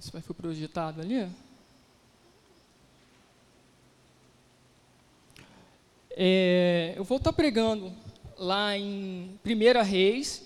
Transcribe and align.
Isso 0.00 0.10
vai 0.10 0.22
foi 0.22 0.34
projetado 0.34 1.02
ali. 1.02 1.28
É, 6.16 6.94
eu 6.96 7.04
vou 7.04 7.18
estar 7.18 7.34
pregando 7.34 7.92
lá 8.38 8.74
em 8.78 9.38
1 9.44 9.84
Reis. 9.84 10.42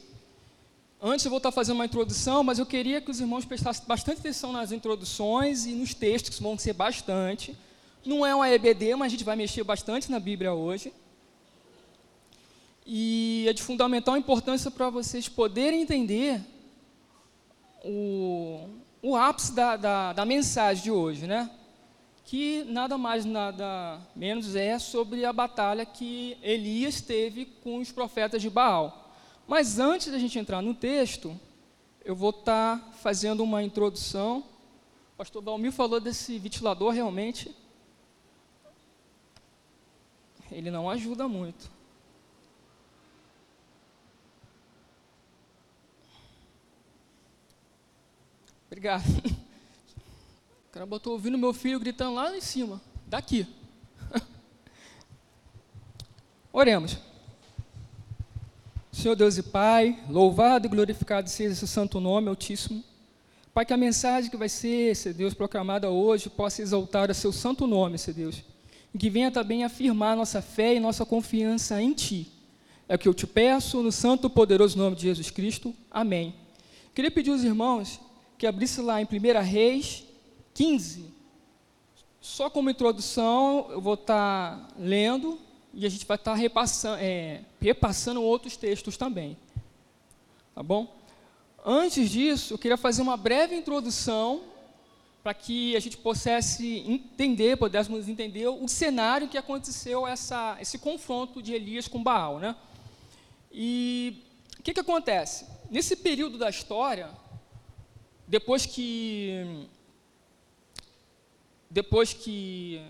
Antes 1.01 1.25
eu 1.25 1.31
vou 1.31 1.37
estar 1.37 1.53
fazendo 1.53 1.77
uma 1.77 1.85
introdução, 1.85 2.43
mas 2.43 2.59
eu 2.59 2.67
queria 2.67 3.01
que 3.01 3.13
os 3.13 3.21
irmãos 3.21 3.45
prestassem 3.45 3.87
bastante 3.87 4.19
atenção 4.19 4.51
nas 4.51 4.73
introduções 4.73 5.67
e 5.67 5.71
nos 5.71 5.95
textos, 5.95 6.37
que 6.37 6.43
vão 6.43 6.59
ser 6.59 6.73
bastante. 6.73 7.57
Não 8.05 8.27
é 8.27 8.35
uma 8.35 8.51
EBD, 8.51 8.97
mas 8.97 9.07
a 9.07 9.11
gente 9.11 9.23
vai 9.23 9.37
mexer 9.37 9.63
bastante 9.63 10.11
na 10.11 10.19
Bíblia 10.19 10.53
hoje. 10.53 10.93
E 12.85 13.47
é 13.49 13.53
de 13.53 13.63
fundamental 13.63 14.17
importância 14.17 14.69
para 14.69 14.91
vocês 14.91 15.29
poderem 15.29 15.83
entender 15.83 16.41
o, 17.85 18.69
o 19.07 19.15
ápice 19.15 19.53
da, 19.53 19.77
da, 19.77 20.13
da 20.15 20.25
mensagem 20.25 20.83
de 20.83 20.91
hoje, 20.91 21.27
né? 21.27 21.51
que 22.25 22.65
nada 22.65 22.97
mais, 22.97 23.27
nada 23.27 24.01
menos 24.17 24.57
é 24.57 24.79
sobre 24.79 25.27
a 25.27 25.33
batalha 25.33 25.85
que 25.85 26.39
Elias 26.43 27.03
teve 27.03 27.45
com 27.45 27.79
os 27.79 27.93
profetas 27.93 28.41
de 28.41 28.49
Baal. 28.49 29.13
Mas 29.47 29.79
antes 29.79 30.11
da 30.11 30.19
gente 30.19 30.39
entrar 30.39 30.63
no 30.63 30.75
texto, 30.75 31.39
eu 32.03 32.17
vou 32.17 32.31
estar 32.31 32.79
tá 32.79 32.93
fazendo 32.93 33.45
uma 33.45 33.63
introdução. 33.63 34.39
O 35.13 35.19
pastor 35.19 35.43
Balmir 35.43 35.71
falou 35.71 36.01
desse 36.01 36.39
ventilador 36.39 36.93
realmente. 36.93 37.55
Ele 40.51 40.71
não 40.71 40.89
ajuda 40.89 41.29
muito. 41.29 41.71
Obrigado. 48.75 49.05
O 50.69 50.73
cara 50.73 50.85
botou 50.85 51.13
ouvindo 51.13 51.39
meu 51.39 51.55
filho 51.55 51.79
gritando 51.79 52.15
lá 52.15 52.37
em 52.37 52.41
cima, 52.41 52.83
daqui. 53.07 53.47
Oremos. 56.53 56.99
Senhor 58.91 59.15
Deus 59.15 59.39
e 59.39 59.45
Pai, 59.45 60.03
louvado 60.11 60.67
e 60.67 60.69
glorificado 60.69 61.31
seja 61.31 61.55
seu 61.55 61.69
santo 61.69 62.01
nome, 62.01 62.29
Altíssimo. 62.29 62.83
Pai, 63.55 63.65
que 63.65 63.73
a 63.73 63.77
mensagem 63.77 64.29
que 64.29 64.37
vai 64.37 64.49
ser, 64.49 64.97
Senhor 64.97 65.15
Deus, 65.15 65.35
proclamada 65.35 65.89
hoje, 65.89 66.29
possa 66.29 66.61
exaltar 66.61 67.13
o 67.13 67.15
seu 67.15 67.31
santo 67.31 67.69
nome, 67.69 67.97
Senhor 67.97 68.17
Deus. 68.17 68.43
E 68.93 68.99
que 68.99 69.09
venha 69.09 69.31
também 69.31 69.63
afirmar 69.63 70.17
nossa 70.17 70.43
fé 70.43 70.75
e 70.75 70.81
nossa 70.81 71.07
confiança 71.07 71.81
em 71.81 71.93
Ti. 71.93 72.27
É 72.89 72.97
o 72.97 72.99
que 72.99 73.07
eu 73.07 73.15
te 73.15 73.25
peço, 73.25 73.85
no 73.85 73.93
santo 73.93 74.27
e 74.27 74.31
poderoso 74.31 74.77
nome 74.77 74.97
de 74.97 75.03
Jesus 75.03 75.31
Cristo. 75.31 75.73
Amém. 75.89 76.35
Queria 76.93 77.13
pedir 77.13 77.31
aos 77.31 77.45
irmãos 77.45 78.01
que 78.39 78.47
abrisse 78.47 78.81
lá 78.81 79.01
em 79.01 79.05
1 79.05 79.43
Reis 79.43 80.05
15. 80.55 81.13
Só 82.21 82.49
como 82.49 82.71
introdução, 82.71 83.67
eu 83.71 83.81
vou 83.81 83.95
estar 83.95 84.69
lendo 84.79 85.39
e 85.73 85.85
a 85.85 85.89
gente 85.89 86.07
vai 86.07 86.17
estar 86.17 86.35
repassando, 86.35 86.99
é, 87.01 87.43
repassando 87.61 88.23
outros 88.23 88.57
textos 88.57 88.97
também. 88.97 89.37
Tá 90.55 90.63
bom? 90.63 90.97
Antes 91.65 92.11
disso, 92.11 92.55
eu 92.55 92.59
queria 92.59 92.77
fazer 92.77 93.03
uma 93.03 93.17
breve 93.17 93.57
introdução 93.57 94.43
para 95.23 95.33
que 95.33 95.75
a 95.75 95.81
gente 95.81 95.97
pudesse 95.97 96.85
entender, 96.87 97.57
pudéssemos 97.57 98.09
entender 98.09 98.47
o 98.47 98.69
cenário 98.69 99.27
que 99.27 99.39
aconteceu 99.39 100.07
essa, 100.07 100.57
esse 100.61 100.79
confronto 100.79 101.43
de 101.43 101.55
Elias 101.55 101.89
com 101.89 102.03
Baal, 102.03 102.39
né? 102.39 102.55
E 103.51 104.23
o 104.59 104.63
que, 104.63 104.75
que 104.75 104.81
acontece? 104.81 105.47
Nesse 105.71 105.97
período 105.97 106.37
da 106.37 106.51
história, 106.51 107.09
depois 108.27 108.67
que 108.67 109.67
depois 111.71 112.13
que 112.13 112.81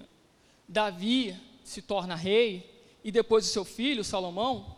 Davi 0.69 1.35
se 1.65 1.81
torna 1.81 2.15
rei 2.15 2.71
e 3.03 3.11
depois 3.11 3.47
o 3.47 3.49
seu 3.49 3.65
filho 3.65 4.05
Salomão, 4.05 4.77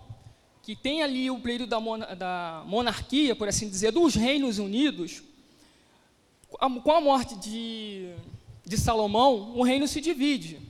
que 0.63 0.75
tem 0.75 1.03
ali 1.03 1.31
o 1.31 1.39
período 1.41 1.69
da, 1.69 2.15
da 2.15 2.65
monarquia, 2.67 3.37
por 3.37 3.49
assim 3.49 3.69
dizer, 3.69 3.93
dos 3.93 4.15
reinos 4.15 4.59
unidos, 4.59 5.23
com 6.49 6.93
a 6.93 7.01
morte 7.01 7.37
de, 7.37 8.15
de 8.65 8.79
Salomão, 8.79 9.57
o 9.57 9.63
reino 9.63 9.87
se 9.87 10.01
divide, 10.01 10.61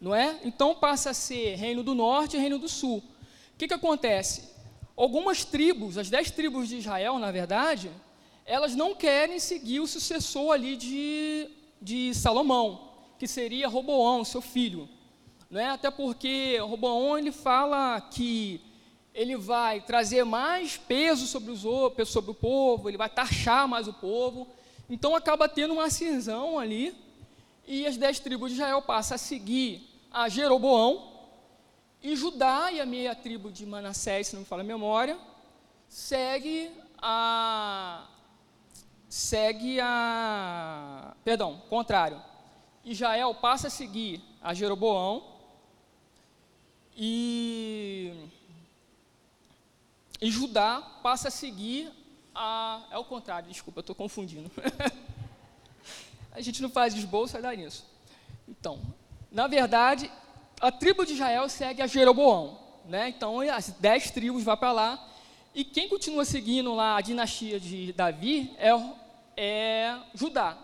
não 0.00 0.14
é? 0.14 0.40
Então 0.44 0.74
passa 0.74 1.10
a 1.10 1.14
ser 1.14 1.56
reino 1.56 1.82
do 1.82 1.94
norte 1.94 2.36
e 2.36 2.40
reino 2.40 2.58
do 2.58 2.68
sul. 2.68 2.98
O 2.98 3.58
que, 3.58 3.68
que 3.68 3.74
acontece? 3.74 4.48
Algumas 4.96 5.44
tribos, 5.44 5.98
as 5.98 6.10
dez 6.10 6.30
tribos 6.30 6.68
de 6.68 6.76
Israel, 6.76 7.18
na 7.18 7.30
verdade, 7.30 7.90
elas 8.48 8.74
não 8.74 8.94
querem 8.94 9.38
seguir 9.38 9.78
o 9.78 9.86
sucessor 9.86 10.52
ali 10.52 10.74
de, 10.74 11.50
de 11.82 12.14
Salomão, 12.14 12.94
que 13.18 13.28
seria 13.28 13.68
Roboão, 13.68 14.24
seu 14.24 14.40
filho. 14.40 14.88
Não 15.50 15.60
é? 15.60 15.68
Até 15.68 15.90
porque 15.90 16.56
Roboão 16.58 17.18
ele 17.18 17.30
fala 17.30 18.00
que 18.00 18.62
ele 19.14 19.36
vai 19.36 19.82
trazer 19.82 20.24
mais 20.24 20.78
peso 20.78 21.26
sobre, 21.26 21.50
os, 21.50 21.60
sobre 22.08 22.30
o 22.30 22.34
povo, 22.34 22.88
ele 22.88 22.96
vai 22.96 23.10
taxar 23.10 23.68
mais 23.68 23.86
o 23.86 23.92
povo. 23.92 24.48
Então 24.88 25.14
acaba 25.14 25.46
tendo 25.46 25.74
uma 25.74 25.90
cisão 25.90 26.58
ali, 26.58 26.94
e 27.66 27.86
as 27.86 27.98
dez 27.98 28.18
tribos 28.18 28.48
de 28.48 28.54
Israel 28.54 28.80
passam 28.80 29.16
a 29.16 29.18
seguir 29.18 29.86
a 30.10 30.26
Jeroboão, 30.30 31.12
e 32.02 32.16
Judá 32.16 32.72
e 32.72 32.80
a 32.80 32.86
meia 32.86 33.14
tribo 33.14 33.52
de 33.52 33.66
Manassés, 33.66 34.28
se 34.28 34.34
não 34.34 34.40
me 34.40 34.46
fala 34.46 34.62
a 34.62 34.64
memória, 34.64 35.18
segue 35.86 36.70
a, 36.96 38.06
segue 39.08 39.80
a. 39.80 41.14
Perdão, 41.24 41.62
contrário. 41.68 42.22
Israel 42.84 43.34
passa 43.34 43.68
a 43.68 43.70
seguir 43.70 44.22
a 44.42 44.54
Jeroboão 44.54 45.22
e, 46.96 48.12
e 50.20 50.30
Judá 50.30 50.80
passa 51.02 51.28
a 51.28 51.30
seguir 51.30 51.90
a. 52.34 52.82
É 52.90 52.98
o 52.98 53.04
contrário, 53.04 53.48
desculpa, 53.48 53.80
estou 53.80 53.94
confundindo. 53.94 54.50
a 56.32 56.40
gente 56.40 56.62
não 56.62 56.70
faz 56.70 56.94
esboço, 56.94 57.34
vai 57.34 57.42
dar 57.42 57.56
nisso. 57.56 57.84
Então, 58.46 58.80
na 59.30 59.46
verdade, 59.46 60.10
a 60.60 60.72
tribo 60.72 61.04
de 61.04 61.12
Israel 61.12 61.48
segue 61.48 61.82
a 61.82 61.86
Jeroboão. 61.86 62.58
Né? 62.86 63.10
Então, 63.10 63.40
as 63.40 63.68
dez 63.68 64.10
tribos 64.10 64.42
vão 64.42 64.56
para 64.56 64.72
lá 64.72 65.08
e 65.54 65.64
quem 65.64 65.88
continua 65.88 66.24
seguindo 66.24 66.74
lá 66.74 66.96
a 66.96 67.00
dinastia 67.00 67.58
de 67.58 67.92
Davi 67.92 68.54
é, 68.58 68.70
é 69.36 69.98
Judá. 70.14 70.56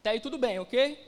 Até 0.00 0.10
aí 0.10 0.20
tudo 0.20 0.38
bem, 0.38 0.58
ok? 0.58 0.98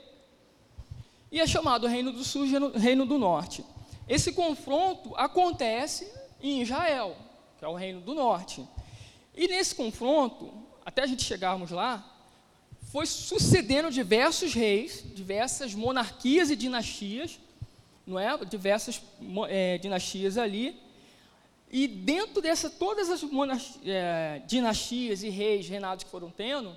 E 1.31 1.39
é 1.39 1.47
chamado 1.47 1.87
Reino 1.87 2.11
do 2.11 2.23
Sul 2.23 2.45
e 2.45 2.77
Reino 2.77 3.05
do 3.05 3.17
Norte. 3.17 3.63
Esse 4.07 4.33
confronto 4.33 5.15
acontece 5.15 6.11
em 6.41 6.61
Israel, 6.61 7.15
que 7.57 7.63
é 7.63 7.67
o 7.67 7.75
Reino 7.75 8.01
do 8.01 8.13
Norte. 8.13 8.67
E 9.33 9.47
nesse 9.47 9.73
confronto, 9.73 10.51
até 10.85 11.03
a 11.03 11.07
gente 11.07 11.23
chegarmos 11.23 11.71
lá, 11.71 12.05
foi 12.91 13.05
sucedendo 13.05 13.89
diversos 13.89 14.53
reis, 14.53 15.05
diversas 15.15 15.73
monarquias 15.73 16.49
e 16.49 16.55
dinastias, 16.57 17.39
não 18.05 18.19
é? 18.19 18.37
Diversas 18.43 19.01
é, 19.47 19.77
dinastias 19.77 20.37
ali, 20.37 20.77
e 21.71 21.87
dentro 21.87 22.41
dessa, 22.41 22.69
todas 22.69 23.09
as 23.09 23.23
é, 23.85 24.41
dinastias 24.45 25.23
e 25.23 25.29
reis, 25.29 25.69
reinados 25.69 26.03
que 26.03 26.11
foram 26.11 26.29
tendo, 26.29 26.75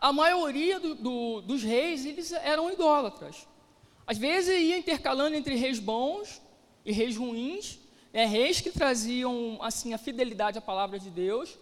a 0.00 0.12
maioria 0.12 0.78
do, 0.78 0.94
do, 0.94 1.40
dos 1.40 1.62
reis, 1.62 2.06
eles 2.06 2.30
eram 2.30 2.70
idólatras. 2.70 3.48
Às 4.06 4.16
vezes 4.16 4.60
ia 4.60 4.78
intercalando 4.78 5.34
entre 5.34 5.56
reis 5.56 5.80
bons 5.80 6.40
e 6.84 6.92
reis 6.92 7.16
ruins, 7.16 7.80
é, 8.12 8.24
reis 8.24 8.60
que 8.60 8.70
traziam 8.70 9.58
assim 9.60 9.92
a 9.92 9.98
fidelidade 9.98 10.56
à 10.56 10.60
palavra 10.60 10.98
de 10.98 11.10
Deus, 11.10 11.58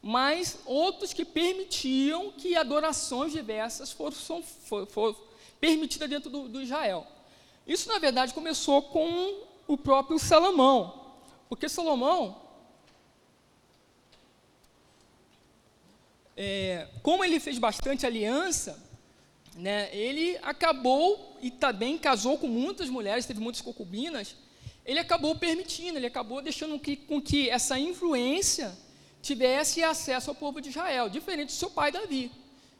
mas 0.00 0.60
outros 0.64 1.12
que 1.12 1.24
permitiam 1.24 2.30
que 2.30 2.54
adorações 2.54 3.32
diversas 3.32 3.90
fossem, 3.90 4.42
for, 4.42 4.86
for, 4.86 5.16
permitidas 5.58 6.08
dentro 6.08 6.30
do, 6.30 6.48
do 6.48 6.62
Israel. 6.62 7.04
Isso, 7.66 7.88
na 7.88 7.98
verdade, 7.98 8.32
começou 8.32 8.80
com 8.80 9.42
o 9.66 9.76
próprio 9.76 10.20
Salomão. 10.20 10.97
Porque 11.48 11.68
Salomão, 11.68 12.42
é, 16.36 16.88
como 17.02 17.24
ele 17.24 17.40
fez 17.40 17.58
bastante 17.58 18.06
aliança, 18.06 18.78
né, 19.56 19.88
ele 19.94 20.38
acabou 20.42 21.36
e 21.40 21.50
também 21.50 21.98
casou 21.98 22.38
com 22.38 22.46
muitas 22.46 22.88
mulheres, 22.88 23.26
teve 23.26 23.40
muitas 23.40 23.62
concubinas, 23.62 24.36
ele 24.84 24.98
acabou 24.98 25.34
permitindo, 25.34 25.98
ele 25.98 26.06
acabou 26.06 26.40
deixando 26.40 26.78
que, 26.78 26.96
com 26.96 27.20
que 27.20 27.50
essa 27.50 27.78
influência 27.78 28.76
tivesse 29.20 29.82
acesso 29.82 30.30
ao 30.30 30.36
povo 30.36 30.60
de 30.60 30.68
Israel, 30.68 31.08
diferente 31.08 31.48
do 31.48 31.52
seu 31.52 31.70
pai 31.70 31.90
Davi. 31.90 32.30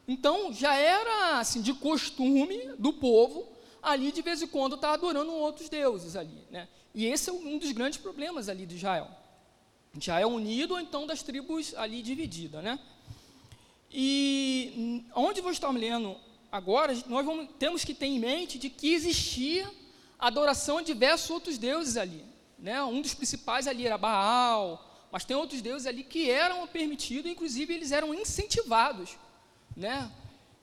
Então, 0.07 0.51
já 0.51 0.75
era 0.75 1.39
assim, 1.39 1.61
de 1.61 1.73
costume 1.73 2.73
do 2.79 2.93
povo 2.93 3.47
ali 3.81 4.11
de 4.11 4.21
vez 4.21 4.41
em 4.41 4.47
quando 4.47 4.75
estar 4.75 4.93
adorando 4.93 5.31
outros 5.31 5.69
deuses 5.69 6.15
ali. 6.15 6.47
Né? 6.49 6.67
E 6.99 7.05
esse 7.05 7.29
é 7.29 7.33
um 7.33 7.57
dos 7.57 7.71
grandes 7.71 7.97
problemas 7.97 8.49
ali 8.49 8.65
de 8.65 8.75
Israel. 8.75 9.09
Israel 9.97 10.27
unido 10.27 10.73
ou 10.73 10.81
então 10.81 11.07
das 11.07 11.23
tribos 11.23 11.73
ali 11.75 12.01
divididas, 12.01 12.61
né? 12.61 12.77
E 13.89 15.05
onde 15.15 15.41
nós 15.41 15.53
estamos 15.53 15.79
lendo 15.79 16.17
agora, 16.51 16.93
nós 17.07 17.25
vamos, 17.25 17.47
temos 17.57 17.85
que 17.85 17.93
ter 17.93 18.07
em 18.07 18.19
mente 18.19 18.59
de 18.59 18.69
que 18.69 18.93
existia 18.93 19.71
adoração 20.19 20.79
a 20.79 20.81
diversos 20.81 21.29
outros 21.29 21.57
deuses 21.57 21.95
ali. 21.95 22.21
Né? 22.57 22.83
Um 22.83 23.01
dos 23.01 23.13
principais 23.13 23.65
ali 23.65 23.85
era 23.85 23.97
Baal, 23.97 25.07
mas 25.09 25.23
tem 25.23 25.37
outros 25.37 25.61
deuses 25.61 25.87
ali 25.87 26.03
que 26.03 26.29
eram 26.29 26.67
permitidos, 26.67 27.31
inclusive 27.31 27.73
eles 27.73 27.93
eram 27.93 28.13
incentivados. 28.13 29.17
Né? 29.73 30.11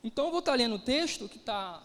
Então 0.04 0.26
eu 0.26 0.30
vou 0.30 0.40
estar 0.40 0.54
lendo 0.54 0.74
o 0.74 0.78
texto 0.78 1.30
que 1.30 1.38
está 1.38 1.82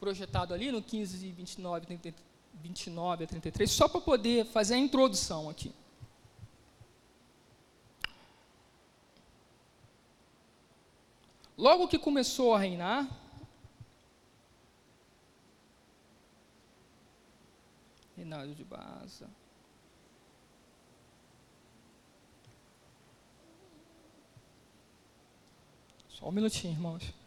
projetado 0.00 0.52
ali 0.52 0.72
no 0.72 0.82
15, 0.82 1.16
29, 1.30 1.86
30, 1.86 2.31
29 2.62 3.24
a 3.24 3.26
33, 3.26 3.70
só 3.70 3.88
para 3.88 4.00
poder 4.00 4.46
fazer 4.46 4.74
a 4.74 4.78
introdução 4.78 5.50
aqui. 5.50 5.74
Logo 11.58 11.88
que 11.88 11.98
começou 11.98 12.54
a 12.54 12.58
reinar, 12.58 13.08
reinado 18.16 18.54
de 18.54 18.64
Baza. 18.64 19.28
Só 26.08 26.28
um 26.28 26.32
minutinho, 26.32 26.72
irmãos. 26.72 27.21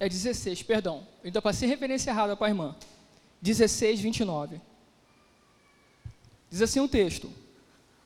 É 0.00 0.08
16, 0.08 0.62
perdão. 0.62 1.06
Eu 1.22 1.26
ainda 1.26 1.42
passei 1.42 1.68
referência 1.68 2.10
errada 2.10 2.34
para 2.34 2.46
a 2.46 2.50
irmã. 2.50 2.74
16, 3.42 4.00
29. 4.00 4.58
Diz 6.48 6.62
assim 6.62 6.80
o 6.80 6.84
um 6.84 6.88
texto: 6.88 7.30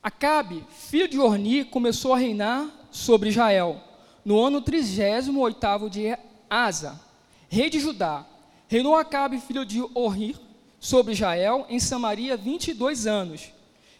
Acabe, 0.03 0.65
filho 0.69 1.07
de 1.07 1.17
Orni, 1.17 1.63
começou 1.63 2.13
a 2.13 2.17
reinar 2.17 2.69
sobre 2.91 3.29
Israel, 3.29 3.81
no 4.25 4.43
ano 4.43 4.61
38 4.61 5.89
de 5.89 6.17
Asa, 6.49 6.99
rei 7.47 7.69
de 7.69 7.79
Judá. 7.79 8.25
Reinou 8.67 8.95
Acabe, 8.95 9.39
filho 9.39 9.65
de 9.65 9.81
Orni, 9.93 10.35
sobre 10.81 11.13
Israel, 11.13 11.65
em 11.69 11.79
Samaria, 11.79 12.35
22 12.35 13.07
anos. 13.07 13.53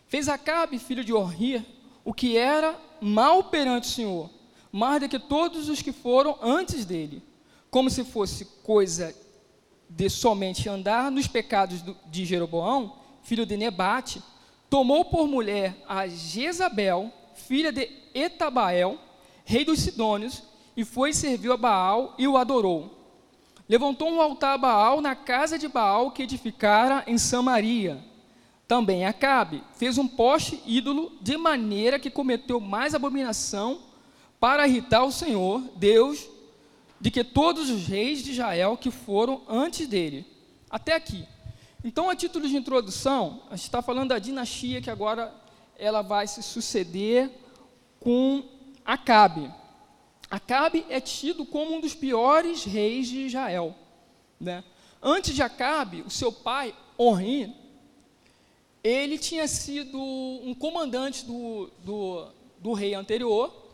Fez 0.09 0.27
Acabe, 0.27 0.79
filho 0.79 1.03
de 1.03 1.13
Orni, 1.13 1.65
o 2.03 2.13
que 2.13 2.35
era 2.35 2.77
mal 2.99 3.45
perante 3.45 3.87
o 3.87 3.91
Senhor, 3.91 4.29
mais 4.69 4.99
do 4.99 5.07
que 5.07 5.17
todos 5.17 5.69
os 5.69 5.81
que 5.81 5.93
foram 5.93 6.37
antes 6.41 6.83
dele 6.83 7.23
como 7.69 7.89
se 7.89 8.03
fosse 8.03 8.45
coisa 8.63 9.15
de 9.89 10.09
somente 10.09 10.67
andar 10.67 11.11
nos 11.11 11.27
pecados 11.27 11.83
de 12.07 12.25
Jeroboão, 12.25 12.97
filho 13.23 13.45
de 13.45 13.57
Nebate, 13.57 14.21
tomou 14.69 15.05
por 15.05 15.27
mulher 15.27 15.75
a 15.87 16.07
Jezabel, 16.07 17.11
filha 17.33 17.71
de 17.71 17.89
Etabael, 18.13 18.99
rei 19.43 19.63
dos 19.63 19.79
Sidônios, 19.79 20.43
e 20.75 20.83
foi 20.83 21.11
e 21.11 21.13
serviu 21.13 21.53
a 21.53 21.57
Baal 21.57 22.13
e 22.17 22.27
o 22.27 22.37
adorou. 22.37 22.91
Levantou 23.67 24.11
um 24.11 24.21
altar 24.21 24.55
a 24.55 24.57
Baal 24.57 25.01
na 25.01 25.15
casa 25.15 25.57
de 25.57 25.67
Baal 25.67 26.11
que 26.11 26.23
edificara 26.23 27.03
em 27.07 27.17
Samaria. 27.17 28.03
Também 28.67 29.05
Acabe 29.05 29.63
fez 29.75 29.97
um 29.97 30.07
poste 30.07 30.61
ídolo 30.65 31.11
de 31.21 31.37
maneira 31.37 31.99
que 31.99 32.09
cometeu 32.09 32.59
mais 32.59 32.93
abominação 32.93 33.79
para 34.39 34.67
irritar 34.67 35.03
o 35.03 35.11
Senhor, 35.11 35.61
Deus 35.75 36.27
de 36.99 37.11
que 37.11 37.23
todos 37.23 37.69
os 37.69 37.87
reis 37.87 38.23
de 38.23 38.31
Israel 38.31 38.77
que 38.77 38.91
foram 38.91 39.41
antes 39.47 39.87
dele. 39.87 40.25
Até 40.69 40.93
aqui. 40.93 41.25
Então, 41.83 42.09
a 42.09 42.15
título 42.15 42.47
de 42.47 42.57
introdução, 42.57 43.43
a 43.49 43.55
gente 43.55 43.65
está 43.65 43.81
falando 43.81 44.09
da 44.09 44.19
dinastia 44.19 44.81
que 44.81 44.89
agora 44.89 45.33
ela 45.77 46.01
vai 46.01 46.25
se 46.27 46.41
suceder 46.41 47.29
com 47.99 48.43
Acabe. 48.83 49.51
Acabe 50.29 50.85
é 50.89 50.99
tido 50.99 51.45
como 51.45 51.75
um 51.75 51.79
dos 51.81 51.93
piores 51.93 52.63
reis 52.63 53.07
de 53.07 53.27
Israel. 53.27 53.75
Né? 54.39 54.63
Antes 55.01 55.35
de 55.35 55.43
Acabe, 55.43 56.01
o 56.01 56.09
seu 56.09 56.31
pai, 56.31 56.73
Orri, 56.97 57.53
ele 58.83 59.17
tinha 59.17 59.47
sido 59.47 59.99
um 59.99 60.53
comandante 60.53 61.25
do, 61.25 61.69
do, 61.83 62.27
do 62.59 62.73
rei 62.73 62.93
anterior, 62.93 63.64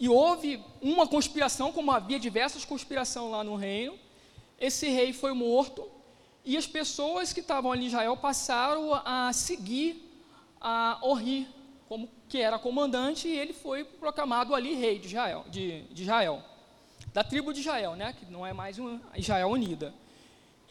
e 0.00 0.08
houve 0.08 0.64
uma 0.80 1.06
conspiração, 1.06 1.70
como 1.70 1.92
havia 1.92 2.18
diversas 2.18 2.64
conspirações 2.64 3.30
lá 3.30 3.44
no 3.44 3.54
reino. 3.54 3.98
Esse 4.58 4.88
rei 4.88 5.12
foi 5.12 5.34
morto 5.34 5.86
e 6.42 6.56
as 6.56 6.66
pessoas 6.66 7.34
que 7.34 7.40
estavam 7.40 7.70
ali 7.70 7.84
em 7.84 7.88
Israel 7.88 8.16
passaram 8.16 8.94
a 9.04 9.30
seguir 9.34 10.02
a 10.58 10.98
Orri, 11.02 11.46
como 11.86 12.08
que 12.30 12.38
era 12.38 12.58
comandante, 12.58 13.28
e 13.28 13.36
ele 13.36 13.52
foi 13.52 13.84
proclamado 13.84 14.54
ali 14.54 14.74
rei 14.74 14.98
de 14.98 15.08
Israel, 15.08 15.44
de, 15.50 15.82
de 15.82 16.02
Israel, 16.02 16.42
da 17.12 17.22
tribo 17.22 17.52
de 17.52 17.60
Israel, 17.60 17.94
né, 17.94 18.14
que 18.14 18.24
não 18.32 18.46
é 18.46 18.54
mais 18.54 18.78
uma 18.78 19.02
Israel 19.14 19.48
unida. 19.48 19.92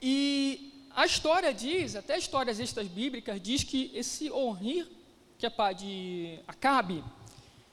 E 0.02 0.88
a 0.96 1.06
história 1.06 1.54
diz, 1.54 1.96
até 1.96 2.18
histórias 2.18 2.60
extras 2.60 2.88
bíblicas, 2.88 3.40
diz 3.40 3.64
que 3.64 3.92
esse 3.94 4.32
Orri, 4.32 4.88
que 5.38 5.46
é 5.46 5.50
pai 5.52 5.76
de 5.76 6.40
Acabe, 6.48 7.04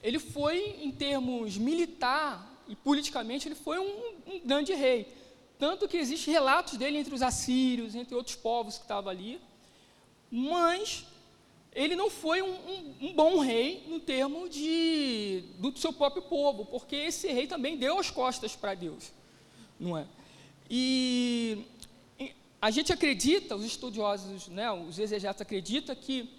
ele 0.03 0.19
foi, 0.19 0.77
em 0.83 0.91
termos 0.91 1.57
militar 1.57 2.65
e 2.69 2.77
politicamente, 2.77 3.49
ele 3.49 3.55
foi 3.55 3.79
um, 3.79 4.15
um 4.27 4.41
grande 4.45 4.73
rei. 4.75 5.13
Tanto 5.59 5.89
que 5.89 5.97
existem 5.97 6.33
relatos 6.33 6.77
dele 6.77 6.99
entre 6.99 7.15
os 7.15 7.23
assírios, 7.23 7.95
entre 7.95 8.15
outros 8.15 8.37
povos 8.37 8.77
que 8.77 8.85
estavam 8.85 9.11
ali. 9.11 9.41
Mas 10.31 11.07
ele 11.73 11.95
não 11.95 12.09
foi 12.11 12.43
um, 12.43 12.53
um, 12.53 12.95
um, 13.03 13.13
bom 13.13 13.39
rei 13.39 13.85
no 13.87 14.01
termo 14.01 14.49
de, 14.49 15.45
do 15.59 15.77
seu 15.79 15.93
próprio 15.93 16.23
povo, 16.23 16.65
porque 16.65 16.97
esse 16.97 17.29
rei 17.29 17.47
também 17.47 17.77
deu 17.77 17.99
as 17.99 18.11
costas 18.11 18.57
para 18.57 18.75
Deus, 18.75 19.13
não 19.79 19.97
é? 19.97 20.07
E 20.71 21.65
a 22.61 22.71
gente 22.71 22.93
acredita, 22.93 23.55
os 23.55 23.65
estudiosos, 23.65 24.49
né, 24.49 24.73
os 24.73 24.99
exegetas 24.99 25.41
acreditam 25.41 25.95
que 25.95 26.36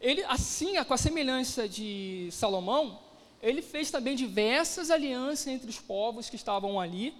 ele, 0.00 0.24
assim, 0.24 0.82
com 0.84 0.94
a 0.94 0.96
semelhança 0.96 1.68
de 1.68 2.28
Salomão, 2.32 2.98
ele 3.42 3.60
fez 3.60 3.90
também 3.90 4.16
diversas 4.16 4.90
alianças 4.90 5.46
entre 5.46 5.68
os 5.68 5.78
povos 5.78 6.30
que 6.30 6.36
estavam 6.36 6.80
ali. 6.80 7.14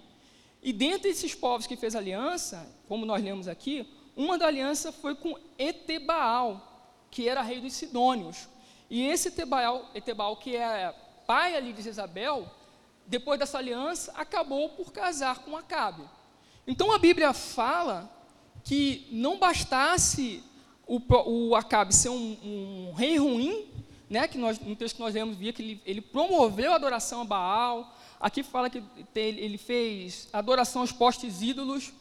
E 0.63 0.73
dentre 0.73 1.09
esses 1.09 1.35
povos 1.35 1.67
que 1.67 1.75
fez 1.75 1.95
aliança, 1.95 2.67
como 2.87 3.05
nós 3.05 3.23
lemos 3.23 3.47
aqui, 3.47 3.87
uma 4.15 4.37
da 4.37 4.47
aliança 4.47 4.91
foi 4.91 5.15
com 5.15 5.37
Etebaal, 5.57 7.05
que 7.09 7.29
era 7.29 7.41
rei 7.41 7.59
dos 7.61 7.73
Sidônios. 7.73 8.47
E 8.89 9.07
esse 9.07 9.29
Etebaal, 9.29 9.89
Etebaal 9.93 10.35
que 10.37 10.55
é 10.55 10.93
pai 11.27 11.55
ali 11.55 11.73
de 11.73 11.81
Jezabel, 11.81 12.49
depois 13.05 13.39
dessa 13.39 13.57
aliança, 13.57 14.11
acabou 14.15 14.69
por 14.69 14.91
casar 14.91 15.39
com 15.39 15.55
Acabe. 15.55 16.03
Então 16.65 16.91
a 16.91 16.97
Bíblia 16.97 17.33
fala 17.33 18.09
que 18.63 19.07
não 19.11 19.37
bastasse 19.37 20.43
o, 20.91 21.49
o 21.49 21.55
Acabe 21.55 21.95
ser 21.95 22.09
um, 22.09 22.37
um 22.43 22.93
rei 22.93 23.17
ruim, 23.17 23.65
né, 24.09 24.27
que 24.27 24.37
nós, 24.37 24.59
no 24.59 24.75
texto 24.75 24.95
que 24.95 25.01
nós 25.01 25.13
lemos, 25.13 25.37
via 25.37 25.53
que 25.53 25.61
ele, 25.61 25.81
ele 25.85 26.01
promoveu 26.01 26.73
a 26.73 26.75
adoração 26.75 27.21
a 27.21 27.23
Baal. 27.23 27.97
Aqui 28.19 28.43
fala 28.43 28.69
que 28.69 28.83
ele 29.15 29.57
fez 29.57 30.27
adoração 30.33 30.81
aos 30.81 30.91
postes 30.91 31.41
ídolos. 31.41 31.93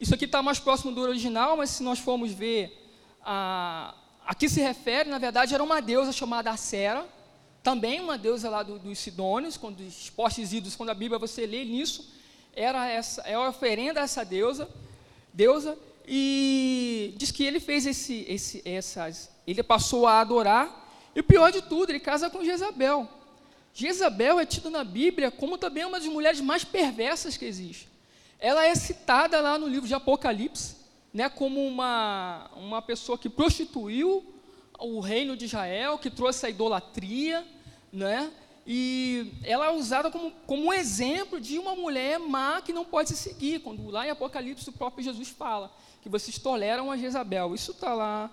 Isso 0.00 0.14
aqui 0.14 0.24
está 0.24 0.42
mais 0.42 0.58
próximo 0.58 0.92
do 0.92 1.02
original, 1.02 1.58
mas 1.58 1.70
se 1.70 1.82
nós 1.82 1.98
formos 1.98 2.32
ver, 2.32 2.72
a, 3.22 3.94
a 4.26 4.34
que 4.34 4.48
se 4.48 4.62
refere, 4.62 5.10
na 5.10 5.18
verdade, 5.18 5.52
era 5.52 5.62
uma 5.62 5.82
deusa 5.82 6.10
chamada 6.10 6.50
Acera, 6.50 7.06
também 7.62 8.00
uma 8.00 8.16
deusa 8.16 8.48
lá 8.48 8.62
do, 8.62 8.78
dos 8.78 8.98
Sidônios, 8.98 9.58
quando 9.58 9.80
os 9.80 10.08
postes 10.08 10.54
ídolos, 10.54 10.74
quando 10.74 10.88
a 10.88 10.94
Bíblia 10.94 11.18
você 11.18 11.44
lê 11.44 11.66
nisso, 11.66 12.10
era 12.56 12.88
essa, 12.88 13.20
é 13.22 13.34
a 13.34 13.46
oferenda 13.46 14.00
a 14.00 14.04
essa 14.04 14.24
deusa, 14.24 14.66
deusa, 15.34 15.78
e 16.10 17.14
diz 17.18 17.30
que 17.30 17.44
ele 17.44 17.60
fez 17.60 17.84
esse, 17.84 18.24
esse, 18.26 18.62
essas, 18.64 19.30
ele 19.46 19.62
passou 19.62 20.06
a 20.06 20.20
adorar 20.20 20.88
e 21.14 21.20
o 21.20 21.24
pior 21.24 21.52
de 21.52 21.60
tudo, 21.60 21.90
ele 21.90 22.00
casa 22.00 22.30
com 22.30 22.42
Jezabel. 22.42 23.06
Jezabel 23.74 24.40
é 24.40 24.46
tida 24.46 24.70
na 24.70 24.82
Bíblia 24.82 25.30
como 25.30 25.58
também 25.58 25.84
uma 25.84 26.00
das 26.00 26.08
mulheres 26.08 26.40
mais 26.40 26.64
perversas 26.64 27.36
que 27.36 27.44
existe. 27.44 27.88
Ela 28.38 28.64
é 28.66 28.74
citada 28.74 29.38
lá 29.40 29.58
no 29.58 29.68
livro 29.68 29.86
de 29.86 29.94
Apocalipse, 29.94 30.76
né, 31.12 31.28
como 31.28 31.66
uma, 31.66 32.50
uma 32.56 32.80
pessoa 32.80 33.18
que 33.18 33.28
prostituiu 33.28 34.24
o 34.78 35.00
reino 35.00 35.36
de 35.36 35.44
Israel, 35.44 35.98
que 35.98 36.08
trouxe 36.08 36.46
a 36.46 36.50
idolatria, 36.50 37.46
né, 37.92 38.30
E 38.66 39.32
ela 39.44 39.66
é 39.66 39.70
usada 39.70 40.10
como, 40.10 40.30
como 40.46 40.64
um 40.66 40.72
exemplo 40.72 41.40
de 41.40 41.58
uma 41.58 41.74
mulher 41.74 42.18
má 42.18 42.62
que 42.62 42.72
não 42.72 42.84
pode 42.84 43.10
se 43.10 43.16
seguir, 43.16 43.60
quando 43.60 43.90
lá 43.90 44.06
em 44.06 44.10
Apocalipse 44.10 44.68
o 44.68 44.72
próprio 44.72 45.04
Jesus 45.04 45.28
fala 45.28 45.70
que 46.08 46.12
vocês 46.12 46.38
toleram 46.38 46.90
a 46.90 46.96
Jezabel. 46.96 47.54
Isso 47.54 47.72
está 47.72 47.92
lá 47.92 48.30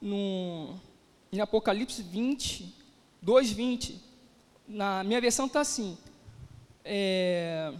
no, 0.00 0.74
em 1.32 1.40
Apocalipse 1.40 2.02
20, 2.02 2.74
2,20. 3.24 3.94
Na 4.68 5.02
minha 5.02 5.20
versão 5.22 5.46
está 5.46 5.62
assim. 5.62 5.96
É, 6.84 7.72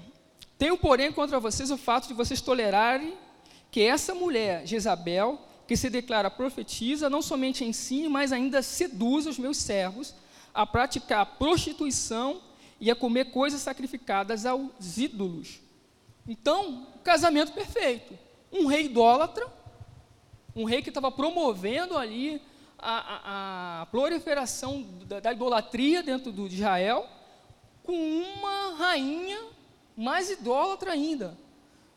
Tenho, 0.57 0.79
porém, 0.79 1.13
contra 1.13 1.39
vocês 1.39 1.71
o 1.71 1.77
fato 1.77 2.09
de 2.09 2.15
vocês 2.15 2.41
tolerarem 2.41 3.19
que 3.71 3.83
essa 3.83 4.15
mulher, 4.15 4.67
Jezabel, 4.67 5.39
que 5.69 5.77
se 5.77 5.91
declara 5.91 6.31
profetiza, 6.31 7.11
não 7.11 7.21
somente 7.21 7.65
ensine, 7.65 8.09
mas 8.09 8.33
ainda 8.33 8.63
seduz 8.63 9.27
os 9.27 9.39
meus 9.39 9.59
servos 9.59 10.15
a 10.55 10.65
praticar 10.65 11.37
prostituição 11.37 12.41
e 12.81 12.91
a 12.91 12.97
comer 12.97 13.27
coisas 13.27 13.61
sacrificadas 13.61 14.47
aos 14.47 14.97
ídolos. 14.97 15.61
Então, 16.27 16.87
casamento 17.03 17.53
perfeito. 17.53 18.24
Um 18.55 18.67
rei 18.67 18.85
idólatra, 18.85 19.47
um 20.55 20.65
rei 20.65 20.81
que 20.81 20.89
estava 20.89 21.11
promovendo 21.11 21.99
ali 21.99 22.41
a, 22.79 22.99
a, 22.99 23.83
a 23.83 23.87
proliferação 23.87 24.83
da, 25.07 25.19
da, 25.19 25.33
idolatria 25.33 26.03
dentro 26.03 26.31
do, 26.31 26.49
de 26.49 26.55
Israel, 26.55 27.09
com 27.83 27.93
uma 27.93 28.77
rainha 28.77 29.43
mais 29.97 30.31
idólatra 30.31 30.93
ainda. 30.93 31.37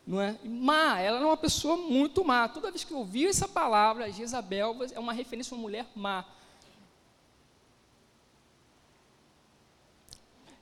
Não 0.06 0.20
é? 0.20 0.36
Má, 0.42 0.98
ela 0.98 1.18
era 1.18 1.26
uma 1.26 1.36
pessoa 1.36 1.76
muito 1.76 2.24
má. 2.24 2.48
Toda 2.48 2.70
vez 2.70 2.82
que 2.82 2.92
eu 2.92 2.98
ouvi 2.98 3.26
essa 3.26 3.46
palavra, 3.46 4.10
Jezabel 4.10 4.76
é 4.92 4.98
uma 4.98 5.12
referência 5.12 5.54
a 5.54 5.56
uma 5.56 5.62
mulher 5.62 5.86
má. 5.94 6.24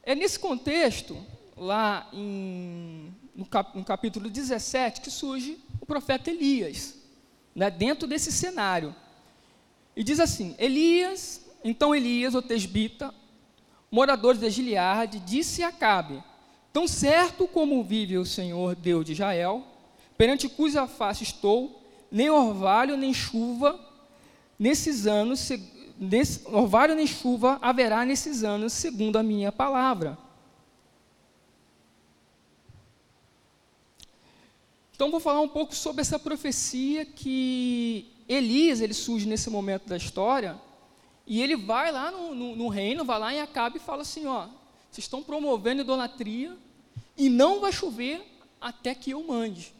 É 0.02 0.14
nesse 0.14 0.38
contexto, 0.38 1.16
lá 1.56 2.08
em, 2.12 3.14
no, 3.34 3.46
cap, 3.46 3.76
no 3.76 3.84
capítulo 3.84 4.28
17, 4.28 5.00
que 5.00 5.10
surge 5.10 5.58
o 5.86 5.92
profeta 5.96 6.30
Elias, 6.30 6.96
né, 7.54 7.70
dentro 7.70 8.08
desse 8.08 8.32
cenário. 8.32 8.94
E 9.94 10.02
diz 10.02 10.18
assim: 10.18 10.56
Elias, 10.58 11.46
então 11.62 11.94
Elias, 11.94 12.34
o 12.34 12.42
tesbita, 12.42 13.14
morador 13.90 14.36
de 14.36 14.50
Gileade, 14.50 15.20
disse 15.20 15.62
a 15.62 15.68
Acabe: 15.68 16.20
Tão 16.72 16.88
certo 16.88 17.46
como 17.46 17.84
vive 17.84 18.18
o 18.18 18.26
Senhor 18.26 18.74
Deus 18.74 19.04
de 19.04 19.12
Israel, 19.12 19.64
perante 20.18 20.48
cuja 20.48 20.88
face 20.88 21.22
estou, 21.22 21.80
nem 22.10 22.28
orvalho 22.28 22.96
nem 22.96 23.14
chuva 23.14 23.80
nesses 24.58 25.06
anos 25.06 25.38
nesse, 25.98 26.42
orvalho 26.46 26.96
nem 26.96 27.06
chuva 27.06 27.58
haverá 27.62 28.04
nesses 28.04 28.42
anos, 28.42 28.72
segundo 28.72 29.16
a 29.16 29.22
minha 29.22 29.52
palavra. 29.52 30.18
Então 34.96 35.10
vou 35.10 35.20
falar 35.20 35.42
um 35.42 35.48
pouco 35.48 35.74
sobre 35.74 36.00
essa 36.00 36.18
profecia 36.18 37.04
que 37.04 38.10
Elias 38.26 38.80
ele 38.80 38.94
surge 38.94 39.26
nesse 39.28 39.50
momento 39.50 39.86
da 39.86 39.94
história 39.98 40.58
e 41.26 41.42
ele 41.42 41.54
vai 41.54 41.92
lá 41.92 42.10
no, 42.10 42.34
no, 42.34 42.56
no 42.56 42.68
reino, 42.68 43.04
vai 43.04 43.18
lá 43.18 43.34
em 43.34 43.42
Acabe 43.42 43.76
e 43.76 43.80
fala 43.80 44.00
assim, 44.00 44.24
ó, 44.24 44.46
vocês 44.90 45.04
estão 45.04 45.22
promovendo 45.22 45.82
idolatria 45.82 46.56
e 47.14 47.28
não 47.28 47.60
vai 47.60 47.72
chover 47.72 48.26
até 48.58 48.94
que 48.94 49.10
eu 49.10 49.22
mande. 49.22 49.74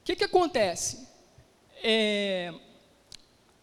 O 0.00 0.04
que, 0.04 0.14
que 0.14 0.22
acontece? 0.22 1.08
É, 1.82 2.54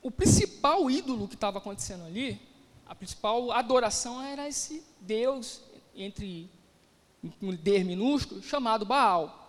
o 0.01 0.11
principal 0.11 0.91
ídolo 0.91 1.29
que 1.29 1.35
estava 1.35 1.59
acontecendo 1.59 2.03
ali, 2.03 2.41
a 2.85 2.93
principal 2.93 3.53
adoração 3.53 4.21
era 4.21 4.49
esse 4.49 4.83
Deus, 4.99 5.61
entre 5.95 6.49
um 7.41 7.55
D 7.55 7.85
minúsculo, 7.85 8.43
chamado 8.43 8.85
Baal. 8.85 9.39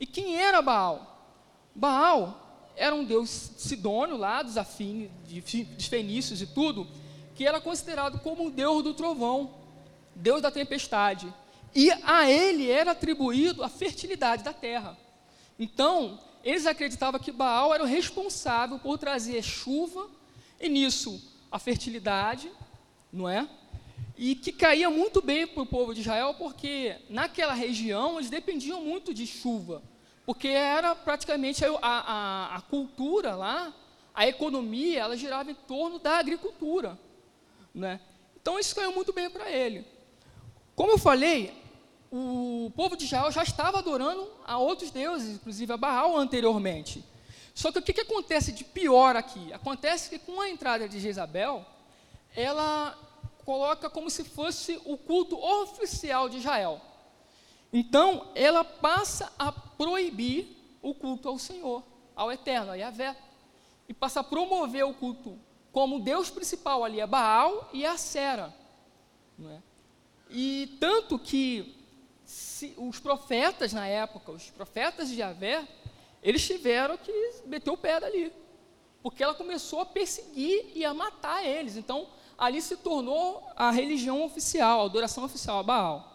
E 0.00 0.06
quem 0.06 0.36
era 0.36 0.62
Baal? 0.62 1.28
Baal 1.74 2.72
era 2.74 2.94
um 2.94 3.04
deus 3.04 3.28
sidônio 3.58 4.16
lá, 4.16 4.42
dos 4.42 4.56
afines, 4.56 5.10
dos 5.76 5.86
fenícios 5.86 6.40
e 6.40 6.46
tudo, 6.46 6.88
que 7.34 7.46
era 7.46 7.60
considerado 7.60 8.18
como 8.20 8.46
o 8.46 8.50
deus 8.50 8.82
do 8.82 8.94
trovão, 8.94 9.54
deus 10.14 10.40
da 10.40 10.50
tempestade. 10.50 11.32
E 11.74 11.90
a 12.02 12.28
ele 12.28 12.70
era 12.70 12.92
atribuído 12.92 13.62
a 13.62 13.68
fertilidade 13.68 14.42
da 14.42 14.52
terra. 14.52 14.96
Então, 15.58 16.18
eles 16.42 16.66
acreditavam 16.66 17.20
que 17.20 17.30
Baal 17.30 17.74
era 17.74 17.82
o 17.82 17.86
responsável 17.86 18.78
por 18.78 18.98
trazer 18.98 19.42
chuva, 19.42 20.08
e 20.58 20.68
nisso 20.68 21.22
a 21.52 21.58
fertilidade, 21.58 22.50
não 23.12 23.28
é? 23.28 23.46
E 24.16 24.34
que 24.34 24.52
caía 24.52 24.88
muito 24.88 25.20
bem 25.20 25.46
para 25.46 25.62
o 25.62 25.66
povo 25.66 25.94
de 25.94 26.00
Israel, 26.00 26.34
porque 26.34 26.96
naquela 27.08 27.52
região 27.52 28.18
eles 28.18 28.30
dependiam 28.30 28.82
muito 28.82 29.12
de 29.12 29.26
chuva, 29.26 29.82
porque 30.30 30.46
era 30.46 30.94
praticamente 30.94 31.64
a, 31.64 31.70
a, 31.82 32.54
a 32.54 32.60
cultura 32.60 33.34
lá, 33.34 33.74
a 34.14 34.28
economia, 34.28 35.00
ela 35.00 35.16
girava 35.16 35.50
em 35.50 35.56
torno 35.56 35.98
da 35.98 36.18
agricultura. 36.18 36.96
Né? 37.74 37.98
Então 38.40 38.56
isso 38.56 38.72
caiu 38.72 38.92
muito 38.92 39.12
bem 39.12 39.28
para 39.28 39.50
ele. 39.50 39.84
Como 40.76 40.92
eu 40.92 40.98
falei, 40.98 41.52
o 42.12 42.70
povo 42.76 42.96
de 42.96 43.06
Israel 43.06 43.32
já 43.32 43.42
estava 43.42 43.78
adorando 43.78 44.30
a 44.46 44.56
outros 44.56 44.92
deuses, 44.92 45.34
inclusive 45.34 45.72
a 45.72 45.76
Baal 45.76 46.16
anteriormente. 46.16 47.04
Só 47.52 47.72
que 47.72 47.80
o 47.80 47.82
que, 47.82 47.92
que 47.92 48.02
acontece 48.02 48.52
de 48.52 48.62
pior 48.62 49.16
aqui? 49.16 49.52
Acontece 49.52 50.10
que 50.10 50.18
com 50.20 50.40
a 50.40 50.48
entrada 50.48 50.88
de 50.88 51.00
Jezabel, 51.00 51.66
ela 52.36 52.96
coloca 53.44 53.90
como 53.90 54.08
se 54.08 54.22
fosse 54.22 54.80
o 54.84 54.96
culto 54.96 55.36
oficial 55.36 56.28
de 56.28 56.36
Israel. 56.36 56.80
Então, 57.72 58.28
ela 58.34 58.64
passa 58.64 59.32
a 59.38 59.52
proibir 59.52 60.56
o 60.82 60.94
culto 60.94 61.28
ao 61.28 61.38
Senhor, 61.38 61.82
ao 62.16 62.32
Eterno, 62.32 62.72
a 62.72 62.74
Yahvé. 62.74 63.16
E 63.88 63.94
passa 63.94 64.20
a 64.20 64.24
promover 64.24 64.84
o 64.84 64.94
culto 64.94 65.38
como 65.72 66.00
Deus 66.00 66.30
principal 66.30 66.84
ali, 66.84 67.00
a 67.00 67.06
Baal 67.06 67.70
e 67.72 67.86
a 67.86 67.96
Sera. 67.96 68.54
É? 69.48 69.58
E 70.28 70.76
tanto 70.78 71.18
que 71.18 71.74
se, 72.24 72.74
os 72.76 73.00
profetas 73.00 73.72
na 73.72 73.86
época, 73.86 74.30
os 74.30 74.50
profetas 74.50 75.08
de 75.08 75.16
Javé, 75.16 75.66
eles 76.22 76.46
tiveram 76.46 76.96
que 76.96 77.12
meter 77.46 77.70
o 77.70 77.76
pé 77.76 77.98
dali, 77.98 78.32
porque 79.02 79.22
ela 79.22 79.34
começou 79.34 79.80
a 79.80 79.86
perseguir 79.86 80.70
e 80.74 80.84
a 80.84 80.94
matar 80.94 81.44
eles. 81.44 81.76
Então, 81.76 82.06
ali 82.38 82.60
se 82.60 82.76
tornou 82.76 83.42
a 83.56 83.70
religião 83.70 84.22
oficial, 84.24 84.82
a 84.82 84.84
adoração 84.84 85.24
oficial 85.24 85.58
a 85.58 85.62
Baal. 85.62 86.09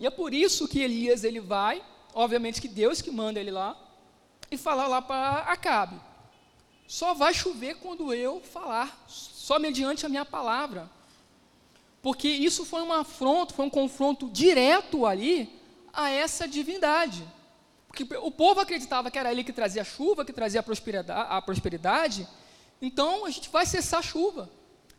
E 0.00 0.06
é 0.06 0.10
por 0.10 0.34
isso 0.34 0.66
que 0.66 0.80
Elias 0.80 1.22
ele 1.22 1.38
vai, 1.38 1.80
obviamente 2.12 2.60
que 2.60 2.66
Deus 2.66 3.00
que 3.00 3.10
manda 3.12 3.38
ele 3.38 3.52
lá, 3.52 3.76
e 4.50 4.56
falar 4.56 4.88
lá 4.88 5.00
para 5.00 5.40
Acabe. 5.42 6.00
Só 6.88 7.14
vai 7.14 7.32
chover 7.32 7.76
quando 7.76 8.12
eu 8.12 8.40
falar, 8.40 9.04
só 9.06 9.60
mediante 9.60 10.04
a 10.04 10.08
minha 10.08 10.24
palavra 10.24 10.90
porque 12.02 12.28
isso 12.28 12.64
foi 12.64 12.82
um 12.82 12.92
afronto, 12.92 13.52
foi 13.52 13.66
um 13.66 13.70
confronto 13.70 14.28
direto 14.28 15.04
ali 15.04 15.60
a 15.92 16.08
essa 16.08 16.48
divindade. 16.48 17.22
Porque 17.86 18.04
o 18.16 18.30
povo 18.30 18.60
acreditava 18.60 19.10
que 19.10 19.18
era 19.18 19.30
ele 19.30 19.44
que 19.44 19.52
trazia 19.52 19.82
a 19.82 19.84
chuva, 19.84 20.24
que 20.24 20.32
trazia 20.32 20.60
a 20.60 20.62
prosperidade, 20.62 21.26
a 21.28 21.42
prosperidade, 21.42 22.26
então 22.80 23.26
a 23.26 23.30
gente 23.30 23.50
vai 23.50 23.66
cessar 23.66 24.00
a 24.00 24.02
chuva. 24.02 24.50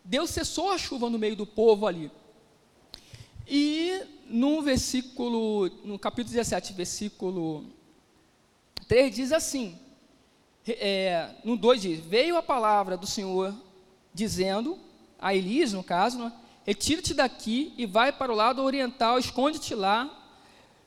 Deus 0.04 0.30
cessou 0.30 0.72
a 0.72 0.78
chuva 0.78 1.10
no 1.10 1.18
meio 1.18 1.36
do 1.36 1.46
povo 1.46 1.88
ali. 1.88 2.12
E 3.48 4.02
no 4.32 4.62
versículo, 4.62 5.70
no 5.84 6.00
capítulo 6.00 6.34
17, 6.34 6.74
versículo 6.74 7.66
3, 8.88 9.14
diz 9.14 9.32
assim: 9.32 9.78
é, 10.68 11.36
no 11.44 11.58
2 11.58 11.82
diz: 11.82 12.00
Veio 12.00 12.38
a 12.38 12.44
palavra 12.44 12.96
do 12.98 13.06
Senhor 13.06 13.54
dizendo, 14.14 14.80
a 15.20 15.36
Elias, 15.36 15.74
no 15.74 15.84
caso, 15.84 16.18
né, 16.18 16.34
Retira-te 16.64 17.14
daqui 17.14 17.74
e 17.76 17.86
vai 17.86 18.12
para 18.12 18.32
o 18.32 18.36
lado 18.36 18.62
oriental, 18.62 19.18
esconde-te 19.18 19.74
lá, 19.74 20.10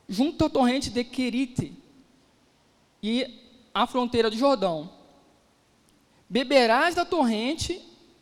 junto 0.07 0.45
à 0.45 0.49
torrente 0.49 0.89
de 0.89 1.03
Querite 1.03 1.73
e 3.03 3.27
à 3.73 3.85
fronteira 3.85 4.29
do 4.29 4.37
Jordão. 4.37 4.89
Beberás 6.29 6.95
da 6.95 7.03
torrente, 7.03 7.81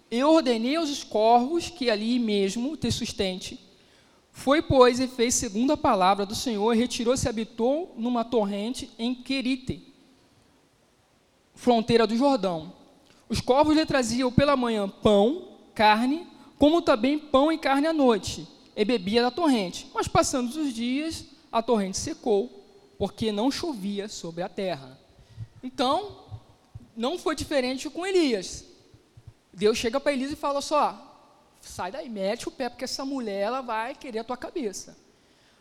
eu 0.10 0.32
ordenei 0.32 0.76
aos 0.76 1.04
corvos 1.04 1.70
que 1.70 1.92
ali 1.92 2.18
mesmo 2.18 2.76
te 2.76 2.92
sustente. 2.92 3.60
Foi, 4.34 4.64
pois, 4.64 5.00
e 5.00 5.08
fez 5.08 5.36
segundo 5.36 5.72
a 5.72 5.78
palavra 5.78 6.26
do 6.26 6.34
Senhor, 6.34 6.76
retirou-se 6.76 7.26
e 7.26 7.30
habitou 7.30 7.94
numa 7.96 8.26
torrente 8.26 8.90
em 8.98 9.14
Querite, 9.14 9.94
fronteira 11.54 12.08
do 12.08 12.18
Jordão. 12.18 12.74
Os 13.30 13.40
corvos 13.40 13.76
lhe 13.76 13.86
traziam 13.86 14.32
pela 14.32 14.58
manhã 14.58 14.90
pão, 14.90 15.50
carne, 15.76 16.28
como 16.58 16.82
também 16.82 17.20
pão 17.20 17.52
e 17.52 17.60
carne 17.60 17.86
à 17.86 17.94
noite, 17.94 18.48
e 18.76 18.84
bebia 18.84 19.22
da 19.22 19.30
torrente. 19.30 19.90
Mas 19.94 20.08
passando 20.08 20.50
os 20.50 20.74
dias, 20.74 21.26
a 21.52 21.62
torrente 21.62 21.98
secou, 21.98 22.66
porque 22.98 23.32
não 23.32 23.52
chovia 23.52 24.10
sobre 24.10 24.42
a 24.44 24.50
terra. 24.50 25.00
Então, 25.62 26.18
não 26.98 27.20
foi 27.20 27.36
diferente 27.36 27.88
com 27.88 28.06
Elias. 28.06 28.66
Deus 29.54 29.78
chega 29.78 30.00
para 30.00 30.12
Elisa 30.12 30.34
e 30.34 30.36
fala 30.36 30.60
só, 30.60 31.13
sai 31.70 31.92
daí, 31.92 32.10
mete 32.10 32.48
o 32.48 32.52
pé, 32.52 32.70
porque 32.70 32.84
essa 32.84 33.06
mulher 33.06 33.42
ela 33.42 33.62
vai 33.62 33.96
querer 33.96 34.20
a 34.20 34.24
tua 34.24 34.38
cabeça. 34.38 34.98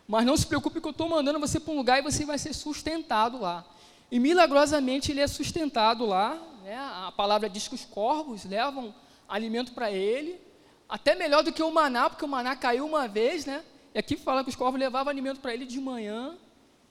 Mas 0.07 0.25
não 0.25 0.35
se 0.35 0.45
preocupe 0.45 0.81
que 0.81 0.87
eu 0.87 0.91
estou 0.91 1.07
mandando 1.07 1.39
você 1.39 1.59
para 1.59 1.73
um 1.73 1.77
lugar 1.77 1.99
e 1.99 2.01
você 2.01 2.25
vai 2.25 2.37
ser 2.37 2.53
sustentado 2.53 3.39
lá. 3.39 3.65
E 4.11 4.19
milagrosamente 4.19 5.11
ele 5.11 5.21
é 5.21 5.27
sustentado 5.27 6.05
lá. 6.05 6.37
Né? 6.63 6.75
A 6.77 7.11
palavra 7.15 7.49
diz 7.49 7.67
que 7.67 7.75
os 7.75 7.85
corvos 7.85 8.45
levam 8.45 8.93
alimento 9.27 9.71
para 9.71 9.91
ele, 9.91 10.39
até 10.87 11.15
melhor 11.15 11.41
do 11.41 11.51
que 11.51 11.63
o 11.63 11.71
maná, 11.71 12.09
porque 12.09 12.25
o 12.25 12.27
maná 12.27 12.55
caiu 12.55 12.85
uma 12.85 13.07
vez, 13.07 13.45
né? 13.45 13.63
E 13.95 13.99
aqui 13.99 14.15
fala 14.15 14.43
que 14.43 14.49
os 14.49 14.55
corvos 14.55 14.79
levavam 14.79 15.09
alimento 15.09 15.39
para 15.39 15.53
ele 15.53 15.65
de 15.65 15.79
manhã 15.79 16.37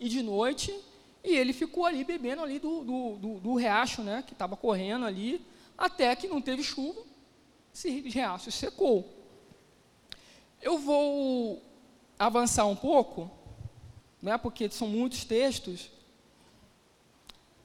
e 0.00 0.08
de 0.08 0.22
noite, 0.22 0.74
e 1.22 1.36
ele 1.36 1.52
ficou 1.52 1.86
ali 1.86 2.02
bebendo 2.02 2.42
ali 2.42 2.58
do, 2.58 2.82
do, 2.82 3.16
do, 3.16 3.40
do 3.40 3.54
riacho, 3.54 4.02
né? 4.02 4.24
Que 4.26 4.32
estava 4.32 4.56
correndo 4.56 5.04
ali, 5.04 5.44
até 5.78 6.16
que 6.16 6.26
não 6.26 6.40
teve 6.40 6.62
chuva, 6.62 7.00
esse 7.74 7.88
riacho 8.00 8.50
secou. 8.50 9.08
Eu 10.60 10.78
vou 10.78 11.62
avançar 12.18 12.66
um 12.66 12.76
pouco, 12.76 13.30
né? 14.20 14.36
Porque 14.38 14.70
são 14.70 14.86
muitos 14.86 15.24
textos. 15.24 15.90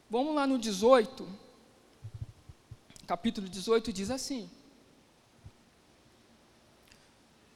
Vamos 0.10 0.34
lá 0.34 0.48
no 0.48 0.58
18. 0.58 1.28
Capítulo 3.06 3.48
18 3.48 3.94
diz 3.94 4.10
assim: 4.10 4.50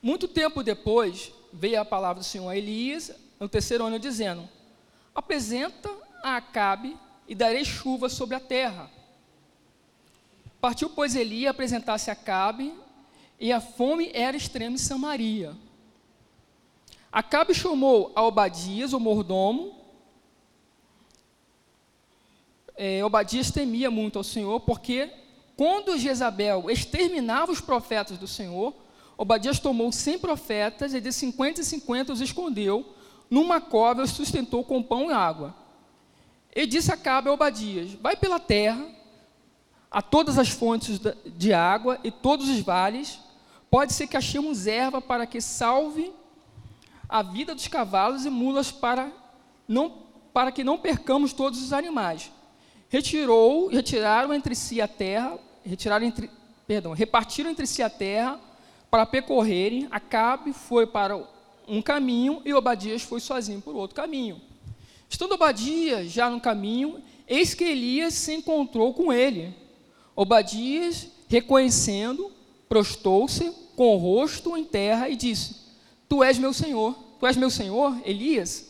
Muito 0.01 0.27
tempo 0.27 0.63
depois, 0.63 1.31
veio 1.51 1.81
a 1.81 1.85
palavra 1.85 2.21
do 2.21 2.25
Senhor 2.25 2.49
a 2.49 2.57
Elias, 2.57 3.11
no 3.39 3.49
terceiro 3.49 3.85
ano, 3.85 3.97
dizendo: 3.97 4.47
Apresenta 5.15 5.89
a 6.21 6.37
Acabe 6.37 6.97
e 7.27 7.33
darei 7.33 7.65
chuva 7.65 8.09
sobre 8.09 8.35
a 8.35 8.39
terra. 8.39 8.91
Partiu, 10.61 10.91
pois, 10.91 11.15
Eli 11.15 11.47
apresentar-se 11.47 12.11
a 12.11 12.13
Acabe, 12.13 12.71
e 13.39 13.51
a 13.51 13.59
fome 13.59 14.11
era 14.13 14.37
extrema 14.37 14.75
em 14.75 14.77
Samaria. 14.77 15.57
Acabe 17.11 17.55
chamou 17.55 18.11
a 18.15 18.21
Obadias, 18.23 18.93
o 18.93 18.99
mordomo. 18.99 19.75
É, 22.75 23.03
Obadias 23.03 23.49
temia 23.49 23.89
muito 23.89 24.19
ao 24.19 24.23
Senhor, 24.23 24.59
porque 24.59 25.11
quando 25.57 25.97
Jezabel 25.97 26.69
exterminava 26.69 27.51
os 27.51 27.59
profetas 27.59 28.19
do 28.19 28.27
Senhor, 28.27 28.75
Obadias 29.17 29.59
tomou 29.59 29.91
cem 29.91 30.19
profetas 30.19 30.93
e 30.93 31.01
de 31.01 31.11
cinquenta 31.11 31.61
em 31.61 31.63
cinquenta 31.63 32.13
os 32.13 32.21
escondeu, 32.21 32.95
numa 33.29 33.59
cova 33.59 34.03
os 34.03 34.11
sustentou 34.11 34.63
com 34.63 34.83
pão 34.83 35.09
e 35.09 35.13
água. 35.13 35.55
E 36.55 36.67
disse 36.67 36.91
a 36.91 36.97
Cabe 36.97 37.29
a 37.29 37.33
Obadias: 37.33 37.93
Vai 37.93 38.15
pela 38.15 38.39
terra, 38.39 39.00
a 39.91 40.01
todas 40.01 40.39
as 40.39 40.47
fontes 40.47 40.99
de 41.25 41.53
água 41.53 41.99
e 42.01 42.09
todos 42.09 42.47
os 42.47 42.61
vales, 42.61 43.19
pode 43.69 43.91
ser 43.91 44.07
que 44.07 44.15
achemos 44.15 44.65
erva 44.65 45.01
para 45.01 45.25
que 45.25 45.41
salve 45.41 46.13
a 47.09 47.21
vida 47.21 47.53
dos 47.53 47.67
cavalos 47.67 48.25
e 48.25 48.29
mulas 48.29 48.71
para, 48.71 49.11
não, 49.67 49.93
para 50.33 50.49
que 50.49 50.63
não 50.63 50.77
percamos 50.77 51.33
todos 51.33 51.61
os 51.61 51.73
animais. 51.73 52.31
Retirou, 52.87 53.67
retiraram 53.67 54.33
entre 54.33 54.55
si 54.55 54.79
a 54.79 54.87
terra, 54.87 55.37
retiraram 55.65 56.05
entre, 56.05 56.31
perdão, 56.65 56.93
repartiram 56.93 57.49
entre 57.49 57.67
si 57.67 57.83
a 57.83 57.89
terra, 57.89 58.39
para 58.89 59.05
percorrerem, 59.05 59.87
Acabe 59.91 60.53
foi 60.53 60.87
para 60.87 61.17
um 61.67 61.81
caminho 61.81 62.41
e 62.45 62.53
Obadias 62.53 63.01
foi 63.01 63.19
sozinho 63.19 63.61
por 63.61 63.75
outro 63.75 63.95
caminho. 63.95 64.41
Estando 65.09 65.33
Obadias 65.33 66.09
já 66.09 66.29
no 66.29 66.39
caminho, 66.39 67.01
eis 67.27 67.53
que 67.53 67.63
Elias 67.65 68.13
se 68.13 68.33
encontrou 68.33 68.93
com 68.93 69.11
ele. 69.11 69.53
Obadias, 70.15 71.07
reconhecendo, 71.27 72.31
prostou-se 72.67 73.51
com 73.75 73.95
o 73.95 73.97
rosto 73.97 74.55
em 74.57 74.63
terra 74.63 75.09
e 75.09 75.15
disse: 75.15 75.55
Tu 76.07 76.23
és 76.23 76.37
meu 76.37 76.53
senhor. 76.53 76.95
Tu 77.19 77.27
és 77.27 77.37
meu 77.37 77.49
senhor, 77.49 77.95
Elias? 78.05 78.67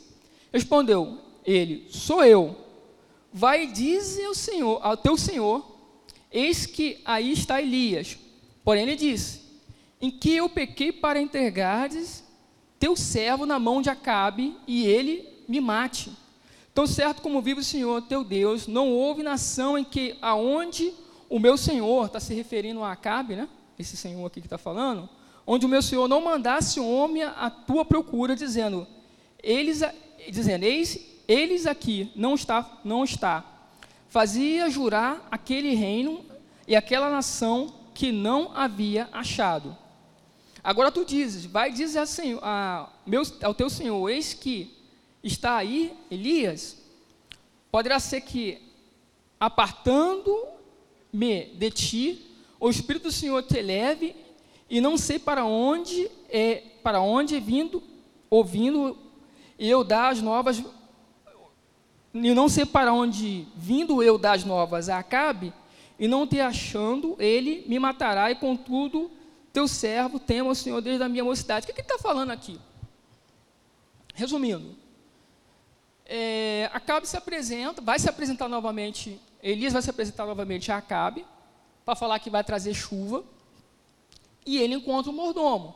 Respondeu 0.54 1.20
ele: 1.46 1.88
Sou 1.90 2.24
eu. 2.24 2.56
Vai 3.34 3.64
e 3.64 3.72
dize 3.72 4.24
ao 4.26 4.36
senhor, 4.36 4.80
ao 4.84 4.98
teu 4.98 5.18
senhor, 5.18 5.66
eis 6.32 6.66
que 6.66 7.00
aí 7.06 7.32
está 7.32 7.62
Elias. 7.62 8.18
Porém 8.64 8.84
ele 8.84 8.96
disse: 8.96 9.42
em 10.02 10.10
que 10.10 10.36
eu 10.36 10.50
pequei 10.50 10.92
para 10.92 11.22
entregares 11.22 12.24
teu 12.80 12.96
servo 12.96 13.46
na 13.46 13.60
mão 13.60 13.82
de 13.82 13.90
Acabe 13.90 14.58
e 14.66 14.86
ele 14.86 15.28
me 15.48 15.62
mate. 15.62 16.12
Tão 16.74 16.88
certo 16.88 17.22
como 17.22 17.42
vive 17.42 17.60
o 17.60 17.64
Senhor 17.64 18.02
teu 18.02 18.24
Deus, 18.24 18.66
não 18.66 18.90
houve 18.90 19.22
nação 19.22 19.78
em 19.78 19.84
que 19.84 20.18
aonde 20.22 20.92
o 21.32 21.40
meu 21.40 21.58
Senhor, 21.58 22.08
está 22.08 22.20
se 22.20 22.34
referindo 22.34 22.84
a 22.84 22.92
Acabe, 22.92 23.38
né? 23.38 23.48
Esse 23.80 23.96
Senhor 23.96 24.26
aqui 24.26 24.42
que 24.42 24.48
está 24.48 24.58
falando, 24.58 25.10
onde 25.48 25.66
o 25.66 25.70
meu 25.70 25.82
Senhor 25.82 26.06
não 26.06 26.20
mandasse 26.20 26.78
homem 26.78 27.24
à 27.24 27.50
tua 27.50 27.86
procura, 27.86 28.36
dizendo, 28.36 28.86
eles, 29.42 29.82
dizendo, 30.30 30.66
eis, 30.66 31.00
eles 31.30 31.66
aqui 31.66 32.12
não 32.18 32.36
está, 32.36 32.80
não 32.84 33.06
está. 33.06 33.46
Fazia 34.10 34.70
jurar 34.70 35.26
aquele 35.32 35.74
reino 35.74 36.26
e 36.68 36.76
aquela 36.76 37.10
nação 37.10 37.74
que 37.94 38.12
não 38.12 38.52
havia 38.54 39.08
achado. 39.14 39.78
Agora 40.62 40.92
tu 40.92 41.06
dizes, 41.06 41.46
vai 41.46 41.72
dizer 41.72 42.00
a 42.00 42.06
senhor, 42.06 42.42
a, 42.44 42.90
meu, 43.06 43.24
ao 43.42 43.54
teu 43.54 43.70
senhor, 43.70 44.10
eis 44.10 44.34
que 44.34 44.78
está 45.24 45.56
aí 45.56 45.98
Elias, 46.12 46.78
poderá 47.72 48.02
ser 48.02 48.20
que, 48.20 48.62
apartando-me 51.12 51.46
de 51.46 51.72
ti, 51.72 52.32
o 52.60 52.70
Espírito 52.70 53.04
do 53.04 53.12
Senhor 53.12 53.44
te 53.44 53.62
leve, 53.62 54.16
e 54.70 54.80
não 54.80 54.98
sei 54.98 55.20
para 55.20 55.44
onde, 55.44 56.10
é, 56.30 56.64
para 56.82 57.02
onde 57.02 57.40
vindo, 57.40 57.84
ouvindo, 58.30 58.98
eu 59.60 59.84
dar 59.84 60.10
as 60.10 60.22
novas, 60.22 60.64
e 62.14 62.34
não 62.34 62.48
sei 62.50 62.66
para 62.66 62.94
onde 62.94 63.48
vindo 63.56 64.02
eu 64.02 64.18
dar 64.18 64.34
as 64.34 64.46
novas 64.46 64.90
a 64.90 65.00
Acabe, 65.00 65.54
e 66.00 66.08
não 66.08 66.26
te 66.26 66.40
achando, 66.40 67.16
ele 67.20 67.64
me 67.68 67.78
matará, 67.78 68.32
e 68.32 68.36
contudo 68.36 69.12
teu 69.54 69.68
servo 69.68 70.18
tema 70.18 70.50
o 70.50 70.56
Senhor 70.56 70.82
desde 70.82 71.04
a 71.04 71.10
minha 71.10 71.24
mocidade. 71.24 71.66
O 71.66 71.68
que, 71.68 71.74
que 71.74 71.82
ele 71.82 71.88
está 71.88 72.00
falando 72.00 72.32
aqui? 72.32 72.58
Resumindo, 74.14 74.76
é, 76.06 76.70
Acabe 76.74 77.08
se 77.08 77.18
apresenta, 77.18 77.82
vai 77.82 78.00
se 78.00 78.10
apresentar 78.10 78.48
novamente, 78.48 79.20
Elias 79.42 79.74
vai 79.74 79.82
se 79.82 79.90
apresentar 79.90 80.26
novamente 80.26 80.72
a 80.72 80.78
Acabe, 80.78 81.26
para 81.84 81.96
falar 81.96 82.20
que 82.20 82.30
vai 82.30 82.44
trazer 82.44 82.74
chuva, 82.74 83.24
e 84.46 84.58
ele 84.58 84.76
encontra 84.76 85.12
o 85.12 85.14
mordomo. 85.14 85.76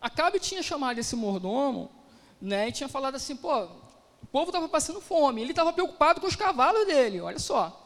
Acabe 0.00 0.38
tinha 0.38 0.62
chamado 0.62 0.98
esse 0.98 1.16
mordomo, 1.16 1.90
né, 2.40 2.68
e 2.68 2.72
tinha 2.72 2.88
falado 2.88 3.14
assim, 3.14 3.36
pô, 3.36 3.64
o 4.22 4.26
povo 4.30 4.50
estava 4.50 4.68
passando 4.68 5.00
fome, 5.00 5.40
ele 5.40 5.52
estava 5.52 5.72
preocupado 5.72 6.20
com 6.20 6.26
os 6.26 6.36
cavalos 6.36 6.86
dele, 6.86 7.20
olha 7.20 7.38
só. 7.38 7.80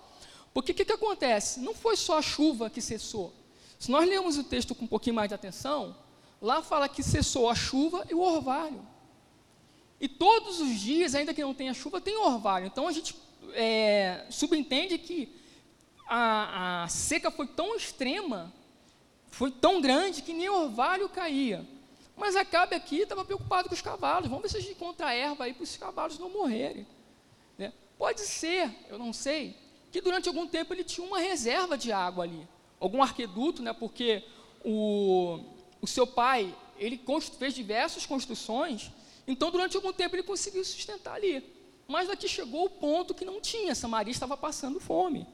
Porque 0.53 0.73
o 0.73 0.75
que, 0.75 0.85
que 0.85 0.93
acontece? 0.93 1.61
Não 1.61 1.75
foi 1.75 1.97
só 1.97 2.19
a 2.19 2.23
chuva 2.23 2.71
que 2.71 2.81
cessou, 2.81 3.33
se 3.79 3.91
nós 3.91 4.09
lermos 4.09 4.37
o 4.37 4.45
texto 4.45 4.75
com 4.75 4.85
um 4.85 4.89
pouquinho 4.89 5.15
mais 5.15 5.29
de 5.29 5.35
atenção, 5.35 5.95
lá 6.43 6.63
fala 6.63 6.89
que 6.89 7.03
cessou 7.03 7.49
a 7.49 7.55
chuva 7.55 8.05
e 8.11 8.15
o 8.15 8.21
orvalho. 8.21 8.85
E 10.01 10.09
todos 10.09 10.61
os 10.61 10.81
dias, 10.81 11.15
ainda 11.15 11.33
que 11.33 11.43
não 11.43 11.55
tenha 11.55 11.73
chuva, 11.73 12.01
tem 12.01 12.17
orvalho. 12.17 12.67
Então 12.67 12.89
a 12.89 12.93
gente 12.93 13.15
é, 13.55 14.27
subentende 14.31 14.99
que 14.99 15.35
a, 16.09 16.85
a, 16.85 16.89
seca 16.89 17.31
foi 17.31 17.47
tão 17.47 17.77
extrema, 17.77 18.53
foi 19.31 19.51
tão 19.51 19.81
grande 19.81 20.23
que 20.23 20.33
nem 20.33 20.49
orvalho 20.49 21.09
caía. 21.09 21.67
Mas 22.17 22.35
Acabe 22.35 22.75
aqui 22.75 23.01
estava 23.01 23.25
preocupado 23.25 23.69
com 23.69 23.75
os 23.75 23.83
cavalos. 23.83 24.29
Vamos 24.29 24.43
ver 24.43 24.49
se 24.49 24.57
a 24.57 24.61
gente 24.61 24.73
encontra 24.73 25.15
erva 25.15 25.45
aí 25.45 25.53
para 25.53 25.63
os 25.63 25.77
cavalos 25.77 26.19
não 26.19 26.29
morrerem. 26.31 26.87
Né? 27.57 27.73
Pode 27.97 28.23
ser, 28.23 28.71
eu 28.89 28.99
não 28.99 29.13
sei, 29.13 29.57
que 29.93 30.01
durante 30.01 30.29
algum 30.29 30.47
tempo 30.47 30.75
ele 30.75 30.83
tinha 30.83 31.07
uma 31.07 31.21
reserva 31.21 31.79
de 31.79 31.93
água 31.93 32.25
ali 32.25 32.49
algum 32.81 33.03
arqueduto, 33.03 33.63
né, 33.63 33.73
porque 33.73 34.25
o, 34.65 35.41
o 35.81 35.87
seu 35.87 36.07
pai 36.07 36.55
ele 36.79 37.01
fez 37.39 37.55
diversas 37.55 38.07
construções, 38.07 38.91
então 39.27 39.51
durante 39.51 39.77
algum 39.77 39.93
tempo 39.93 40.15
ele 40.15 40.23
conseguiu 40.23 40.65
sustentar 40.65 41.15
ali. 41.15 41.45
Mas 41.91 42.07
daqui 42.07 42.29
chegou 42.29 42.67
o 42.67 42.71
ponto 42.71 43.15
que 43.15 43.25
não 43.25 43.41
tinha, 43.41 43.75
Samaria 43.75 44.13
estava 44.13 44.37
passando 44.37 44.79
fome. 44.79 45.27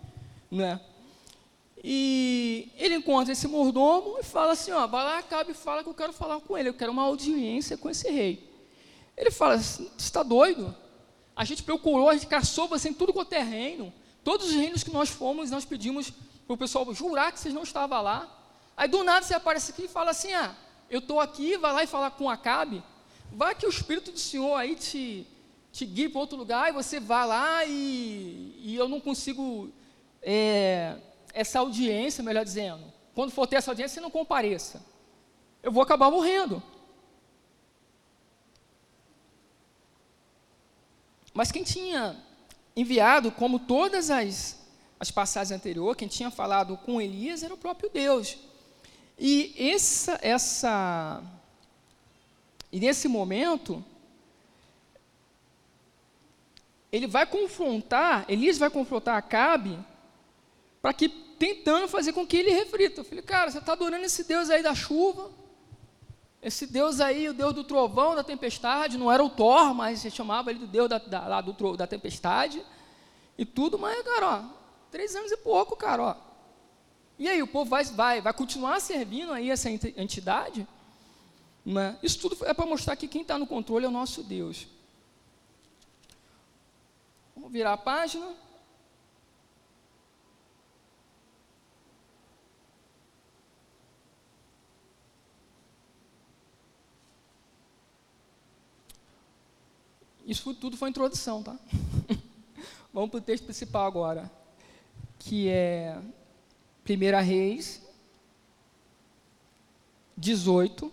Né? 0.49 0.81
E 1.83 2.71
ele 2.77 2.95
encontra 2.95 3.33
esse 3.33 3.49
mordomo 3.49 4.19
e 4.21 4.23
fala 4.23 4.53
assim, 4.53 4.71
ó, 4.71 4.87
vai 4.87 5.05
lá, 5.05 5.21
cabe 5.21 5.51
e 5.51 5.55
fala 5.55 5.83
que 5.83 5.89
eu 5.89 5.95
quero 5.95 6.13
falar 6.13 6.41
com 6.41 6.57
ele, 6.57 6.69
eu 6.69 6.75
quero 6.75 6.93
uma 6.93 7.03
audiência 7.03 7.77
com 7.77 7.91
esse 7.91 8.09
rei. 8.09 8.49
Ele 9.17 9.33
fala, 9.33 9.59
você 9.59 9.91
está 9.99 10.23
doido? 10.23 10.73
A 11.35 11.45
gente 11.45 11.65
procurou, 11.65 12.09
a 12.09 12.15
gente 12.15 12.29
caçou 12.29 12.69
você 12.69 12.89
em 12.89 12.95
tudo 12.95 13.13
quanto 13.13 13.33
é 13.33 13.43
reino. 13.43 13.93
Todos 14.23 14.47
os 14.47 14.55
reinos 14.55 14.85
que 14.85 14.93
nós 14.93 15.09
fomos, 15.09 15.51
nós 15.51 15.65
pedimos 15.65 16.13
para 16.47 16.55
o 16.55 16.57
pessoal 16.57 16.95
jurar 16.95 17.33
que 17.33 17.41
vocês 17.41 17.53
não 17.53 17.65
estavam 17.65 18.01
lá. 18.01 18.29
Aí 18.77 18.87
do 18.87 19.03
nada 19.03 19.27
você 19.27 19.35
aparece 19.35 19.73
aqui 19.73 19.87
e 19.87 19.89
fala 19.89 20.13
assim: 20.13 20.33
ah, 20.33 20.55
eu 20.89 21.01
estou 21.01 21.19
aqui, 21.19 21.57
vai 21.57 21.73
lá 21.73 21.83
e 21.83 21.89
fala 21.89 22.13
com 22.13 22.31
Acabe. 22.31 22.81
Vai 23.33 23.57
que 23.57 23.67
o 23.67 23.71
Espírito 23.71 24.13
do 24.13 24.19
Senhor 24.19 24.55
aí 24.55 24.77
te, 24.77 25.27
te 25.75 25.85
guie 25.85 26.09
para 26.09 26.21
outro 26.21 26.39
lugar 26.39 26.69
e 26.69 26.73
você 26.73 27.01
vai 27.01 27.27
lá 27.27 27.65
e, 27.65 28.55
e 28.61 28.77
eu 28.77 28.89
não 28.89 29.01
consigo 29.01 29.73
é, 30.23 30.97
essa 31.33 31.59
audiência, 31.59 32.23
melhor 32.23 32.45
dizendo. 32.45 32.93
quando 33.13 33.33
for 33.33 33.45
ter 33.49 33.57
essa 33.57 33.73
audiência, 33.73 33.97
você 33.97 34.01
não 34.01 34.11
compareça. 34.11 34.81
Eu 35.61 35.73
vou 35.73 35.83
acabar 35.83 36.13
morrendo. 36.13 36.63
Mas 41.35 41.51
quem 41.51 41.65
tinha 41.65 42.23
enviado, 42.77 43.33
como 43.33 43.59
todas 43.59 44.11
as, 44.11 44.65
as 45.01 45.11
passagens 45.11 45.59
anteriores, 45.59 45.99
quem 45.99 46.07
tinha 46.07 46.31
falado 46.31 46.77
com 46.77 47.01
Elias 47.01 47.43
era 47.43 47.53
o 47.53 47.59
próprio 47.59 47.91
Deus. 47.91 48.39
E 49.19 49.53
essa, 49.59 50.21
essa, 50.23 51.21
e 52.71 52.79
nesse 52.79 53.09
momento, 53.09 53.85
ele 56.95 57.09
vai 57.09 57.27
confrontar, 57.27 58.25
Elias 58.29 58.57
vai 58.57 58.71
confrontar 58.71 59.17
Acabe, 59.17 59.77
para 60.81 60.93
que 60.93 61.09
tentando 61.09 61.89
fazer 61.89 62.13
com 62.13 62.25
que 62.25 62.37
ele 62.37 62.53
reflita. 62.53 63.01
Eu 63.01 63.05
falei, 63.05 63.21
cara, 63.21 63.51
você 63.51 63.59
está 63.59 63.73
adorando 63.73 64.05
esse 64.05 64.23
Deus 64.23 64.49
aí 64.49 64.63
da 64.63 64.77
chuva, 64.77 65.29
esse 66.41 66.69
Deus 66.69 67.01
aí, 67.01 67.29
o 67.29 67.35
Deus 67.35 67.53
do 67.53 67.65
trovão, 67.65 68.15
da 68.15 68.23
tempestade, 68.23 68.97
não 68.97 69.11
era 69.11 69.25
o 69.25 69.29
Thor, 69.29 69.75
mas 69.75 69.99
você 69.99 70.09
chamava 70.09 70.51
ele 70.51 70.61
do 70.61 70.69
Deus 70.69 70.89
da, 70.89 70.99
da, 70.99 71.27
lá 71.27 71.41
do, 71.41 71.77
da 71.77 71.85
tempestade, 71.85 72.65
e 73.37 73.45
tudo, 73.45 73.77
mas, 73.77 74.01
cara, 74.05 74.29
ó, 74.29 74.43
três 74.89 75.17
anos 75.17 75.33
e 75.33 75.37
pouco, 75.37 75.75
cara, 75.75 76.01
ó. 76.01 76.17
E 77.19 77.29
aí, 77.29 77.43
o 77.43 77.49
povo 77.49 77.69
vai, 77.69 77.83
vai, 77.87 78.21
vai 78.21 78.33
continuar 78.33 78.81
servindo 78.81 79.33
aí 79.33 79.51
essa 79.51 79.69
entidade? 79.69 80.65
Né? 81.67 81.99
Isso 82.05 82.21
tudo 82.21 82.37
é 82.47 82.55
para 82.55 82.67
mostrar 82.67 82.95
que 82.95 83.09
quem 83.09 83.23
está 83.23 83.37
no 83.37 83.49
controle 83.49 83.85
é 83.85 83.89
o 83.89 83.91
nosso 83.91 84.23
Deus. 84.23 84.69
Vamos 87.45 87.53
virar 87.53 87.75
a 87.75 87.77
página. 87.77 88.35
Isso 100.25 100.55
tudo 100.55 100.79
foi 100.79 100.89
introdução, 100.89 101.43
tá? 101.43 101.55
Vamos 102.95 103.11
para 103.11 103.19
o 103.19 103.21
texto 103.21 103.45
principal 103.45 103.87
agora, 103.87 104.33
que 105.19 105.51
é 105.51 106.01
1 106.89 107.23
Reis 107.23 107.83
18, 110.17 110.91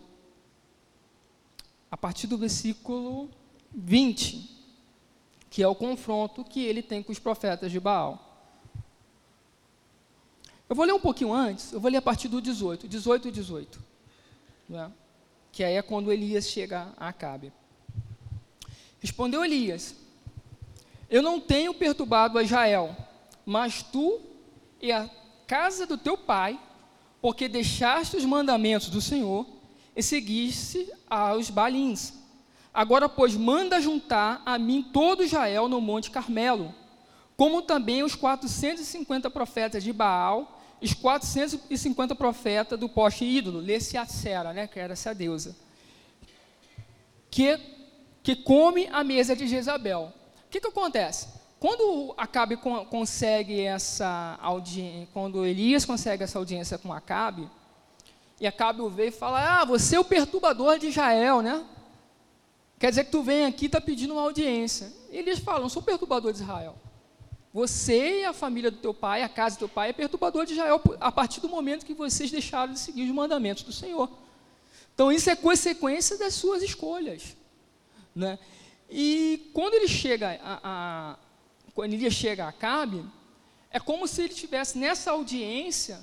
a 1.90 1.96
partir 1.96 2.28
do 2.28 2.38
versículo 2.38 3.30
20, 3.74 4.61
que 5.52 5.62
é 5.62 5.68
o 5.68 5.76
confronto 5.76 6.46
que 6.46 6.64
ele 6.64 6.82
tem 6.82 7.04
com 7.04 7.12
os 7.12 7.20
profetas 7.20 7.70
de 7.70 7.78
Baal. 7.78 8.30
Eu 10.70 10.76
vou 10.76 10.86
ler 10.86 10.94
um 10.94 11.00
pouquinho 11.00 11.34
antes, 11.34 11.74
eu 11.74 11.80
vou 11.82 11.92
ler 11.92 11.98
a 11.98 12.02
partir 12.02 12.30
do 12.30 12.42
18, 12.42 12.88
18 12.88 13.28
e 13.28 13.32
18, 13.32 13.84
né? 14.70 14.90
que 15.52 15.62
aí 15.62 15.76
é 15.76 15.82
quando 15.82 16.10
Elias 16.10 16.48
chega 16.48 16.94
a 16.98 17.10
Acabe. 17.10 17.52
Respondeu 19.02 19.44
Elias: 19.44 19.94
Eu 21.10 21.22
não 21.22 21.38
tenho 21.42 21.74
perturbado 21.74 22.38
a 22.38 22.44
Israel, 22.44 22.96
mas 23.46 23.84
tu 23.84 24.22
e 24.82 24.90
a 24.90 25.10
casa 25.46 25.86
do 25.86 25.98
teu 25.98 26.18
pai, 26.18 26.58
porque 27.22 27.50
deixaste 27.50 28.16
os 28.16 28.24
mandamentos 28.24 28.90
do 28.90 29.02
Senhor 29.02 29.46
e 29.94 30.02
seguiste 30.02 30.90
aos 31.10 31.50
balins. 31.50 32.21
Agora, 32.74 33.10
pois, 33.10 33.36
manda 33.36 33.82
juntar 33.82 34.42
a 34.46 34.58
mim 34.58 34.82
todo 34.94 35.24
Israel 35.24 35.68
no 35.68 35.82
Monte 35.82 36.10
Carmelo, 36.10 36.74
como 37.36 37.62
também 37.62 38.04
os 38.04 38.16
450 38.16 39.30
profetas 39.30 39.84
de 39.84 39.92
Baal, 39.92 40.62
os 40.82 40.94
450 40.94 42.16
profetas 42.16 42.80
do 42.80 42.88
poste 42.88 43.26
ídolo, 43.26 43.60
lê-se 43.60 43.98
a 43.98 44.06
Sera, 44.06 44.54
né, 44.54 44.68
que 44.68 44.80
era 44.80 44.94
essa 44.94 45.14
deusa, 45.14 45.56
que 47.30 47.60
que 48.24 48.36
come 48.36 48.88
a 48.92 49.04
mesa 49.04 49.36
de 49.36 49.48
Jezabel. 49.48 50.14
O 50.46 50.50
que, 50.50 50.60
que 50.60 50.68
acontece? 50.68 51.28
Quando 51.60 52.14
Acabe 52.18 52.58
consegue 52.90 53.62
essa 53.62 54.38
audiência, 54.42 55.08
quando 55.14 55.46
Elias 55.46 55.86
consegue 55.86 56.24
essa 56.24 56.40
audiência 56.40 56.78
com 56.78 56.92
Acabe, 56.92 57.48
e 58.40 58.48
Acabe 58.48 58.82
o 58.82 58.90
vê 58.90 59.08
e 59.08 59.12
fala: 59.12 59.62
Ah, 59.62 59.66
você 59.66 59.96
é 59.96 60.00
o 60.00 60.04
perturbador 60.04 60.80
de 60.80 60.88
Israel, 60.88 61.42
né? 61.42 61.64
Quer 62.82 62.90
dizer 62.90 63.04
que 63.04 63.12
tu 63.12 63.22
vem 63.22 63.46
aqui 63.46 63.66
e 63.66 63.68
está 63.68 63.80
pedindo 63.80 64.14
uma 64.14 64.24
audiência. 64.24 64.92
E 65.12 65.18
Elias 65.18 65.38
fala: 65.38 65.60
Não 65.60 65.70
sou 65.70 65.84
perturbador 65.84 66.34
de 66.34 66.42
Israel. 66.42 66.76
Você 67.54 68.22
e 68.22 68.26
a 68.26 68.34
família 68.34 68.72
do 68.72 68.78
teu 68.78 68.92
pai, 68.92 69.22
a 69.22 69.30
casa 69.30 69.56
do 69.56 69.60
teu 69.60 69.70
pai, 69.70 69.90
é 69.90 69.94
perturbador 69.94 70.48
de 70.48 70.54
Israel 70.54 70.82
a 71.00 71.12
partir 71.12 71.42
do 71.42 71.48
momento 71.48 71.86
que 71.86 71.94
vocês 71.94 72.32
deixaram 72.32 72.74
de 72.74 72.80
seguir 72.80 73.04
os 73.04 73.14
mandamentos 73.14 73.62
do 73.62 73.72
Senhor. 73.72 74.10
Então, 74.96 75.12
isso 75.12 75.30
é 75.30 75.36
consequência 75.36 76.18
das 76.18 76.34
suas 76.34 76.64
escolhas. 76.64 77.38
Né? 78.16 78.40
E 78.90 79.52
quando 79.54 79.76
ele 79.76 79.88
chega 79.88 80.40
a, 80.44 80.60
a, 80.64 81.16
quando 81.76 81.94
ele 81.94 82.10
chega 82.10 82.46
a 82.46 82.50
Acabe, 82.50 83.06
é 83.70 83.80
como 83.80 84.08
se 84.08 84.24
ele 84.24 84.34
estivesse 84.34 84.80
nessa 84.80 85.12
audiência 85.12 86.00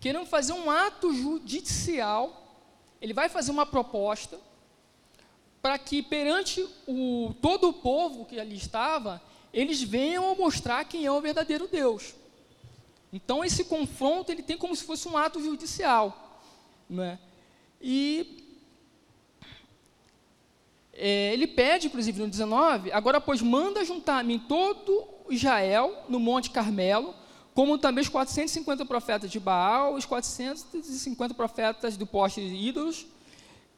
querendo 0.00 0.24
fazer 0.24 0.54
um 0.54 0.70
ato 0.70 1.12
judicial. 1.12 2.58
Ele 3.02 3.12
vai 3.12 3.28
fazer 3.28 3.50
uma 3.50 3.66
proposta 3.66 4.40
para 5.62 5.78
que 5.78 6.02
perante 6.02 6.68
o, 6.88 7.32
todo 7.40 7.68
o 7.68 7.72
povo 7.72 8.24
que 8.26 8.40
ali 8.40 8.56
estava, 8.56 9.22
eles 9.54 9.80
venham 9.80 10.34
mostrar 10.34 10.84
quem 10.84 11.06
é 11.06 11.12
o 11.12 11.20
verdadeiro 11.20 11.68
Deus. 11.68 12.14
Então 13.12 13.44
esse 13.44 13.64
confronto 13.64 14.32
ele 14.32 14.42
tem 14.42 14.58
como 14.58 14.74
se 14.74 14.82
fosse 14.82 15.06
um 15.06 15.16
ato 15.16 15.40
judicial, 15.40 16.40
né? 16.90 17.18
E 17.80 18.42
é, 20.92 21.32
ele 21.32 21.46
pede, 21.46 21.86
inclusive 21.86 22.20
no 22.20 22.28
19, 22.28 22.90
agora 22.90 23.20
pois 23.20 23.40
manda 23.40 23.84
juntar 23.84 24.18
a 24.18 24.22
mim 24.22 24.40
todo 24.40 25.06
Israel 25.30 26.04
no 26.08 26.18
Monte 26.18 26.50
Carmelo, 26.50 27.14
como 27.54 27.78
também 27.78 28.02
os 28.02 28.08
450 28.08 28.84
profetas 28.84 29.30
de 29.30 29.38
Baal, 29.38 29.94
os 29.94 30.06
450 30.06 31.34
profetas 31.34 31.96
do 31.96 32.06
poste 32.06 32.40
de 32.40 32.54
ídolos, 32.54 33.06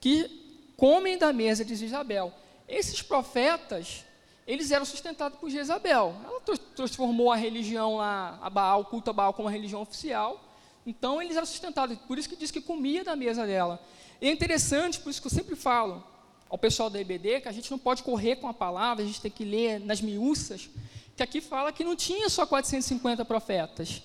que 0.00 0.43
comem 0.76 1.18
da 1.18 1.32
mesa 1.32 1.64
de 1.64 1.74
Jezabel. 1.74 2.32
Esses 2.68 3.02
profetas, 3.02 4.04
eles 4.46 4.70
eram 4.70 4.84
sustentados 4.84 5.38
por 5.38 5.50
Jezabel. 5.50 6.14
Ela 6.24 6.40
transformou 6.74 7.30
a 7.32 7.36
religião 7.36 7.96
lá, 7.96 8.38
a 8.42 8.50
Baal, 8.50 8.82
o 8.82 8.84
culto 8.84 9.10
a 9.10 9.12
Baal, 9.12 9.32
como 9.32 9.46
uma 9.46 9.52
religião 9.52 9.82
oficial. 9.82 10.42
Então, 10.86 11.20
eles 11.20 11.36
eram 11.36 11.46
sustentados. 11.46 11.96
Por 12.06 12.18
isso 12.18 12.28
que 12.28 12.36
diz 12.36 12.50
que 12.50 12.60
comia 12.60 13.02
da 13.04 13.16
mesa 13.16 13.46
dela. 13.46 13.80
E 14.20 14.28
é 14.28 14.32
interessante, 14.32 15.00
por 15.00 15.10
isso 15.10 15.20
que 15.20 15.26
eu 15.26 15.30
sempre 15.30 15.56
falo, 15.56 16.02
ao 16.48 16.58
pessoal 16.58 16.88
da 16.88 17.00
IBD 17.00 17.40
que 17.40 17.48
a 17.48 17.52
gente 17.52 17.70
não 17.70 17.78
pode 17.78 18.02
correr 18.02 18.36
com 18.36 18.48
a 18.48 18.54
palavra, 18.54 19.02
a 19.02 19.06
gente 19.06 19.20
tem 19.20 19.30
que 19.30 19.44
ler 19.44 19.80
nas 19.80 20.00
miúças, 20.00 20.68
que 21.16 21.22
aqui 21.22 21.40
fala 21.40 21.72
que 21.72 21.84
não 21.84 21.96
tinha 21.96 22.28
só 22.28 22.46
450 22.46 23.24
profetas. 23.24 24.02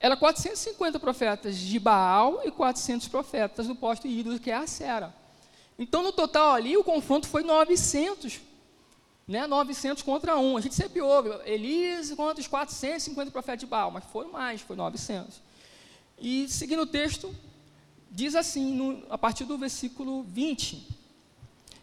Era 0.00 0.16
450 0.16 0.98
profetas 0.98 1.56
de 1.56 1.78
Baal 1.78 2.40
e 2.44 2.50
400 2.50 3.08
profetas 3.08 3.66
do 3.66 3.74
posto 3.74 4.06
ídolo, 4.06 4.38
que 4.38 4.50
é 4.50 4.54
a 4.54 4.66
Sera. 4.66 5.14
Então, 5.78 6.02
no 6.02 6.12
total 6.12 6.52
ali, 6.52 6.76
o 6.76 6.84
confronto 6.84 7.26
foi 7.26 7.42
900, 7.42 8.40
né? 9.26 9.46
900 9.46 10.02
contra 10.02 10.36
1. 10.36 10.56
A 10.56 10.60
gente 10.60 10.74
sempre 10.74 11.00
ouve, 11.00 11.30
Elias 11.44 12.12
contra 12.12 12.40
os 12.40 12.46
450 12.46 13.30
profetas 13.30 13.60
de 13.60 13.66
Baal, 13.66 13.90
mas 13.90 14.04
foram 14.04 14.30
mais, 14.30 14.60
foi 14.60 14.76
900. 14.76 15.40
E, 16.18 16.48
seguindo 16.48 16.82
o 16.82 16.86
texto, 16.86 17.34
diz 18.10 18.36
assim, 18.36 18.74
no, 18.74 19.02
a 19.10 19.18
partir 19.18 19.44
do 19.44 19.58
versículo 19.58 20.22
20, 20.22 20.86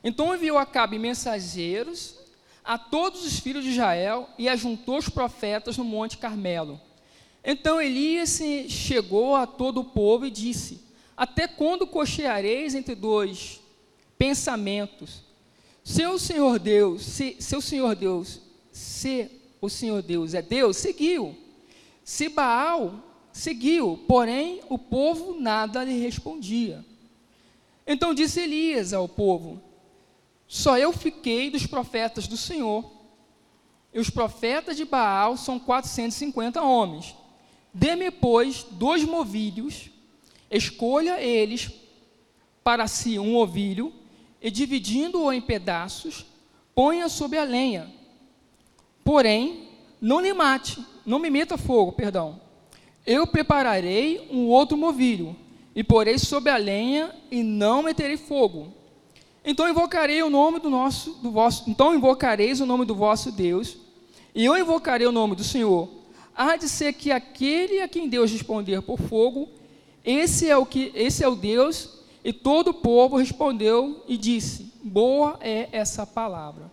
então 0.04 0.34
enviou 0.34 0.58
Acabe 0.58 0.98
mensageiros 0.98 2.16
a 2.64 2.78
todos 2.78 3.26
os 3.26 3.40
filhos 3.40 3.64
de 3.64 3.72
Israel 3.72 4.30
e 4.38 4.48
ajuntou 4.48 4.98
os 4.98 5.10
profetas 5.10 5.78
no 5.78 5.84
Monte 5.84 6.18
Carmelo. 6.18 6.80
Então 7.44 7.82
Elias 7.82 8.40
chegou 8.70 9.36
a 9.36 9.48
todo 9.48 9.82
o 9.82 9.86
povo 9.86 10.26
e 10.26 10.32
disse: 10.32 10.82
Até 11.18 11.48
quando 11.48 11.88
cocheareis 11.88 12.76
entre 12.76 12.94
dois 12.94 13.61
pensamentos? 14.22 15.24
Seu 15.84 16.20
Senhor 16.20 16.60
Deus, 16.60 17.02
se 17.02 17.38
seu 17.40 17.60
Senhor 17.60 17.96
Deus, 17.96 18.40
se 18.72 19.32
o 19.60 19.68
Senhor 19.68 20.04
Deus 20.04 20.36
é 20.36 20.44
Deus, 20.44 20.78
seguiu. 20.78 21.36
Se 22.04 22.30
Baal, 22.30 23.04
seguiu. 23.34 24.00
Porém, 24.08 24.62
o 24.70 24.78
povo 24.78 25.40
nada 25.40 25.84
lhe 25.84 26.00
respondia. 26.00 26.86
Então 27.88 28.14
disse 28.14 28.42
Elias 28.42 28.94
ao 28.94 29.10
povo: 29.10 29.60
só 30.48 30.78
eu 30.78 30.94
fiquei 30.94 31.50
dos 31.50 31.66
profetas 31.66 32.28
do 32.28 32.38
Senhor. 32.38 32.92
E 33.92 34.00
os 34.00 34.12
profetas 34.12 34.78
de 34.78 34.86
Baal 34.86 35.36
são 35.36 35.60
450 35.60 36.62
homens. 36.62 37.16
Dê-me, 37.74 38.12
pois, 38.12 38.68
dois 38.70 39.04
movilhos, 39.04 39.90
escolha 40.52 41.20
eles 41.20 41.72
para 42.64 42.88
si 42.88 43.18
um 43.18 43.36
ovilho, 43.36 43.92
e 44.42 44.50
dividindo-o 44.50 45.32
em 45.32 45.40
pedaços, 45.40 46.26
ponha 46.74 47.08
sobre 47.08 47.38
a 47.38 47.44
lenha. 47.44 47.92
Porém, 49.04 49.70
não 50.00 50.20
lhe 50.20 50.34
mate, 50.34 50.84
não 51.06 51.20
me 51.20 51.30
meta 51.30 51.58
fogo, 51.58 51.92
perdão. 51.92 52.40
Eu 53.06 53.28
prepararei 53.28 54.28
um 54.32 54.48
outro 54.48 54.78
movilho, 54.78 55.36
e 55.76 55.84
porei 55.84 56.18
sobre 56.18 56.52
a 56.52 56.58
lenha, 56.58 57.14
e 57.30 57.44
não 57.44 57.84
meterei 57.84 58.18
fogo. 58.18 58.74
Então 59.44 59.70
invocarei 59.70 60.22
o 60.22 60.30
nome 60.30 60.60
do 60.60 60.70
nosso, 60.70 61.12
do 61.14 61.32
vosso, 61.32 61.70
então 61.70 61.96
invocareis 61.96 62.62
o 62.62 62.66
nome 62.66 62.86
do 62.86 62.96
vosso 62.96 63.32
Deus, 63.32 63.78
e 64.34 64.46
eu 64.46 64.58
invocarei 64.58 65.08
o 65.08 65.12
nome 65.12 65.36
do 65.36 65.44
Senhor. 65.44 65.90
Há 66.36 66.56
de 66.56 66.70
ser 66.70 66.94
que 66.94 67.12
aquele 67.12 67.82
a 67.82 67.88
quem 67.88 68.08
Deus 68.08 68.32
responder 68.32 68.82
por 68.82 69.00
fogo, 69.00 69.50
esse 70.04 70.50
é 70.50 70.58
o 70.58 70.66
que, 70.66 70.92
esse 70.96 71.24
é 71.24 71.28
o 71.28 71.36
Deus. 71.36 72.01
E 72.24 72.32
todo 72.32 72.70
o 72.70 72.74
povo 72.74 73.18
respondeu 73.18 74.04
e 74.08 74.18
disse: 74.18 74.72
Boa 74.84 75.38
é 75.42 75.70
essa 75.72 76.06
palavra. 76.06 76.72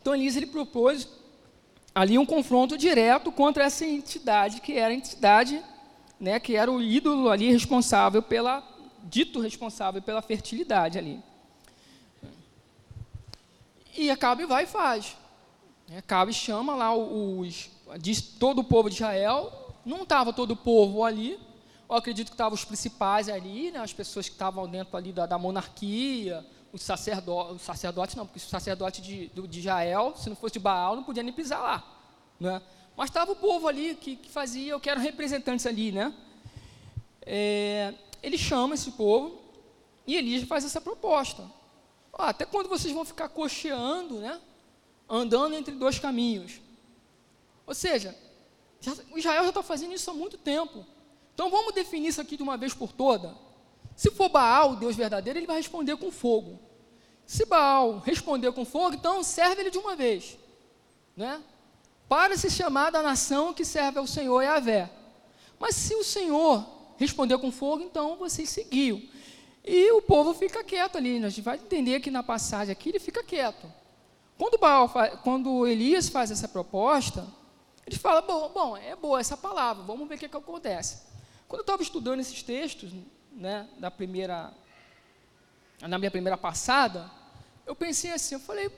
Então 0.00 0.14
Elisa 0.14 0.38
ele 0.38 0.46
propôs 0.46 1.08
ali 1.94 2.18
um 2.18 2.26
confronto 2.26 2.76
direto 2.76 3.30
contra 3.30 3.64
essa 3.64 3.84
entidade 3.84 4.60
que 4.60 4.72
era 4.72 4.92
a 4.92 4.96
entidade, 4.96 5.62
né, 6.18 6.40
que 6.40 6.56
era 6.56 6.70
o 6.70 6.82
ídolo 6.82 7.30
ali 7.30 7.52
responsável 7.52 8.22
pela 8.22 8.68
dito 9.04 9.40
responsável 9.40 10.00
pela 10.00 10.22
fertilidade 10.22 10.98
ali. 10.98 11.20
E 13.96 14.10
Acabe 14.10 14.46
vai 14.46 14.64
e 14.64 14.66
faz. 14.66 15.16
Acabe 15.96 16.32
chama 16.32 16.74
lá 16.74 16.94
os, 16.94 17.70
diz 18.00 18.22
todo 18.22 18.60
o 18.60 18.64
povo 18.64 18.88
de 18.88 18.96
Israel, 18.96 19.61
não 19.84 20.02
estava 20.02 20.32
todo 20.32 20.52
o 20.52 20.56
povo 20.56 21.04
ali, 21.04 21.38
eu 21.88 21.96
acredito 21.96 22.28
que 22.28 22.34
estavam 22.34 22.54
os 22.54 22.64
principais 22.64 23.28
ali, 23.28 23.70
né, 23.70 23.80
as 23.80 23.92
pessoas 23.92 24.28
que 24.28 24.34
estavam 24.34 24.68
dentro 24.68 24.96
ali 24.96 25.12
da, 25.12 25.26
da 25.26 25.38
monarquia, 25.38 26.44
os 26.72 26.82
sacerdotes, 26.82 27.56
os 27.56 27.62
sacerdotes 27.62 28.14
não, 28.14 28.26
porque 28.26 28.38
o 28.38 28.42
sacerdote 28.42 29.02
de, 29.02 29.28
de 29.28 29.58
Israel, 29.58 30.14
se 30.16 30.28
não 30.28 30.36
fosse 30.36 30.54
de 30.54 30.58
Baal, 30.58 30.96
não 30.96 31.04
podia 31.04 31.22
nem 31.22 31.32
pisar 31.32 31.60
lá. 31.60 31.84
Né? 32.40 32.62
Mas 32.96 33.10
estava 33.10 33.32
o 33.32 33.36
povo 33.36 33.68
ali 33.68 33.94
que, 33.94 34.16
que 34.16 34.30
fazia, 34.30 34.72
eu 34.72 34.80
quero 34.80 35.00
representantes 35.00 35.66
ali, 35.66 35.92
né? 35.92 36.14
É, 37.24 37.94
ele 38.22 38.38
chama 38.38 38.74
esse 38.74 38.92
povo 38.92 39.40
e 40.06 40.16
Elias 40.16 40.44
faz 40.44 40.64
essa 40.64 40.80
proposta. 40.80 41.44
Até 42.12 42.44
quando 42.44 42.68
vocês 42.68 42.92
vão 42.92 43.04
ficar 43.04 43.28
cocheando, 43.28 44.18
né? 44.18 44.40
Andando 45.08 45.54
entre 45.54 45.74
dois 45.74 45.98
caminhos. 45.98 46.60
Ou 47.66 47.74
seja, 47.74 48.16
Israel 49.16 49.42
já 49.42 49.48
está 49.48 49.62
fazendo 49.62 49.94
isso 49.94 50.10
há 50.10 50.14
muito 50.14 50.36
tempo. 50.36 50.84
Então 51.34 51.50
vamos 51.50 51.74
definir 51.74 52.08
isso 52.08 52.20
aqui 52.20 52.36
de 52.36 52.42
uma 52.42 52.56
vez 52.56 52.74
por 52.74 52.92
toda. 52.92 53.34
Se 53.96 54.10
for 54.10 54.28
Baal, 54.28 54.72
o 54.72 54.76
Deus 54.76 54.96
verdadeiro, 54.96 55.38
ele 55.38 55.46
vai 55.46 55.56
responder 55.56 55.96
com 55.96 56.10
fogo. 56.10 56.58
Se 57.26 57.44
Baal 57.44 57.98
responder 58.00 58.52
com 58.52 58.64
fogo, 58.64 58.94
então 58.96 59.22
serve 59.22 59.62
ele 59.62 59.70
de 59.70 59.78
uma 59.78 59.94
vez. 59.94 60.36
Né? 61.16 61.42
Para 62.08 62.36
se 62.36 62.50
chamar 62.50 62.90
da 62.90 63.02
nação 63.02 63.54
que 63.54 63.64
serve 63.64 63.98
ao 63.98 64.06
Senhor 64.06 64.42
e 64.42 64.46
a 64.46 64.58
Vé. 64.58 64.90
Mas 65.58 65.76
se 65.76 65.94
o 65.94 66.04
Senhor 66.04 66.66
responder 66.96 67.38
com 67.38 67.52
fogo, 67.52 67.82
então 67.82 68.16
vocês 68.16 68.48
seguiam. 68.50 69.00
E 69.64 69.92
o 69.92 70.02
povo 70.02 70.34
fica 70.34 70.64
quieto 70.64 70.96
ali. 70.96 71.20
Né? 71.20 71.26
A 71.26 71.30
gente 71.30 71.42
vai 71.42 71.56
entender 71.56 72.00
que 72.00 72.10
na 72.10 72.22
passagem 72.22 72.72
aqui 72.72 72.88
ele 72.88 72.98
fica 72.98 73.22
quieto. 73.22 73.72
Quando, 74.36 74.58
Baal, 74.58 74.90
quando 75.22 75.66
Elias 75.66 76.08
faz 76.08 76.30
essa 76.30 76.48
proposta, 76.48 77.26
ele 77.86 77.96
fala: 77.98 78.22
bom, 78.22 78.50
bom, 78.50 78.76
é 78.76 78.94
boa 78.96 79.20
essa 79.20 79.36
palavra, 79.36 79.82
vamos 79.82 80.08
ver 80.08 80.14
o 80.14 80.18
que, 80.18 80.26
é 80.26 80.28
que 80.28 80.36
acontece. 80.36 81.02
Quando 81.48 81.60
eu 81.60 81.64
estava 81.64 81.82
estudando 81.82 82.20
esses 82.20 82.42
textos, 82.42 82.92
né, 83.32 83.68
da 83.78 83.90
primeira, 83.90 84.52
na 85.80 85.98
minha 85.98 86.10
primeira 86.10 86.36
passada, 86.36 87.10
eu 87.66 87.74
pensei 87.74 88.12
assim, 88.12 88.34
eu 88.34 88.40
falei, 88.40 88.70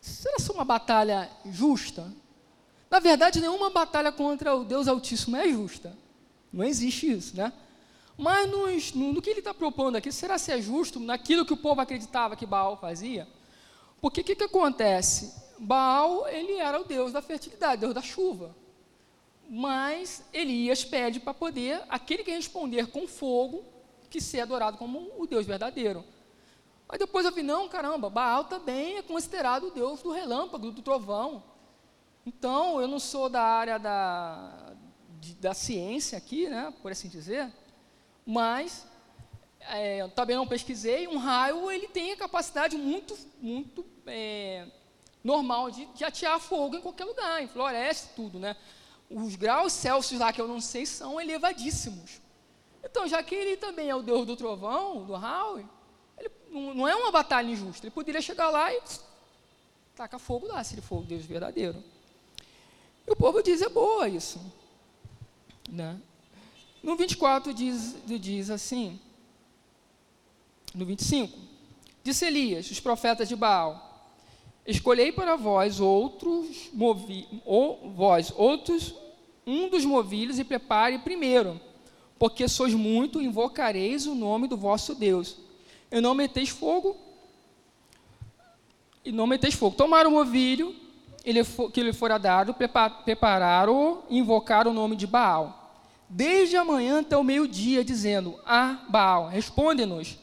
será 0.00 0.36
é 0.38 0.52
uma 0.52 0.64
batalha 0.64 1.30
justa? 1.44 2.12
Na 2.90 3.00
verdade, 3.00 3.40
nenhuma 3.40 3.70
batalha 3.70 4.12
contra 4.12 4.54
o 4.54 4.64
Deus 4.64 4.88
Altíssimo 4.88 5.36
é 5.36 5.48
justa. 5.48 5.96
Não 6.52 6.64
existe 6.64 7.10
isso, 7.10 7.36
né? 7.36 7.52
Mas 8.16 8.48
nos, 8.50 8.92
no, 8.94 9.12
no, 9.12 9.20
que 9.20 9.28
ele 9.28 9.40
está 9.40 9.52
propondo 9.52 9.96
aqui, 9.96 10.10
será 10.10 10.38
se 10.38 10.50
é 10.50 10.60
justo 10.60 10.98
naquilo 10.98 11.44
que 11.44 11.52
o 11.52 11.56
povo 11.56 11.80
acreditava 11.80 12.36
que 12.36 12.46
Baal 12.46 12.78
fazia? 12.78 13.28
Porque 14.00 14.22
o 14.22 14.24
que, 14.24 14.36
que 14.36 14.44
acontece? 14.44 15.34
Baal, 15.58 16.28
ele 16.28 16.54
era 16.54 16.80
o 16.80 16.84
Deus 16.84 17.12
da 17.12 17.22
fertilidade, 17.22 17.80
Deus 17.80 17.94
da 17.94 18.02
chuva 18.02 18.54
mas 19.48 20.24
Elias 20.32 20.84
pede 20.84 21.20
para 21.20 21.32
poder, 21.32 21.82
aquele 21.88 22.24
que 22.24 22.30
responder 22.30 22.88
com 22.88 23.06
fogo, 23.06 23.64
que 24.10 24.20
ser 24.20 24.40
adorado 24.40 24.76
como 24.76 25.12
o 25.16 25.26
Deus 25.26 25.46
verdadeiro. 25.46 26.04
Aí 26.88 26.98
depois 26.98 27.24
eu 27.26 27.32
vi, 27.32 27.42
não, 27.42 27.68
caramba, 27.68 28.08
Baal 28.10 28.44
também 28.44 28.96
é 28.96 29.02
considerado 29.02 29.68
o 29.68 29.70
Deus 29.70 30.02
do 30.02 30.10
relâmpago, 30.10 30.70
do 30.70 30.82
trovão. 30.82 31.42
Então, 32.24 32.80
eu 32.80 32.88
não 32.88 32.98
sou 32.98 33.28
da 33.28 33.42
área 33.42 33.78
da, 33.78 34.74
de, 35.20 35.34
da 35.34 35.54
ciência 35.54 36.18
aqui, 36.18 36.48
né, 36.48 36.72
por 36.82 36.90
assim 36.90 37.08
dizer, 37.08 37.52
mas 38.24 38.86
é, 39.60 40.06
também 40.08 40.36
não 40.36 40.46
pesquisei, 40.46 41.06
um 41.06 41.18
raio 41.18 41.70
ele 41.70 41.88
tem 41.88 42.12
a 42.12 42.16
capacidade 42.16 42.76
muito, 42.76 43.16
muito 43.40 43.84
é, 44.06 44.66
normal 45.26 45.70
de, 45.70 45.86
de 45.86 46.04
atear 46.04 46.38
fogo 46.38 46.76
em 46.76 46.80
qualquer 46.80 47.04
lugar, 47.04 47.42
em 47.42 47.48
floresta, 47.48 48.12
tudo, 48.14 48.38
né? 48.38 48.56
os 49.10 49.36
graus 49.36 49.72
Celsius 49.72 50.20
lá 50.20 50.32
que 50.32 50.40
eu 50.40 50.48
não 50.48 50.60
sei 50.60 50.84
são 50.84 51.20
elevadíssimos. 51.20 52.20
Então, 52.82 53.06
já 53.06 53.22
que 53.22 53.34
ele 53.34 53.56
também 53.56 53.88
é 53.88 53.94
o 53.94 54.02
Deus 54.02 54.26
do 54.26 54.36
trovão, 54.36 55.04
do 55.04 55.14
Howe, 55.14 55.66
ele 56.18 56.30
não 56.74 56.86
é 56.86 56.94
uma 56.94 57.10
batalha 57.10 57.50
injusta. 57.50 57.86
Ele 57.86 57.94
poderia 57.94 58.20
chegar 58.20 58.48
lá 58.50 58.72
e 58.72 58.80
tacar 59.94 60.20
fogo 60.20 60.46
lá, 60.46 60.62
se 60.62 60.74
ele 60.74 60.82
for 60.82 61.00
o 61.00 61.04
Deus 61.04 61.24
verdadeiro. 61.24 61.82
E 63.06 63.10
o 63.10 63.16
povo 63.16 63.42
diz, 63.42 63.62
é 63.62 63.68
boa 63.68 64.08
isso. 64.08 64.40
Né? 65.68 66.00
No 66.82 66.96
24 66.96 67.52
diz, 67.52 67.96
diz 68.04 68.50
assim, 68.50 69.00
no 70.74 70.84
25, 70.84 71.36
disse 72.04 72.24
Elias, 72.24 72.70
os 72.70 72.78
profetas 72.78 73.28
de 73.28 73.34
Baal, 73.34 73.85
Escolhei 74.66 75.12
para 75.12 75.36
vós 75.36 75.78
outros 75.78 76.70
movi 76.72 77.28
ou 77.44 77.92
vós 77.94 78.32
outros 78.36 78.94
um 79.46 79.68
dos 79.68 79.84
movilhos 79.84 80.40
e 80.40 80.44
prepare 80.44 80.98
primeiro, 80.98 81.60
porque 82.18 82.48
sois 82.48 82.74
muito, 82.74 83.22
invocareis 83.22 84.06
o 84.06 84.14
nome 84.14 84.48
do 84.48 84.56
vosso 84.56 84.92
Deus. 84.92 85.36
E 85.88 86.00
não 86.00 86.14
meteis 86.14 86.48
fogo, 86.48 86.96
e 89.04 89.12
não 89.12 89.24
meteis 89.24 89.54
fogo. 89.54 89.76
Tomaram 89.76 90.10
o 90.10 90.14
movilho 90.14 90.74
ele 91.24 91.44
que 91.72 91.82
lhe 91.82 91.92
fora 91.92 92.18
dado, 92.18 92.52
prepararam 93.04 94.02
e 94.10 94.18
invocaram 94.18 94.72
o 94.72 94.74
nome 94.74 94.96
de 94.96 95.06
Baal. 95.06 95.62
Desde 96.08 96.56
amanhã 96.56 97.00
até 97.00 97.16
o 97.16 97.22
meio-dia, 97.22 97.84
dizendo: 97.84 98.36
Ah, 98.44 98.84
Baal, 98.88 99.28
responde-nos. 99.28 100.18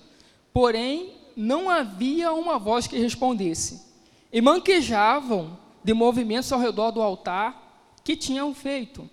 Porém, 0.52 1.14
não 1.36 1.70
havia 1.70 2.34
uma 2.34 2.60
voz 2.60 2.88
que 2.88 2.98
respondesse 2.98 3.93
e 4.34 4.42
manquejavam 4.42 5.60
de 5.84 5.94
movimentos 5.94 6.52
ao 6.52 6.60
redor 6.60 6.90
do 6.90 7.04
altar 7.04 7.94
que 8.04 8.16
tinham 8.16 8.52
feito. 8.56 9.08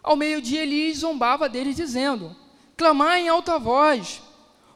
Ao 0.00 0.14
meio-dia 0.14 0.62
ele 0.62 0.94
zombava 0.94 1.48
deles, 1.48 1.74
dizendo: 1.74 2.36
Clamai 2.76 3.22
em 3.22 3.28
alta 3.28 3.58
voz, 3.58 4.22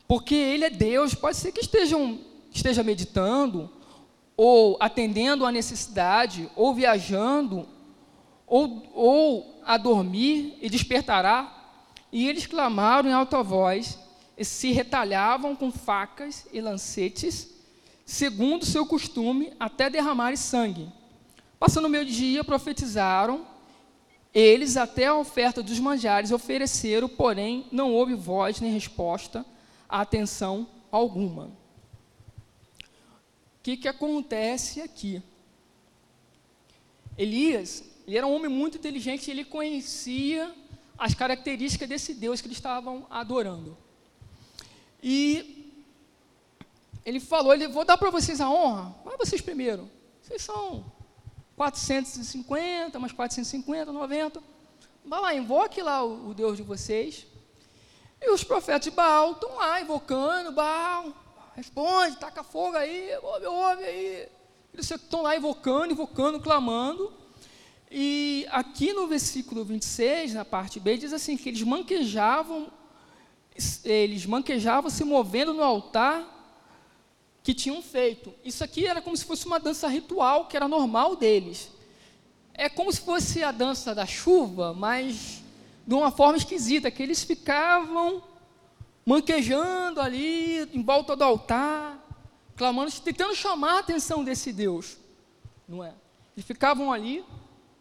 porque 0.09 0.35
ele 0.35 0.64
é 0.64 0.71
Deus. 0.71 1.14
Pode 1.14 1.37
ser 1.37 1.53
que 1.53 1.61
estejam, 1.61 2.19
esteja 2.51 2.83
meditando, 2.83 3.71
ou 4.37 4.77
atendendo 4.81 5.47
à 5.47 5.53
necessidade, 5.53 6.51
ou 6.57 6.75
viajando, 6.75 7.69
ou, 8.49 8.83
ou 8.93 9.61
a 9.64 9.77
dormir 9.77 10.59
e 10.61 10.69
despertará. 10.69 11.55
E 12.11 12.27
eles 12.29 12.47
clamaram 12.47 13.09
em 13.09 13.12
alta 13.12 13.45
voz, 13.45 13.97
e 14.37 14.45
se 14.45 14.73
retalhavam 14.73 15.55
com 15.55 15.71
facas 15.71 16.49
e 16.53 16.61
lancetes 16.61 17.58
segundo 18.09 18.64
seu 18.64 18.87
costume, 18.87 19.53
até 19.61 19.90
derramar 19.90 20.35
sangue. 20.35 20.90
Passando 21.61 21.85
o 21.85 21.90
meio-dia, 21.90 22.42
profetizaram, 22.42 23.47
eles 24.33 24.79
até 24.79 25.09
a 25.09 25.14
oferta 25.14 25.62
dos 25.62 25.79
manjares 25.79 26.33
ofereceram, 26.33 27.07
porém 27.07 27.66
não 27.71 27.92
houve 27.92 28.14
voz 28.14 28.62
nem 28.62 28.73
resposta, 28.73 29.44
atenção 29.87 30.66
alguma. 30.90 31.49
O 31.49 31.53
que, 33.62 33.77
que 33.77 33.87
acontece 33.87 34.81
aqui? 34.81 35.23
Elias, 37.18 37.85
ele 38.07 38.16
era 38.16 38.27
um 38.27 38.35
homem 38.35 38.51
muito 38.51 38.79
inteligente, 38.79 39.31
ele 39.31 39.44
conhecia 39.44 40.51
as 40.97 41.12
características 41.12 41.87
desse 41.87 42.14
Deus 42.14 42.40
que 42.40 42.47
eles 42.47 42.57
estavam 42.57 43.07
adorando. 43.11 43.77
E 45.03 45.58
ele 47.09 47.21
falou, 47.21 47.55
ele, 47.55 47.66
vou 47.68 47.87
dar 47.87 47.97
para 47.97 48.11
vocês 48.11 48.38
a 48.38 48.51
honra, 48.51 48.94
vai 49.03 49.16
vocês 49.16 49.40
primeiro. 49.40 49.90
Vocês 50.21 50.42
são 50.42 50.85
450, 51.57 52.99
mais 52.99 53.12
450, 53.12 53.90
90. 53.90 54.42
Vai 55.07 55.21
lá, 55.23 55.35
invoque 55.35 55.81
lá 55.81 56.05
o, 56.05 56.29
o 56.29 56.35
Deus 56.35 56.59
de 56.59 56.62
vocês. 56.62 57.27
E 58.21 58.31
os 58.31 58.44
profetas 58.44 58.83
de 58.83 58.90
Baal 58.90 59.33
estão 59.33 59.57
lá 59.57 59.81
invocando, 59.81 60.53
Baal, 60.53 61.14
responde, 61.57 62.18
taca 62.18 62.42
fogo 62.42 62.77
aí, 62.77 63.11
ouve, 63.23 63.47
ouve 63.47 63.85
aí. 63.85 64.29
Eles 64.75 64.90
estão 64.90 65.23
lá 65.23 65.35
invocando, 65.35 65.90
invocando, 65.90 66.38
clamando. 66.38 67.11
E 67.90 68.47
aqui 68.51 68.92
no 68.92 69.07
versículo 69.07 69.64
26, 69.64 70.35
na 70.35 70.44
parte 70.44 70.79
B, 70.79 70.99
diz 70.99 71.14
assim: 71.14 71.38
que 71.38 71.49
eles 71.49 71.62
manquejavam, 71.62 72.71
eles 73.83 74.27
manquejavam 74.27 74.90
se 74.90 75.05
movendo 75.05 75.55
no 75.55 75.62
altar 75.62 76.35
que 77.48 77.54
tinham 77.54 77.80
feito. 77.80 78.34
Isso 78.44 78.62
aqui 78.62 78.87
era 78.87 79.00
como 79.00 79.16
se 79.16 79.24
fosse 79.24 79.46
uma 79.46 79.58
dança 79.58 79.88
ritual, 79.88 80.44
que 80.48 80.54
era 80.54 80.68
normal 80.68 81.16
deles. 81.16 81.70
É 82.52 82.68
como 82.68 82.92
se 82.92 83.00
fosse 83.00 83.42
a 83.42 83.50
dança 83.50 83.94
da 83.94 84.04
chuva, 84.04 84.74
mas 84.74 85.42
de 85.87 85.94
uma 85.94 86.11
forma 86.11 86.37
esquisita, 86.37 86.90
que 86.90 87.02
eles 87.02 87.24
ficavam 87.24 88.22
manquejando 89.02 89.98
ali 89.98 90.68
em 90.74 90.82
volta 90.82 91.16
do 91.16 91.24
altar, 91.24 91.98
clamando, 92.54 92.92
tentando 93.00 93.34
chamar 93.34 93.76
a 93.76 93.78
atenção 93.78 94.22
desse 94.22 94.52
Deus, 94.52 94.98
não 95.66 95.82
é? 95.82 95.94
Eles 96.37 96.46
ficavam 96.46 96.92
ali, 96.92 97.24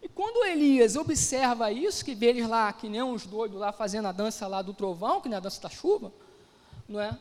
e 0.01 0.07
quando 0.07 0.45
Elias 0.45 0.95
observa 0.95 1.73
isso, 1.73 2.05
que 2.05 2.15
vê 2.15 2.27
eles 2.27 2.47
lá, 2.47 2.71
que 2.71 2.87
nem 2.87 3.03
uns 3.03 3.25
doidos 3.25 3.59
lá 3.59 3.73
fazendo 3.73 4.07
a 4.07 4.13
dança 4.13 4.47
lá 4.47 4.61
do 4.61 4.73
trovão, 4.73 5.19
que 5.19 5.27
nem 5.27 5.35
a 5.35 5.41
dança 5.41 5.61
da 5.61 5.69
chuva, 5.69 6.13
não 6.87 7.01
é? 7.01 7.19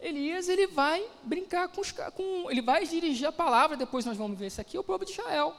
Elias 0.00 0.48
ele 0.48 0.66
vai 0.66 1.06
brincar 1.22 1.68
com 1.68 1.80
os 1.80 1.92
com, 1.92 2.50
ele 2.50 2.62
vai 2.62 2.86
dirigir 2.86 3.28
a 3.28 3.32
palavra, 3.32 3.76
depois 3.76 4.04
nós 4.04 4.16
vamos 4.16 4.38
ver 4.38 4.46
isso 4.46 4.60
aqui, 4.60 4.78
o 4.78 4.84
povo 4.84 5.04
de 5.04 5.12
Israel. 5.12 5.54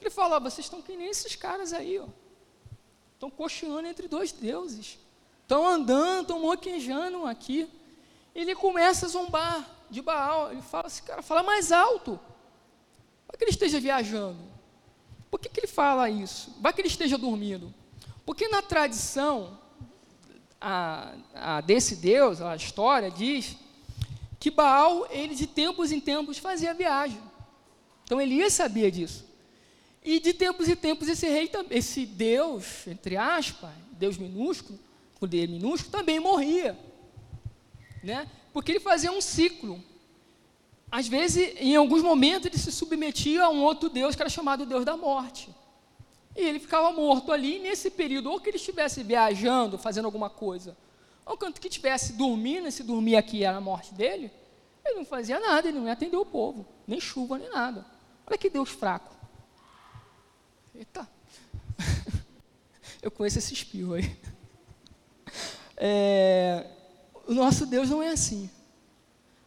Ele 0.00 0.10
fala, 0.10 0.38
vocês 0.38 0.66
estão 0.66 0.80
que 0.80 0.96
nem 0.96 1.08
esses 1.08 1.34
caras 1.34 1.72
aí, 1.72 1.98
ó. 1.98 2.06
Estão 3.14 3.30
cocheando 3.30 3.86
entre 3.86 4.08
dois 4.08 4.32
deuses. 4.32 4.98
Estão 5.42 5.66
andando, 5.66 6.22
estão 6.22 6.40
moquejando 6.40 7.26
aqui. 7.26 7.68
Ele 8.34 8.54
começa 8.54 9.06
a 9.06 9.08
zombar 9.08 9.68
de 9.90 10.00
Baal. 10.00 10.52
Ele 10.52 10.62
fala 10.62 10.86
assim, 10.86 11.02
cara, 11.02 11.20
fala 11.20 11.42
mais 11.42 11.70
alto. 11.70 12.18
Vai 13.26 13.36
que 13.36 13.44
ele 13.44 13.50
esteja 13.50 13.78
viajando. 13.78 14.38
Por 15.30 15.38
que, 15.38 15.48
que 15.48 15.60
ele 15.60 15.66
fala 15.66 16.08
isso? 16.08 16.56
Vai 16.60 16.72
que 16.72 16.80
ele 16.80 16.88
esteja 16.88 17.18
dormindo. 17.18 17.74
Porque 18.24 18.48
na 18.48 18.62
tradição 18.62 19.58
a, 20.60 21.12
a 21.34 21.60
desse 21.60 21.96
Deus, 21.96 22.40
a 22.40 22.56
história 22.56 23.10
diz 23.10 23.56
que 24.40 24.50
Baal, 24.50 25.06
ele 25.10 25.34
de 25.34 25.46
tempos 25.46 25.92
em 25.92 26.00
tempos 26.00 26.38
fazia 26.38 26.72
viagem. 26.72 27.20
Então 28.04 28.18
Elias 28.18 28.54
sabia 28.54 28.90
disso. 28.90 29.28
E 30.02 30.18
de 30.18 30.32
tempos 30.32 30.66
em 30.66 30.74
tempos 30.74 31.08
esse 31.08 31.28
rei, 31.28 31.50
esse 31.70 32.06
Deus, 32.06 32.86
entre 32.86 33.18
aspas, 33.18 33.70
Deus 33.92 34.16
minúsculo, 34.16 34.78
poder 35.20 35.46
minúsculo, 35.46 35.92
também 35.92 36.18
morria. 36.18 36.76
Né? 38.02 38.26
Porque 38.50 38.72
ele 38.72 38.80
fazia 38.80 39.12
um 39.12 39.20
ciclo. 39.20 39.84
Às 40.90 41.06
vezes, 41.06 41.54
em 41.58 41.76
alguns 41.76 42.02
momentos, 42.02 42.46
ele 42.46 42.58
se 42.58 42.72
submetia 42.72 43.44
a 43.44 43.50
um 43.50 43.62
outro 43.62 43.90
Deus 43.90 44.16
que 44.16 44.22
era 44.22 44.30
chamado 44.30 44.64
Deus 44.64 44.86
da 44.86 44.96
morte. 44.96 45.50
E 46.34 46.40
ele 46.40 46.58
ficava 46.58 46.90
morto 46.92 47.30
ali, 47.30 47.58
nesse 47.58 47.90
período, 47.90 48.30
ou 48.30 48.40
que 48.40 48.48
ele 48.48 48.56
estivesse 48.56 49.02
viajando, 49.02 49.76
fazendo 49.76 50.06
alguma 50.06 50.30
coisa, 50.30 50.74
ou 51.30 51.36
quando 51.36 51.60
que 51.60 51.68
estivesse 51.68 52.14
dormindo, 52.14 52.68
se 52.72 52.82
dormir 52.82 53.14
aqui 53.14 53.44
era 53.44 53.58
a 53.58 53.60
morte 53.60 53.94
dele, 53.94 54.32
ele 54.84 54.96
não 54.96 55.04
fazia 55.04 55.38
nada, 55.38 55.68
ele 55.68 55.78
não 55.78 55.86
ia 55.86 55.92
atender 55.92 56.16
o 56.16 56.26
povo, 56.26 56.66
nem 56.88 57.00
chuva, 57.00 57.38
nem 57.38 57.48
nada. 57.48 57.86
Olha 58.26 58.36
que 58.36 58.50
Deus 58.50 58.68
fraco. 58.68 59.14
Eita. 60.74 61.08
Eu 63.00 63.12
conheço 63.12 63.38
esse 63.38 63.54
espirro 63.54 63.94
aí. 63.94 64.16
É, 65.76 66.66
o 67.28 67.32
nosso 67.32 67.64
Deus 67.64 67.88
não 67.88 68.02
é 68.02 68.08
assim. 68.08 68.50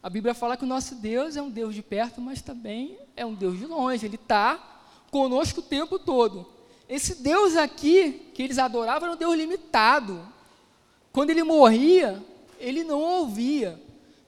A 0.01 0.09
Bíblia 0.09 0.33
fala 0.33 0.55
que 0.55 0.63
o 0.63 0.67
nosso 0.67 0.95
Deus 0.95 1.35
é 1.35 1.41
um 1.41 1.49
Deus 1.49 1.75
de 1.75 1.83
perto, 1.83 2.21
mas 2.21 2.41
também 2.41 2.97
é 3.13 3.25
um 3.25 3.35
Deus 3.35 3.59
de 3.59 3.65
longe. 3.65 4.05
Ele 4.05 4.15
está 4.15 4.81
conosco 5.11 5.59
o 5.59 5.63
tempo 5.63 5.99
todo. 5.99 6.49
Esse 6.87 7.21
Deus 7.21 7.57
aqui, 7.57 8.31
que 8.33 8.41
eles 8.41 8.57
adoravam, 8.57 9.09
era 9.09 9.15
um 9.15 9.19
Deus 9.19 9.35
limitado. 9.35 10.31
Quando 11.13 11.29
ele 11.29 11.43
morria, 11.43 12.21
ele 12.59 12.83
não 12.83 12.99
ouvia. 12.99 13.79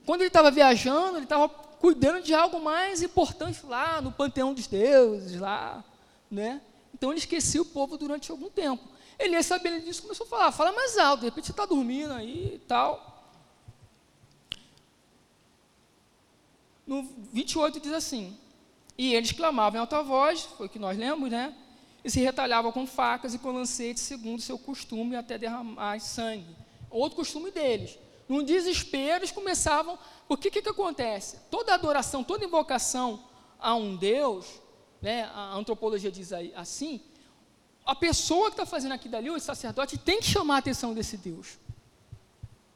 Quando 0.06 0.20
ele 0.20 0.28
estava 0.28 0.52
viajando, 0.52 1.18
ele 1.18 1.24
estava 1.24 1.48
cuidando 1.48 2.22
de 2.22 2.32
algo 2.32 2.60
mais 2.60 3.02
importante 3.02 3.66
lá 3.66 4.00
no 4.00 4.12
panteão 4.12 4.54
dos 4.54 4.68
deuses, 4.68 5.38
lá, 5.38 5.84
né? 6.30 6.62
Então 6.94 7.10
ele 7.10 7.18
esquecia 7.18 7.60
o 7.60 7.64
povo 7.64 7.98
durante 7.98 8.30
algum 8.30 8.48
tempo. 8.48 8.84
Elias, 9.18 9.46
sabendo 9.46 9.84
disso, 9.84 10.02
começou 10.02 10.26
a 10.26 10.30
falar, 10.30 10.52
fala 10.52 10.72
mais 10.72 10.96
alto, 10.96 11.20
de 11.20 11.26
repente 11.26 11.46
você 11.46 11.52
está 11.52 11.66
dormindo 11.66 12.12
aí 12.12 12.54
e 12.54 12.58
tal. 12.58 13.32
No 16.86 17.02
28 17.32 17.80
diz 17.80 17.92
assim, 17.92 18.38
e 18.96 19.12
eles 19.12 19.32
clamavam 19.32 19.78
em 19.78 19.80
alta 19.80 20.02
voz, 20.02 20.42
foi 20.56 20.66
o 20.66 20.70
que 20.70 20.78
nós 20.78 20.96
lemos, 20.96 21.28
né? 21.30 21.52
E 22.04 22.10
se 22.10 22.20
retalhavam 22.20 22.70
com 22.70 22.86
facas 22.86 23.34
e 23.34 23.38
com 23.38 23.50
lancetes, 23.50 24.04
segundo 24.04 24.40
seu 24.40 24.56
costume, 24.56 25.16
até 25.16 25.36
derramar 25.36 25.98
sangue. 25.98 26.65
Outro 26.96 27.16
costume 27.16 27.50
deles. 27.50 27.98
Num 28.28 28.42
desespero, 28.42 29.18
eles 29.18 29.30
começavam. 29.30 29.98
Porque 30.26 30.48
o 30.48 30.50
que, 30.50 30.62
que 30.62 30.68
acontece? 30.68 31.38
Toda 31.50 31.74
adoração, 31.74 32.24
toda 32.24 32.44
invocação 32.44 33.22
a 33.58 33.74
um 33.74 33.96
Deus, 33.96 34.46
né, 35.00 35.30
a 35.34 35.54
antropologia 35.54 36.10
diz 36.10 36.32
aí, 36.32 36.52
assim, 36.54 37.00
a 37.84 37.94
pessoa 37.94 38.46
que 38.46 38.54
está 38.54 38.66
fazendo 38.66 38.92
aquilo 38.92 39.12
dali, 39.12 39.30
o 39.30 39.38
sacerdote, 39.38 39.96
tem 39.96 40.18
que 40.20 40.26
chamar 40.26 40.56
a 40.56 40.58
atenção 40.58 40.92
desse 40.92 41.16
Deus. 41.16 41.58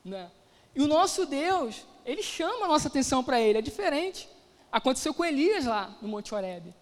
Né? 0.05 0.31
E 0.75 0.81
o 0.81 0.87
nosso 0.87 1.27
Deus, 1.27 1.85
ele 2.07 2.23
chama 2.23 2.67
a 2.67 2.69
nossa 2.69 2.89
atenção 2.89 3.23
para 3.25 3.41
ele, 3.41 3.59
é 3.59 3.63
diferente. 3.63 4.29
Aconteceu 4.71 5.13
com 5.13 5.25
Elias 5.25 5.65
lá 5.65 5.97
no 6.01 6.07
Monte 6.07 6.33
Horebe. 6.33 6.73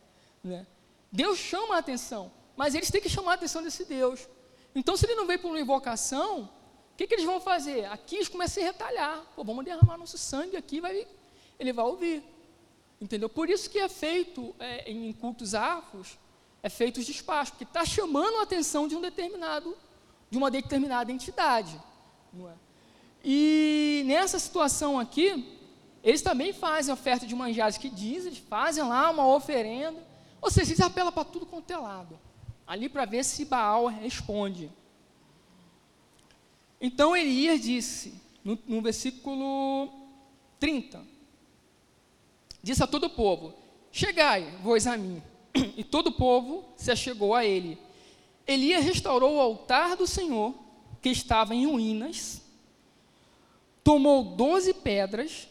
Né? 0.44 0.66
Deus 1.10 1.38
chama 1.38 1.76
a 1.76 1.78
atenção, 1.78 2.30
mas 2.54 2.74
eles 2.74 2.90
têm 2.90 3.00
que 3.00 3.08
chamar 3.08 3.32
a 3.32 3.34
atenção 3.34 3.62
desse 3.62 3.84
Deus. 3.86 4.28
Então, 4.74 4.96
se 4.96 5.06
ele 5.06 5.14
não 5.14 5.26
veio 5.26 5.38
por 5.38 5.48
uma 5.48 5.60
invocação, 5.60 6.50
que, 6.98 7.06
que 7.06 7.14
eles 7.14 7.24
vão 7.24 7.40
fazer? 7.40 7.84
Aqui 7.86 8.16
eles 8.16 8.28
começam 8.28 8.60
a 8.60 8.66
retalhar. 8.66 9.22
Pô, 9.36 9.44
vamos 9.44 9.64
derramar 9.64 9.96
nosso 9.96 10.18
sangue 10.18 10.56
aqui, 10.56 10.80
vai, 10.80 11.06
ele 11.56 11.72
vai 11.72 11.84
ouvir. 11.84 12.24
Entendeu? 13.00 13.28
Por 13.28 13.48
isso 13.48 13.70
que 13.70 13.78
é 13.78 13.88
feito 13.88 14.52
é, 14.58 14.90
em 14.90 15.12
cultos 15.12 15.54
afros, 15.54 16.18
é 16.60 16.68
feito 16.68 16.98
os 16.98 17.06
despachos, 17.06 17.50
porque 17.50 17.62
está 17.62 17.84
chamando 17.84 18.38
a 18.38 18.42
atenção 18.42 18.88
de 18.88 18.96
um 18.96 19.00
determinado, 19.00 19.76
de 20.28 20.36
uma 20.36 20.50
determinada 20.50 21.12
entidade. 21.12 21.80
É? 22.36 22.52
E 23.24 24.02
nessa 24.04 24.40
situação 24.40 24.98
aqui, 24.98 25.56
eles 26.02 26.20
também 26.20 26.52
fazem 26.52 26.92
oferta 26.92 27.24
de 27.24 27.34
manjares 27.36 27.78
que 27.78 27.88
diz, 27.88 28.26
eles 28.26 28.38
fazem 28.38 28.82
lá 28.82 29.08
uma 29.10 29.24
oferenda, 29.24 30.04
ou 30.42 30.50
seja, 30.50 30.72
eles 30.72 30.80
apelam 30.80 31.12
para 31.12 31.24
tudo 31.24 31.46
quanto 31.46 31.70
é 31.70 31.76
lado, 31.76 32.18
ali 32.66 32.88
para 32.88 33.04
ver 33.04 33.24
se 33.24 33.44
Baal 33.44 33.86
responde. 33.86 34.68
Então 36.80 37.16
Elias 37.16 37.60
disse, 37.60 38.14
no, 38.44 38.58
no 38.66 38.80
versículo 38.80 39.88
30, 40.60 41.02
disse 42.62 42.82
a 42.82 42.86
todo 42.86 43.04
o 43.04 43.10
povo: 43.10 43.54
Chegai, 43.90 44.58
vós 44.62 44.86
a 44.86 44.96
mim. 44.96 45.22
E 45.76 45.82
todo 45.82 46.08
o 46.08 46.12
povo 46.12 46.64
se 46.76 46.90
achegou 46.90 47.34
a 47.34 47.44
ele. 47.44 47.78
Elias 48.46 48.84
restaurou 48.84 49.36
o 49.36 49.40
altar 49.40 49.96
do 49.96 50.06
Senhor, 50.06 50.54
que 51.02 51.08
estava 51.08 51.54
em 51.54 51.66
ruínas, 51.66 52.42
tomou 53.84 54.22
doze 54.22 54.72
pedras, 54.72 55.48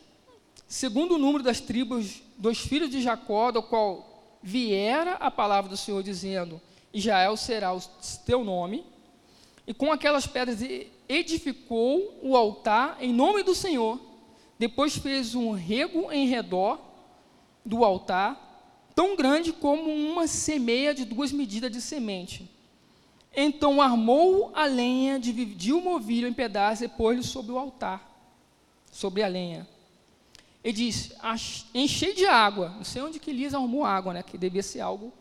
segundo 0.67 1.15
o 1.15 1.17
número 1.17 1.43
das 1.43 1.59
tribos 1.59 2.21
dos 2.37 2.59
filhos 2.59 2.89
de 2.89 3.01
Jacó, 3.01 3.51
do 3.51 3.61
qual 3.61 4.37
viera 4.41 5.13
a 5.13 5.29
palavra 5.29 5.69
do 5.69 5.77
Senhor, 5.77 6.01
dizendo: 6.01 6.61
Israel 6.93 7.35
será 7.35 7.73
o 7.75 7.81
teu 8.25 8.43
nome. 8.43 8.85
E 9.65 9.73
com 9.73 9.91
aquelas 9.91 10.25
pedras 10.25 10.61
edificou 11.07 12.19
o 12.21 12.35
altar 12.35 12.97
em 12.99 13.13
nome 13.13 13.43
do 13.43 13.55
Senhor. 13.55 13.99
Depois 14.59 14.97
fez 14.97 15.35
um 15.35 15.51
rego 15.51 16.11
em 16.11 16.27
redor 16.27 16.79
do 17.63 17.83
altar, 17.83 18.89
tão 18.95 19.15
grande 19.15 19.53
como 19.53 19.91
uma 19.91 20.27
semeia 20.27 20.93
de 20.93 21.05
duas 21.05 21.31
medidas 21.31 21.71
de 21.71 21.81
semente. 21.81 22.49
Então 23.35 23.81
armou 23.81 24.51
a 24.55 24.65
lenha, 24.65 25.19
dividiu 25.19 25.77
o 25.77 25.83
movilho 25.83 26.27
em 26.27 26.33
pedaços 26.33 26.81
e 26.81 26.87
pôs-lhe 26.87 27.23
sobre 27.23 27.51
o 27.51 27.59
altar, 27.59 28.09
sobre 28.91 29.21
a 29.21 29.27
lenha. 29.27 29.67
E 30.63 30.73
disse: 30.73 31.15
enchei 31.73 32.13
de 32.13 32.25
água. 32.25 32.69
Não 32.69 32.83
sei 32.83 33.01
onde 33.01 33.19
que 33.19 33.29
Elias 33.29 33.53
arrumou 33.53 33.85
água, 33.85 34.13
né? 34.13 34.23
Que 34.23 34.37
devia 34.37 34.63
ser 34.63 34.81
algo 34.81 35.13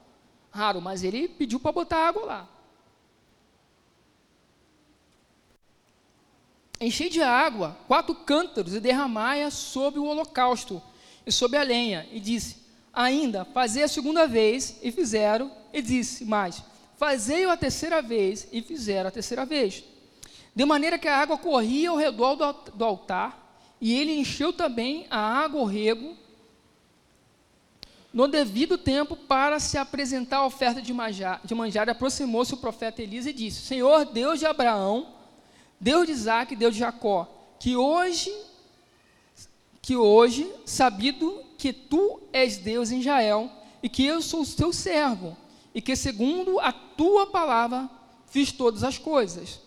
raro, 0.51 0.81
mas 0.81 1.05
ele 1.05 1.29
pediu 1.29 1.61
para 1.61 1.73
botar 1.73 2.09
água 2.09 2.25
lá. 2.25 2.49
Enchei 6.81 7.09
de 7.09 7.23
água 7.23 7.77
quatro 7.87 8.15
cântaros 8.15 8.75
e 8.75 8.81
derramai-a 8.81 9.51
sobre 9.51 9.99
o 9.99 10.05
holocausto 10.05 10.83
e 11.27 11.33
sobre 11.33 11.59
a 11.59 11.63
lenha, 11.63 12.07
e 12.13 12.21
disse: 12.21 12.57
Ainda, 12.93 13.45
fazei 13.45 13.83
a 13.83 13.89
segunda 13.89 14.27
vez, 14.27 14.79
e 14.83 14.93
fizeram, 14.93 15.51
e 15.73 15.81
disse 15.81 16.25
mais: 16.25 16.63
Fazei-o 16.97 17.51
a 17.51 17.57
terceira 17.57 18.01
vez, 18.01 18.47
e 18.53 18.63
fizeram 18.63 19.09
a 19.09 19.11
terceira 19.11 19.45
vez. 19.45 19.85
De 20.55 20.65
maneira 20.65 20.99
que 20.99 21.09
a 21.09 21.19
água 21.19 21.37
corria 21.37 21.91
ao 21.91 21.97
redor 21.97 22.37
do, 22.37 22.85
altar, 22.85 23.61
e 23.81 23.95
ele 23.95 24.19
encheu 24.19 24.53
também 24.53 25.07
a 25.11 25.19
água 25.19 25.61
ao 25.61 25.67
rego 25.67 26.17
No 28.11 28.27
devido 28.27 28.79
tempo, 28.79 29.15
para 29.15 29.61
se 29.61 29.77
apresentar 29.77 30.39
a 30.39 30.47
oferta 30.47 30.81
de 30.81 30.95
manjar, 30.95 31.41
de 31.45 31.55
manjar 31.55 31.91
aproximou-se 31.91 32.55
o 32.55 32.59
profeta 32.59 33.03
Elias 33.03 33.27
e 33.27 33.33
disse: 33.33 33.61
Senhor, 33.63 34.07
Deus 34.07 34.39
de 34.39 34.47
Abraão, 34.47 35.16
Deus 35.81 36.07
de 36.07 36.13
Isaac, 36.13 36.57
Deus 36.57 36.75
de 36.75 36.81
Jacó, 36.81 37.29
que 37.59 37.77
hoje, 37.77 38.33
que 39.83 39.97
hoje, 39.97 40.51
sabido 40.65 41.45
que 41.59 41.73
tu 41.73 42.21
és 42.33 42.59
Deus 42.59 42.91
em 42.91 43.01
Israel, 43.01 43.51
e 43.83 43.89
que 43.89 44.05
eu 44.05 44.21
sou 44.21 44.43
o 44.43 44.47
teu 44.47 44.73
servo, 44.73 45.37
e 45.75 45.81
que 45.81 45.95
segundo 45.95 46.59
a 46.61 46.73
tua 46.73 47.27
palavra 47.27 47.89
fiz 48.27 48.53
todas 48.53 48.83
as 48.83 48.99
coisas. 48.99 49.61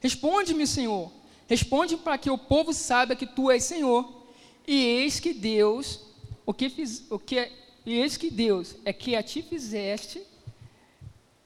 Responde-me, 0.00 0.66
Senhor, 0.66 1.10
responde 1.46 1.96
para 1.96 2.18
que 2.18 2.30
o 2.30 2.38
povo 2.38 2.72
saiba 2.72 3.16
que 3.16 3.26
tu 3.26 3.50
és 3.50 3.64
Senhor. 3.64 4.20
E 4.66 4.84
eis 4.84 5.20
que 5.20 5.32
Deus, 5.34 6.00
o 6.46 6.54
que, 6.54 6.68
fiz, 6.68 7.04
o 7.10 7.18
que 7.18 7.50
e 7.84 7.94
eis 7.94 8.16
que 8.16 8.30
Deus 8.30 8.76
é 8.84 8.92
que 8.92 9.16
a 9.16 9.22
ti 9.22 9.42
fizeste, 9.42 10.22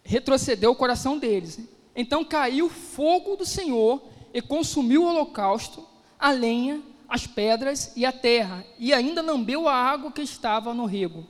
retrocedeu 0.03 0.72
o 0.72 0.76
coração 0.76 1.18
deles. 1.18 1.59
Então 1.95 2.24
caiu 2.24 2.68
fogo 2.68 3.36
do 3.36 3.45
Senhor 3.45 4.03
e 4.32 4.42
consumiu 4.42 5.05
o 5.05 5.07
holocausto, 5.07 5.86
a 6.18 6.30
lenha, 6.30 6.82
as 7.09 7.26
pedras 7.26 7.92
e 7.95 8.05
a 8.05 8.11
terra, 8.11 8.66
e 8.78 8.92
ainda 8.92 9.22
lambeu 9.22 9.68
a 9.68 9.74
água 9.74 10.11
que 10.11 10.22
estava 10.22 10.74
no 10.74 10.86
rego. 10.86 11.26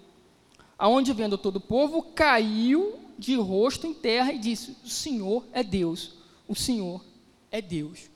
Aonde 0.79 1.13
vendo 1.13 1.37
todo 1.37 1.57
o 1.57 1.61
povo, 1.61 2.03
caiu 2.03 2.99
de 3.19 3.35
rosto 3.37 3.87
em 3.87 3.95
terra 3.95 4.33
e 4.33 4.39
disse: 4.39 4.77
O 4.85 4.89
Senhor 4.89 5.45
é 5.53 5.63
Deus, 5.63 6.15
o 6.49 6.55
Senhor 6.55 7.05
é 7.51 7.61
Deus. 7.61 8.11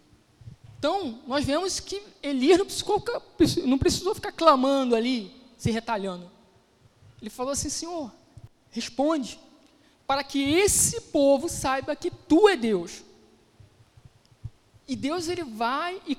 Então, 0.79 1.19
nós 1.27 1.45
vemos 1.45 1.81
que 1.81 2.01
Elias 2.23 2.59
não 2.59 2.67
precisou, 2.67 3.67
não 3.67 3.79
precisou 3.79 4.15
ficar 4.15 4.33
clamando 4.33 4.95
ali, 4.95 5.31
se 5.57 5.71
retalhando. 5.71 6.31
Ele 7.21 7.31
falou 7.31 7.53
assim: 7.53 7.69
Senhor, 7.69 8.13
responde, 8.71 9.39
para 10.09 10.25
que 10.25 10.43
esse 10.43 11.03
povo 11.03 11.51
saiba 11.51 11.95
que 11.95 12.11
tu 12.11 12.49
é 12.49 12.57
Deus. 12.57 13.05
E 14.89 14.97
Deus 14.97 15.29
ele 15.29 15.45
vai 15.45 16.01
e, 16.07 16.19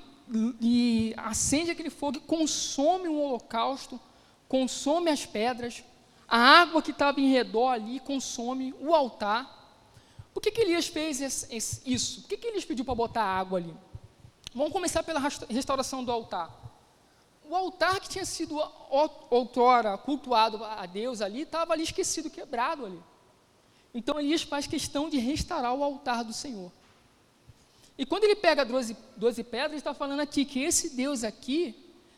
e 0.60 1.14
acende 1.16 1.72
aquele 1.72 1.90
fogo 1.90 2.18
e 2.18 2.20
consome 2.20 3.08
o 3.08 3.12
um 3.12 3.20
holocausto, 3.20 4.00
consome 4.48 5.10
as 5.10 5.26
pedras, 5.26 5.82
a 6.28 6.38
água 6.38 6.80
que 6.80 6.92
estava 6.92 7.20
em 7.20 7.32
redor 7.32 7.70
ali 7.70 7.98
consome 7.98 8.72
o 8.80 8.94
altar. 8.94 9.58
Por 10.32 10.40
que, 10.40 10.52
que 10.52 10.60
Elias 10.60 10.86
fez 10.86 11.48
isso? 11.84 12.20
Por 12.20 12.28
que, 12.28 12.36
que 12.36 12.46
Elias 12.46 12.64
pediu 12.64 12.84
para 12.84 12.94
botar 12.94 13.24
água 13.24 13.58
ali? 13.58 13.74
Vamos 14.54 14.72
começar 14.72 15.02
pela 15.02 15.20
restauração 15.48 16.04
do 16.04 16.12
altar 16.12 16.60
o 17.50 17.56
altar 17.56 17.98
que 17.98 18.08
tinha 18.08 18.24
sido 18.24 18.56
outrora 19.28 19.98
cultuado 19.98 20.64
a 20.64 20.86
Deus 20.86 21.20
ali, 21.20 21.42
estava 21.42 21.72
ali 21.72 21.82
esquecido, 21.82 22.30
quebrado 22.30 22.86
ali. 22.86 23.02
Então 23.94 24.18
Elias 24.18 24.42
faz 24.42 24.66
questão 24.66 25.08
de 25.08 25.18
restaurar 25.18 25.74
o 25.74 25.82
altar 25.82 26.24
do 26.24 26.32
Senhor. 26.32 26.70
E 27.98 28.06
quando 28.06 28.24
ele 28.24 28.36
pega 28.36 28.64
12, 28.64 28.96
12 29.16 29.44
pedras, 29.44 29.72
ele 29.72 29.78
está 29.78 29.92
falando 29.92 30.20
aqui 30.20 30.44
que 30.44 30.60
esse 30.60 30.90
Deus 30.90 31.22
aqui 31.22 31.74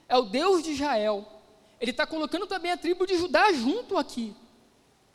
é 0.09 0.16
o 0.16 0.23
Deus 0.23 0.62
de 0.62 0.73
Israel. 0.73 1.27
Ele 1.81 1.91
está 1.91 2.07
colocando 2.07 2.47
também 2.47 2.70
a 2.70 2.77
tribo 2.77 3.07
de 3.07 3.16
Judá 3.16 3.53
junto 3.53 3.97
aqui. 3.97 4.35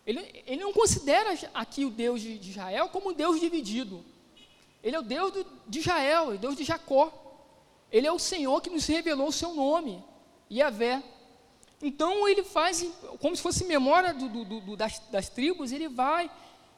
Ele, 0.06 0.20
ele 0.46 0.62
não 0.62 0.74
considera 0.74 1.38
aqui 1.54 1.86
o 1.86 1.90
Deus 1.90 2.22
de, 2.22 2.50
Israel 2.50 2.90
como 2.90 3.12
um 3.12 3.14
Deus 3.14 3.40
dividido. 3.40 4.04
Ele 4.82 4.96
é 4.96 5.00
o 5.00 5.04
Deus 5.04 5.32
do, 5.34 5.46
de 5.68 5.80
Israel, 5.80 6.30
o 6.30 6.38
Deus 6.38 6.56
de 6.56 6.64
Jacó. 6.64 7.12
Ele 7.92 8.08
é 8.08 8.12
o 8.12 8.20
Senhor 8.20 8.62
que 8.62 8.70
nos 8.70 8.86
revelou 8.86 9.28
o 9.28 9.34
seu 9.34 9.54
nome, 9.54 10.04
Yahvé. 10.52 11.04
Então 11.82 12.28
ele 12.28 12.44
faz, 12.44 12.86
como 13.20 13.36
se 13.36 13.42
fosse 13.42 13.66
memória 13.66 14.14
do, 14.14 14.28
do, 14.44 14.76
das, 14.76 15.00
das, 15.12 15.30
tribos, 15.30 15.72
ele 15.72 15.88
vai, 15.88 16.30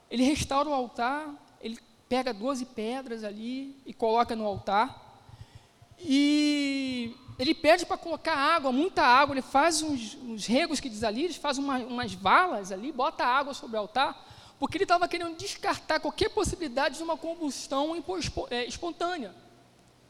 ele 0.09 0.23
restaura 0.23 0.69
o 0.69 0.73
altar, 0.73 1.33
ele 1.61 1.77
pega 2.07 2.33
12 2.33 2.65
pedras 2.65 3.23
ali 3.23 3.75
e 3.85 3.93
coloca 3.93 4.35
no 4.35 4.45
altar. 4.45 5.07
E 5.99 7.15
ele 7.37 7.53
pede 7.53 7.85
para 7.85 7.97
colocar 7.97 8.35
água, 8.35 8.71
muita 8.71 9.03
água, 9.03 9.33
ele 9.33 9.41
faz 9.41 9.81
uns, 9.81 10.15
uns 10.15 10.45
regos 10.45 10.79
que 10.79 10.89
diz 10.89 11.03
ali, 11.03 11.25
ele 11.25 11.33
faz 11.33 11.57
uma, 11.57 11.77
umas 11.77 12.13
valas 12.13 12.71
ali, 12.71 12.91
bota 12.91 13.25
água 13.25 13.53
sobre 13.53 13.77
o 13.77 13.79
altar, 13.79 14.27
porque 14.57 14.77
ele 14.77 14.83
estava 14.83 15.07
querendo 15.07 15.37
descartar 15.37 15.99
qualquer 15.99 16.29
possibilidade 16.29 16.97
de 16.97 17.03
uma 17.03 17.17
combustão 17.17 18.03
é, 18.49 18.65
espontânea 18.65 19.33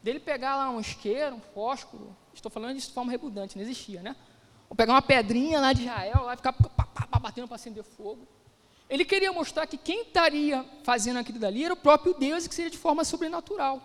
dele 0.02 0.18
pegar 0.18 0.56
lá 0.56 0.70
um 0.70 0.80
isqueiro, 0.80 1.36
um 1.36 1.40
fósforo, 1.40 2.16
estou 2.32 2.50
falando 2.50 2.74
disso 2.74 2.88
de 2.88 2.94
forma 2.94 3.12
redundante, 3.12 3.56
não 3.56 3.62
existia, 3.62 4.02
né? 4.02 4.16
Ou 4.68 4.76
pegar 4.76 4.94
uma 4.94 5.02
pedrinha 5.02 5.60
lá 5.60 5.72
de 5.72 5.82
Israel, 5.82 6.24
lá 6.24 6.36
ficar 6.36 6.52
pá, 6.52 6.68
pá, 6.68 7.06
pá, 7.06 7.18
batendo 7.18 7.46
para 7.46 7.56
acender 7.56 7.84
fogo. 7.84 8.26
Ele 8.90 9.04
queria 9.04 9.32
mostrar 9.32 9.68
que 9.68 9.78
quem 9.78 10.02
estaria 10.02 10.66
fazendo 10.82 11.18
aquilo 11.18 11.38
dali 11.38 11.64
era 11.64 11.74
o 11.74 11.76
próprio 11.76 12.12
Deus 12.12 12.44
e 12.44 12.48
que 12.48 12.54
seria 12.56 12.72
de 12.72 12.76
forma 12.76 13.04
sobrenatural. 13.04 13.80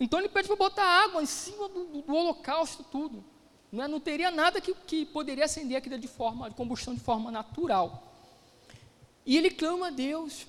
Então 0.00 0.18
ele 0.18 0.28
pede 0.30 0.48
para 0.48 0.56
botar 0.56 0.84
água 0.84 1.22
em 1.22 1.26
cima 1.26 1.68
do, 1.68 1.84
do, 1.84 2.02
do 2.02 2.14
holocausto, 2.14 2.82
tudo. 2.82 3.22
Não, 3.70 3.84
é? 3.84 3.88
não 3.88 4.00
teria 4.00 4.30
nada 4.30 4.58
que, 4.58 4.72
que, 4.74 5.04
poderia 5.04 5.44
acender 5.44 5.76
aquilo 5.76 5.98
de 5.98 6.08
forma 6.08 6.48
de 6.48 6.56
combustão 6.56 6.94
de 6.94 7.00
forma 7.00 7.30
natural. 7.30 8.02
E 9.26 9.36
ele 9.36 9.50
clama 9.50 9.88
a 9.88 9.90
Deus, 9.90 10.46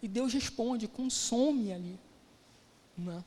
e 0.00 0.08
Deus 0.08 0.32
responde, 0.32 0.88
consome 0.88 1.74
ali. 1.74 2.00
Não 2.96 3.18
é? 3.18 3.24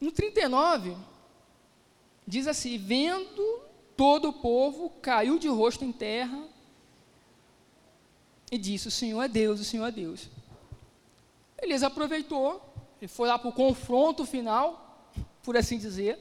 No 0.00 0.10
39, 0.10 0.96
diz 2.26 2.48
assim: 2.48 2.76
Vendo 2.78 3.62
todo 3.96 4.30
o 4.30 4.32
povo, 4.32 4.90
caiu 5.00 5.38
de 5.38 5.46
rosto 5.46 5.84
em 5.84 5.92
terra 5.92 6.52
e 8.50 8.58
disse: 8.58 8.88
O 8.88 8.90
Senhor 8.90 9.22
é 9.22 9.28
Deus, 9.28 9.60
o 9.60 9.64
Senhor 9.64 9.86
é 9.86 9.90
Deus. 9.90 10.28
Elias 11.60 11.82
aproveitou, 11.82 12.62
ele 13.00 13.08
foi 13.08 13.28
lá 13.28 13.38
para 13.38 13.48
o 13.48 13.52
confronto 13.52 14.24
final, 14.26 15.10
por 15.42 15.56
assim 15.56 15.78
dizer, 15.78 16.18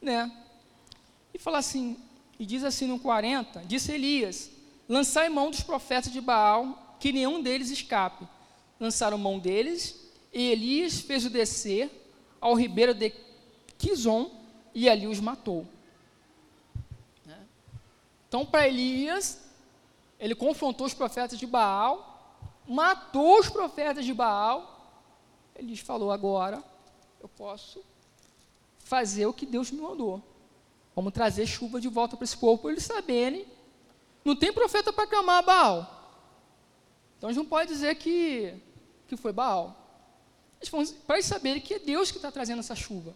né? 0.00 0.30
E 1.32 1.38
fala 1.38 1.58
assim, 1.58 1.96
e 2.38 2.46
diz 2.46 2.64
assim 2.64 2.86
no 2.86 2.98
40, 2.98 3.64
disse 3.66 3.92
Elias, 3.92 4.50
lançai 4.88 5.28
mão 5.28 5.50
dos 5.50 5.62
profetas 5.62 6.12
de 6.12 6.20
Baal, 6.20 6.96
que 6.98 7.12
nenhum 7.12 7.42
deles 7.42 7.70
escape. 7.70 8.26
Lançaram 8.78 9.18
mão 9.18 9.38
deles, 9.38 10.08
e 10.32 10.50
Elias 10.50 11.00
fez 11.00 11.24
o 11.24 11.30
descer 11.30 11.90
ao 12.40 12.54
ribeiro 12.54 12.92
de 12.92 13.12
Quizon 13.78 14.30
e 14.74 14.88
ali 14.88 15.06
os 15.06 15.20
matou. 15.20 15.66
Né? 17.24 17.38
Então, 18.28 18.44
para 18.44 18.66
Elias, 18.68 19.43
ele 20.18 20.34
confrontou 20.34 20.86
os 20.86 20.94
profetas 20.94 21.38
de 21.38 21.46
Baal, 21.46 22.38
matou 22.66 23.38
os 23.38 23.48
profetas 23.48 24.04
de 24.04 24.14
Baal. 24.14 24.70
Ele 25.54 25.76
falou: 25.76 26.10
agora 26.10 26.62
eu 27.20 27.28
posso 27.28 27.82
fazer 28.78 29.26
o 29.26 29.32
que 29.32 29.46
Deus 29.46 29.70
me 29.70 29.80
mandou. 29.80 30.22
Vamos 30.94 31.12
trazer 31.12 31.46
chuva 31.46 31.80
de 31.80 31.88
volta 31.88 32.16
para 32.16 32.24
esse 32.24 32.36
povo, 32.36 32.62
para 32.62 32.72
eles 32.72 32.84
saberem. 32.84 33.46
Não 34.24 34.36
tem 34.36 34.52
profeta 34.52 34.92
para 34.92 35.06
clamar 35.06 35.44
Baal. 35.44 35.90
Então, 37.18 37.28
a 37.28 37.32
gente 37.32 37.42
não 37.42 37.48
pode 37.48 37.72
dizer 37.72 37.94
que, 37.96 38.54
que 39.08 39.16
foi 39.16 39.32
Baal 39.32 39.84
para 41.06 41.16
eles 41.16 41.26
saberem 41.26 41.60
que 41.60 41.74
é 41.74 41.78
Deus 41.78 42.10
que 42.10 42.18
está 42.18 42.30
trazendo 42.30 42.60
essa 42.60 42.74
chuva. 42.74 43.14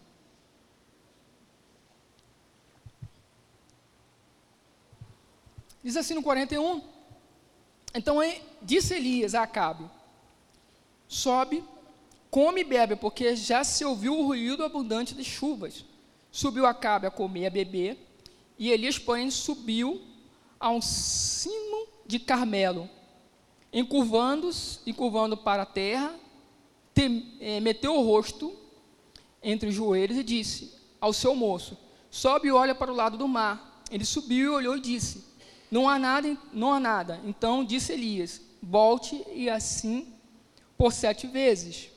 Diz 5.89 5.97
assim 5.97 6.13
no 6.13 6.21
41. 6.21 6.83
Então 7.95 8.17
disse 8.61 8.93
Elias 8.93 9.33
a 9.33 9.41
Acabe: 9.41 9.89
Sobe, 11.07 11.63
come 12.29 12.61
e 12.61 12.63
bebe, 12.63 12.95
porque 12.95 13.35
já 13.35 13.63
se 13.63 13.83
ouviu 13.83 14.15
o 14.15 14.23
ruído 14.23 14.63
abundante 14.63 15.15
de 15.15 15.23
chuvas. 15.23 15.83
Subiu 16.31 16.67
Acabe 16.67 17.07
a 17.07 17.09
comer 17.09 17.41
e 17.41 17.45
a 17.47 17.49
beber, 17.49 17.97
e 18.59 18.69
Elias, 18.69 18.99
porém, 18.99 19.31
subiu 19.31 19.99
a 20.59 20.69
um 20.69 20.79
cimo 20.79 21.87
de 22.05 22.19
Carmelo, 22.19 22.87
encurvando-se, 23.73 24.81
encurvando 24.85 25.35
para 25.35 25.63
a 25.63 25.65
terra, 25.65 26.13
é, 27.39 27.59
meteu 27.59 27.95
o 27.95 28.03
rosto 28.03 28.55
entre 29.41 29.69
os 29.69 29.73
joelhos 29.73 30.19
e 30.19 30.23
disse 30.23 30.71
ao 31.01 31.11
seu 31.11 31.33
moço: 31.33 31.75
Sobe 32.11 32.49
e 32.49 32.51
olha 32.51 32.75
para 32.75 32.91
o 32.91 32.95
lado 32.95 33.17
do 33.17 33.27
mar. 33.27 33.83
Ele 33.89 34.05
subiu 34.05 34.53
e 34.53 34.55
olhou 34.55 34.77
e 34.77 34.81
disse: 34.81 35.28
Não 35.69 35.87
há 35.87 35.99
nada, 35.99 36.37
não 36.51 36.73
há 36.73 36.79
nada. 36.79 37.19
Então 37.23 37.63
disse 37.63 37.93
Elias: 37.93 38.41
Volte 38.61 39.23
e 39.33 39.49
assim 39.49 40.13
por 40.77 40.91
sete 40.91 41.27
vezes. 41.27 41.89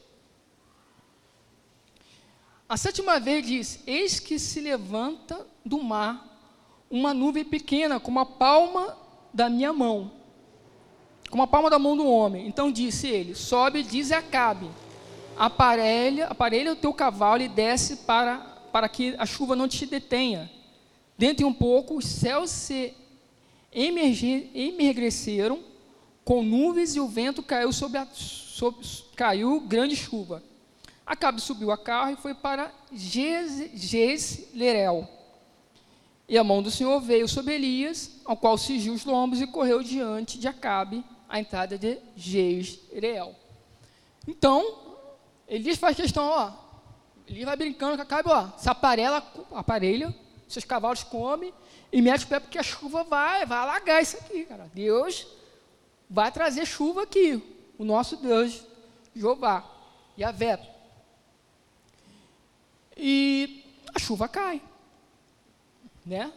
A 2.68 2.76
sétima 2.76 3.18
vez 3.18 3.46
diz: 3.46 3.80
Eis 3.86 4.20
que 4.20 4.38
se 4.38 4.60
levanta 4.60 5.46
do 5.64 5.82
mar 5.82 6.28
uma 6.90 7.14
nuvem 7.14 7.44
pequena, 7.44 7.98
como 7.98 8.20
a 8.20 8.26
palma 8.26 8.96
da 9.32 9.48
minha 9.48 9.72
mão, 9.72 10.12
como 11.30 11.42
a 11.42 11.46
palma 11.46 11.70
da 11.70 11.78
mão 11.78 11.96
do 11.96 12.06
homem. 12.06 12.46
Então 12.46 12.70
disse 12.70 13.06
ele: 13.08 13.34
Sobe 13.34 13.80
e 13.80 13.82
diz 13.82 14.12
a 14.12 14.18
Acabe: 14.18 14.70
aparelha, 15.36 16.26
aparelha 16.26 16.72
o 16.72 16.76
teu 16.76 16.92
cavalo 16.92 17.42
e 17.42 17.48
desce 17.48 17.96
para, 17.98 18.38
para 18.72 18.88
que 18.88 19.14
a 19.18 19.26
chuva 19.26 19.56
não 19.56 19.68
te 19.68 19.86
detenha. 19.86 20.50
Dentro 21.16 21.38
de 21.38 21.44
um 21.44 21.52
pouco, 21.52 21.96
os 21.96 22.04
céus 22.04 22.50
se 22.50 22.94
emergeceram 23.72 25.60
com 26.24 26.42
nuvens 26.42 26.94
e 26.94 27.00
o 27.00 27.08
vento 27.08 27.42
caiu 27.42 27.72
sobre 27.72 27.98
a 27.98 28.06
sobre, 28.06 28.86
caiu 29.16 29.60
grande 29.60 29.96
chuva. 29.96 30.42
Acabe 31.04 31.40
subiu 31.40 31.72
a 31.72 31.78
carro 31.78 32.12
e 32.12 32.16
foi 32.16 32.34
para 32.34 32.72
Jezlerel. 32.92 35.08
E 36.28 36.38
a 36.38 36.44
mão 36.44 36.62
do 36.62 36.70
Senhor 36.70 37.00
veio 37.00 37.26
sobre 37.26 37.54
Elias, 37.54 38.20
ao 38.24 38.36
qual 38.36 38.56
cingiu 38.56 38.94
os 38.94 39.04
lombos 39.04 39.40
e 39.40 39.46
correu 39.46 39.82
diante 39.82 40.38
de 40.38 40.46
Acabe, 40.46 41.04
à 41.28 41.40
entrada 41.40 41.76
de 41.76 41.98
Jezreel. 42.14 43.34
Então, 44.28 44.78
Elias 45.48 45.78
faz 45.78 45.96
questão, 45.96 46.24
ó, 46.24 46.52
Elias 47.26 47.46
vai 47.46 47.56
brincando 47.56 47.96
com 47.96 48.02
Acabe, 48.02 48.28
ó, 48.28 48.50
se 48.56 48.68
aparelha, 48.68 49.22
aparelha, 49.50 50.14
seus 50.46 50.64
cavalos 50.64 51.02
comem 51.02 51.52
e 51.92 52.00
mete 52.00 52.24
o 52.24 52.28
pé 52.28 52.40
porque 52.40 52.58
a 52.58 52.62
chuva 52.62 53.04
vai, 53.04 53.44
vai 53.44 53.58
alagar 53.58 54.02
isso 54.02 54.16
aqui, 54.16 54.46
cara. 54.46 54.70
Deus 54.72 55.26
vai 56.08 56.32
trazer 56.32 56.64
chuva 56.66 57.02
aqui, 57.02 57.42
o 57.78 57.84
nosso 57.84 58.16
Deus, 58.16 58.62
Jeová, 59.14 59.70
Yahvé. 60.18 60.58
E 62.96 63.62
a 63.94 63.98
chuva 63.98 64.26
cai, 64.28 64.62
né? 66.04 66.32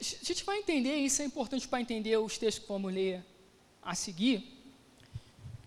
A 0.00 0.04
gente 0.04 0.44
vai 0.44 0.58
entender, 0.58 0.96
isso 0.96 1.20
é 1.20 1.24
importante 1.24 1.68
para 1.68 1.80
entender 1.80 2.16
os 2.16 2.38
textos 2.38 2.62
que 2.62 2.68
vamos 2.72 2.92
ler 2.92 3.24
a 3.82 3.94
seguir, 3.94 4.52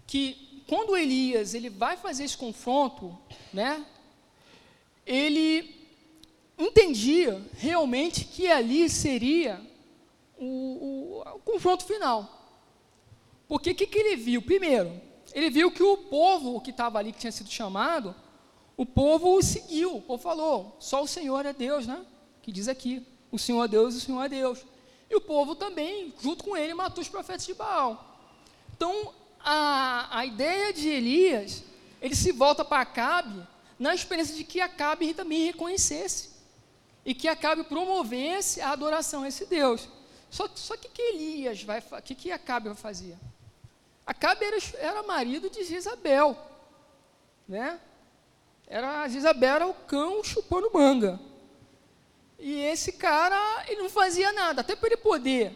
que 0.08 0.64
quando 0.68 0.98
Elias 0.98 1.54
ele 1.54 1.70
vai 1.70 1.98
fazer 1.98 2.24
esse 2.24 2.38
confronto, 2.38 3.18
né? 3.52 3.86
Ele 5.06 5.79
entendia 6.60 7.42
realmente 7.58 8.26
que 8.26 8.48
ali 8.48 8.90
seria 8.90 9.62
o, 10.38 10.46
o, 10.46 11.36
o 11.36 11.40
confronto 11.40 11.86
final. 11.86 12.36
Porque 13.48 13.72
o 13.72 13.76
que, 13.76 13.88
que 13.88 13.98
ele 13.98 14.16
viu? 14.16 14.42
Primeiro, 14.42 15.02
ele 15.34 15.50
viu 15.50 15.72
que 15.72 15.82
o 15.82 15.98
povo 15.98 16.62
que 16.62 16.72
estava 16.72 17.00
ali, 17.00 17.12
que 17.12 17.20
tinha 17.20 17.32
sido 17.32 17.50
chamado, 17.50 18.14
o 18.78 18.86
povo 18.86 19.36
o 19.36 19.42
seguiu, 19.42 19.98
o 19.98 20.02
povo 20.02 20.22
falou, 20.22 20.76
só 20.80 21.02
o 21.02 21.08
Senhor 21.08 21.46
é 21.46 21.54
Deus, 21.54 21.88
né? 21.88 22.06
Que 22.42 22.52
diz 22.52 22.68
aqui, 22.68 23.06
o 23.32 23.40
Senhor 23.40 23.64
é 23.64 23.68
Deus, 23.68 23.96
o 23.96 24.00
Senhor 24.00 24.24
é 24.24 24.30
Deus. 24.30 24.60
E 25.10 25.16
o 25.16 25.22
povo 25.22 25.56
também, 25.56 26.14
junto 26.22 26.44
com 26.44 26.56
ele, 26.56 26.74
matou 26.74 27.02
os 27.02 27.10
profetas 27.10 27.46
de 27.46 27.54
Baal. 27.54 28.18
Então, 28.76 29.14
a, 29.40 30.20
a 30.20 30.26
ideia 30.26 30.72
de 30.72 30.88
Elias, 30.88 31.64
ele 32.02 32.16
se 32.16 32.32
volta 32.32 32.64
para 32.64 32.82
Acabe, 32.82 33.46
na 33.78 33.96
esperança 33.96 34.34
de 34.34 34.44
que 34.44 34.62
Acabe 34.62 35.14
também 35.14 35.46
reconhecesse. 35.46 36.29
E 37.06 37.14
que 37.14 37.28
Acabe 37.28 37.64
promovesse 37.64 38.62
a 38.62 38.72
adoração 38.72 39.24
a 39.24 39.28
esse 39.28 39.46
Deus. 39.46 39.88
Só, 40.30 40.48
só 40.54 40.78
que 40.78 40.90
que 40.90 41.02
Elias 41.02 41.64
vai, 41.64 41.82
que 42.04 42.14
que 42.14 42.32
Acabe 42.32 42.68
vai 42.68 42.78
fazer? 42.78 43.18
Acabe 44.06 44.46
era, 44.46 44.58
era 44.78 45.04
marido 45.04 45.50
de 45.50 45.64
Jezabel, 45.64 46.38
né? 47.48 47.80
Era, 48.68 49.08
Jezabel 49.08 49.56
era 49.56 49.68
o 49.68 49.74
cão 49.74 50.24
chupando 50.24 50.72
manga. 50.74 51.20
E 52.38 52.62
esse 52.62 52.94
cara, 52.94 53.66
ele 53.68 53.82
não 53.82 53.90
fazia 53.90 54.32
nada, 54.32 54.62
até 54.62 54.76
para 54.76 54.88
ele 54.88 54.98
poder 54.98 55.54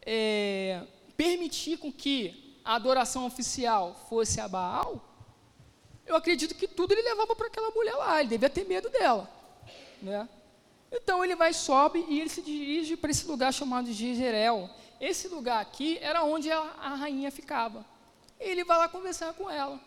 é, 0.00 0.82
permitir 1.16 1.78
com 1.78 1.92
que 1.92 2.58
a 2.64 2.74
adoração 2.74 3.26
oficial 3.26 4.06
fosse 4.08 4.40
a 4.40 4.48
Baal, 4.48 5.00
eu 6.06 6.16
acredito 6.16 6.54
que 6.54 6.66
tudo 6.66 6.92
ele 6.92 7.02
levava 7.02 7.34
para 7.34 7.46
aquela 7.46 7.70
mulher 7.70 7.94
lá, 7.94 8.20
ele 8.20 8.30
devia 8.30 8.50
ter 8.50 8.64
medo 8.64 8.88
dela, 8.90 9.30
né? 10.00 10.28
Então 10.92 11.24
ele 11.24 11.34
vai, 11.34 11.54
sobe 11.54 12.04
e 12.06 12.20
ele 12.20 12.28
se 12.28 12.42
dirige 12.42 12.96
para 12.98 13.10
esse 13.10 13.26
lugar 13.26 13.50
chamado 13.52 13.86
de 13.86 13.94
Jezreel, 13.94 14.68
esse 15.00 15.26
lugar 15.26 15.60
aqui 15.60 15.98
era 16.02 16.22
onde 16.22 16.50
a, 16.52 16.58
a 16.58 16.94
rainha 16.94 17.30
ficava. 17.30 17.84
Ele 18.38 18.62
vai 18.62 18.76
lá 18.76 18.88
conversar 18.88 19.32
com 19.32 19.50
ela. 19.50 19.80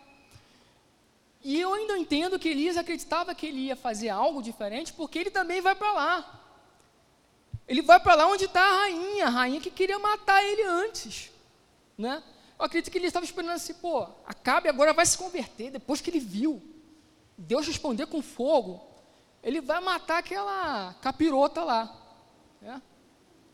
E 1.43 1.60
eu 1.60 1.74
ainda 1.74 1.95
entendo 1.97 2.39
que 2.39 2.49
Elias 2.49 2.76
acreditava 2.76 3.36
que 3.36 3.45
ele 3.45 3.60
ia 3.60 3.76
fazer 3.76 4.10
algo 4.10 4.41
diferente, 4.41 4.91
porque 4.91 5.20
ele 5.20 5.30
também 5.30 5.62
vai 5.62 5.76
para 5.76 5.93
lá. 5.93 6.41
Ele 7.68 7.84
vai 7.84 7.99
para 7.99 8.16
lá 8.16 8.28
onde 8.28 8.45
está 8.45 8.62
a 8.62 8.78
rainha, 8.80 9.28
a 9.28 9.30
rainha 9.30 9.62
que 9.62 9.70
queria 9.70 9.99
matar 9.99 10.43
ele 10.43 10.64
antes. 10.64 11.32
Né? 11.95 12.24
Eu 12.58 12.66
acredito 12.66 12.91
que 12.91 12.97
ele 12.97 13.08
estava 13.08 13.26
esperando 13.26 13.51
assim, 13.51 13.76
pô, 13.76 14.08
Acabe 14.26 14.70
agora 14.70 14.91
vai 14.91 15.06
se 15.06 15.18
converter, 15.18 15.70
depois 15.70 16.01
que 16.01 16.10
ele 16.10 16.20
viu 16.20 16.62
Deus 17.38 17.68
responder 17.68 18.06
com 18.08 18.22
fogo, 18.22 18.82
ele 19.45 19.61
vai 19.61 19.79
matar 19.79 20.17
aquela 20.17 20.95
capirota 20.95 21.63
lá. 21.63 21.95
Né? 22.59 22.81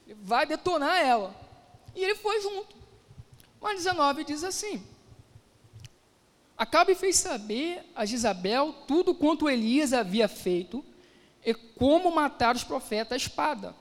Ele 0.07 0.17
vai 0.23 0.45
detonar 0.45 0.97
ela. 1.01 1.35
E 1.93 2.01
ele 2.01 2.15
foi 2.15 2.39
junto. 2.41 2.73
Mas 3.59 3.83
19 3.83 4.23
diz 4.23 4.41
assim: 4.41 4.81
Acabe 6.57 6.95
fez 6.95 7.17
saber 7.17 7.83
a 7.93 8.05
Jezabel 8.05 8.73
tudo 8.87 9.13
quanto 9.13 9.49
Elias 9.49 9.91
havia 9.91 10.29
feito 10.29 10.83
e 11.45 11.53
como 11.53 12.09
matar 12.09 12.55
os 12.55 12.63
profetas 12.63 13.11
à 13.11 13.17
espada. 13.17 13.75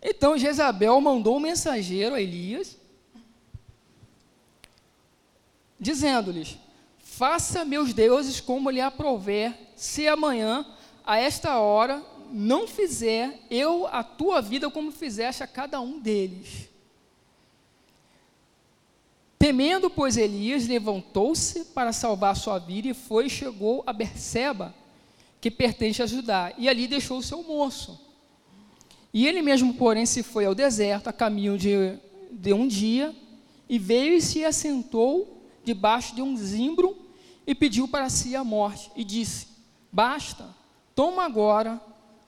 Então 0.00 0.38
Jezabel 0.38 1.00
mandou 1.00 1.38
um 1.38 1.40
mensageiro 1.40 2.14
a 2.14 2.20
Elias, 2.20 2.78
dizendo-lhes: 5.80 6.56
Faça 6.98 7.64
meus 7.64 7.92
deuses 7.92 8.40
como 8.40 8.70
lhe 8.70 8.80
aprover, 8.80 9.72
se 9.74 10.06
amanhã, 10.06 10.64
a 11.04 11.18
esta 11.18 11.58
hora, 11.58 12.02
não 12.32 12.66
fizer 12.66 13.38
eu 13.50 13.86
a 13.86 14.02
tua 14.02 14.40
vida 14.40 14.70
como 14.70 14.90
fizeste 14.90 15.42
a 15.42 15.46
cada 15.46 15.80
um 15.80 16.00
deles. 16.00 16.68
Temendo, 19.38 19.90
pois, 19.90 20.16
Elias 20.16 20.66
levantou-se 20.66 21.66
para 21.66 21.92
salvar 21.92 22.34
sua 22.34 22.58
vida 22.58 22.88
e 22.88 22.94
foi 22.94 23.26
e 23.26 23.30
chegou 23.30 23.84
a 23.86 23.92
Berseba, 23.92 24.74
que 25.40 25.50
pertence 25.50 26.02
a 26.02 26.06
Judá, 26.06 26.54
e 26.56 26.66
ali 26.66 26.88
deixou 26.88 27.18
o 27.18 27.22
seu 27.22 27.42
moço. 27.42 28.00
E 29.12 29.26
ele 29.26 29.42
mesmo, 29.42 29.74
porém, 29.74 30.06
se 30.06 30.22
foi 30.22 30.46
ao 30.46 30.54
deserto, 30.54 31.08
a 31.08 31.12
caminho 31.12 31.58
de, 31.58 31.98
de 32.32 32.54
um 32.54 32.66
dia, 32.66 33.14
e 33.68 33.78
veio 33.78 34.14
e 34.14 34.22
se 34.22 34.44
assentou 34.44 35.46
debaixo 35.62 36.14
de 36.14 36.22
um 36.22 36.36
zimbro 36.36 36.96
e 37.46 37.54
pediu 37.54 37.86
para 37.86 38.08
si 38.08 38.34
a 38.34 38.42
morte, 38.42 38.90
e 38.96 39.04
disse: 39.04 39.46
Basta, 39.92 40.48
toma 40.94 41.24
agora, 41.24 41.80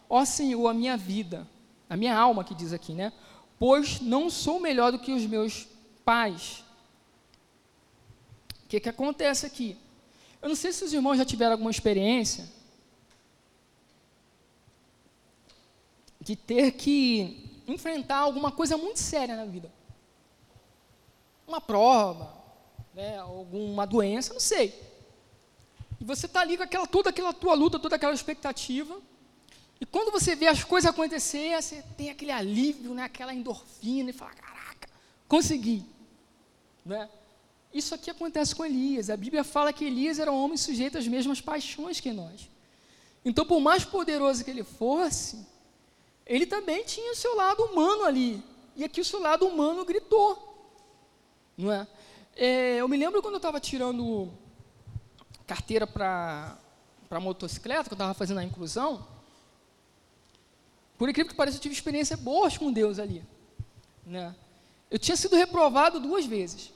ó 0.09 0.25
Senhor, 0.25 0.67
a 0.69 0.75
minha 0.75 0.97
vida, 0.97 1.47
a 1.89 1.97
minha 1.97 2.17
alma 2.17 2.45
que 2.45 2.55
diz 2.55 2.73
aqui, 2.73 2.93
né? 2.93 3.13
Pois 3.59 4.01
não 4.01 4.29
sou 4.29 4.61
melhor 4.61 4.93
do 4.93 4.99
que 4.99 5.13
os 5.13 5.27
meus 5.27 5.67
pais 6.05 6.67
o 8.67 8.69
que, 8.69 8.81
que 8.81 8.89
acontece 8.89 9.47
aqui? 9.47 9.79
Eu 10.43 10.49
não 10.49 10.57
sei 10.57 10.73
se 10.73 10.83
os 10.83 10.93
irmãos 10.93 11.17
já 11.17 11.25
tiveram 11.25 11.53
alguma 11.53 11.71
experiência 11.71 12.49
de 16.21 16.35
ter 16.35 16.73
que 16.73 17.63
enfrentar 17.69 18.17
alguma 18.17 18.51
coisa 18.51 18.77
muito 18.77 18.99
séria 18.99 19.37
na 19.37 19.45
vida. 19.45 19.71
Uma 21.47 21.61
prova, 21.61 22.35
né, 22.93 23.19
alguma 23.19 23.87
doença, 23.87 24.33
não 24.33 24.41
sei. 24.41 24.75
E 26.01 26.05
você 26.05 26.27
está 26.27 26.41
ali 26.41 26.57
com 26.57 26.63
aquela, 26.63 26.87
toda 26.87 27.11
aquela 27.11 27.33
tua 27.33 27.55
luta, 27.55 27.79
toda 27.79 27.97
aquela 27.97 28.15
expectativa. 28.15 29.01
E 29.81 29.87
quando 29.87 30.11
você 30.11 30.35
vê 30.35 30.47
as 30.47 30.65
coisas 30.65 30.91
acontecer, 30.91 31.61
você 31.61 31.83
tem 31.97 32.11
aquele 32.11 32.33
alívio, 32.33 32.95
né, 32.95 33.05
aquela 33.05 33.35
endorfina, 33.35 34.11
e 34.11 34.13
fala, 34.13 34.33
caraca, 34.33 34.89
consegui. 35.29 35.85
Né? 36.85 37.09
Isso 37.73 37.95
aqui 37.95 38.11
acontece 38.11 38.55
com 38.55 38.65
Elias. 38.65 39.11
A 39.11 39.17
Bíblia 39.17 39.45
fala 39.45 39.73
que 39.73 39.85
Elias 39.85 40.19
era 40.19 40.33
um 40.33 40.43
homem 40.43 40.57
sujeito 40.57 40.97
às 40.97 41.07
mesmas 41.07 41.41
paixões 41.41 42.01
que 42.01 42.13
nós. 42.13 42.49
Então, 43.25 43.45
por 43.45 43.61
mais 43.61 43.85
poderoso 43.85 44.45
que 44.45 44.51
ele 44.51 44.65
fosse, 44.65 45.45
ele 46.25 46.47
também 46.47 46.85
tinha 46.85 47.13
o 47.13 47.17
seu 47.17 47.35
lado 47.35 47.65
humano 47.65 48.05
ali. 48.05 48.43
E 48.75 48.85
aqui 48.85 49.01
o 49.01 49.05
seu 49.05 49.21
lado 49.21 49.47
humano 49.47 49.85
gritou. 49.85 50.73
Não 51.57 51.73
é? 51.73 51.87
é 52.35 52.77
eu 52.77 52.89
me 52.89 52.97
lembro 52.97 53.21
quando 53.21 53.35
eu 53.35 53.39
estava 53.39 53.61
tirando 53.61 54.31
carteira 55.47 55.87
para 55.87 56.59
motocicleta, 57.21 57.85
que 57.85 57.93
eu 57.93 57.97
estava 57.97 58.15
fazendo 58.15 58.39
a 58.39 58.45
inclusão. 58.45 59.07
Por 60.99 61.09
incrível 61.09 61.31
que 61.31 61.37
pareça, 61.37 61.59
eu 61.59 61.61
tive 61.61 61.75
experiências 61.75 62.19
boas 62.19 62.57
com 62.57 62.73
Deus 62.73 62.99
ali. 62.99 63.23
Né? 64.05 64.35
Eu 64.91 64.99
tinha 64.99 65.17
sido 65.17 65.37
reprovado 65.37 66.01
duas 66.01 66.25
vezes. 66.25 66.73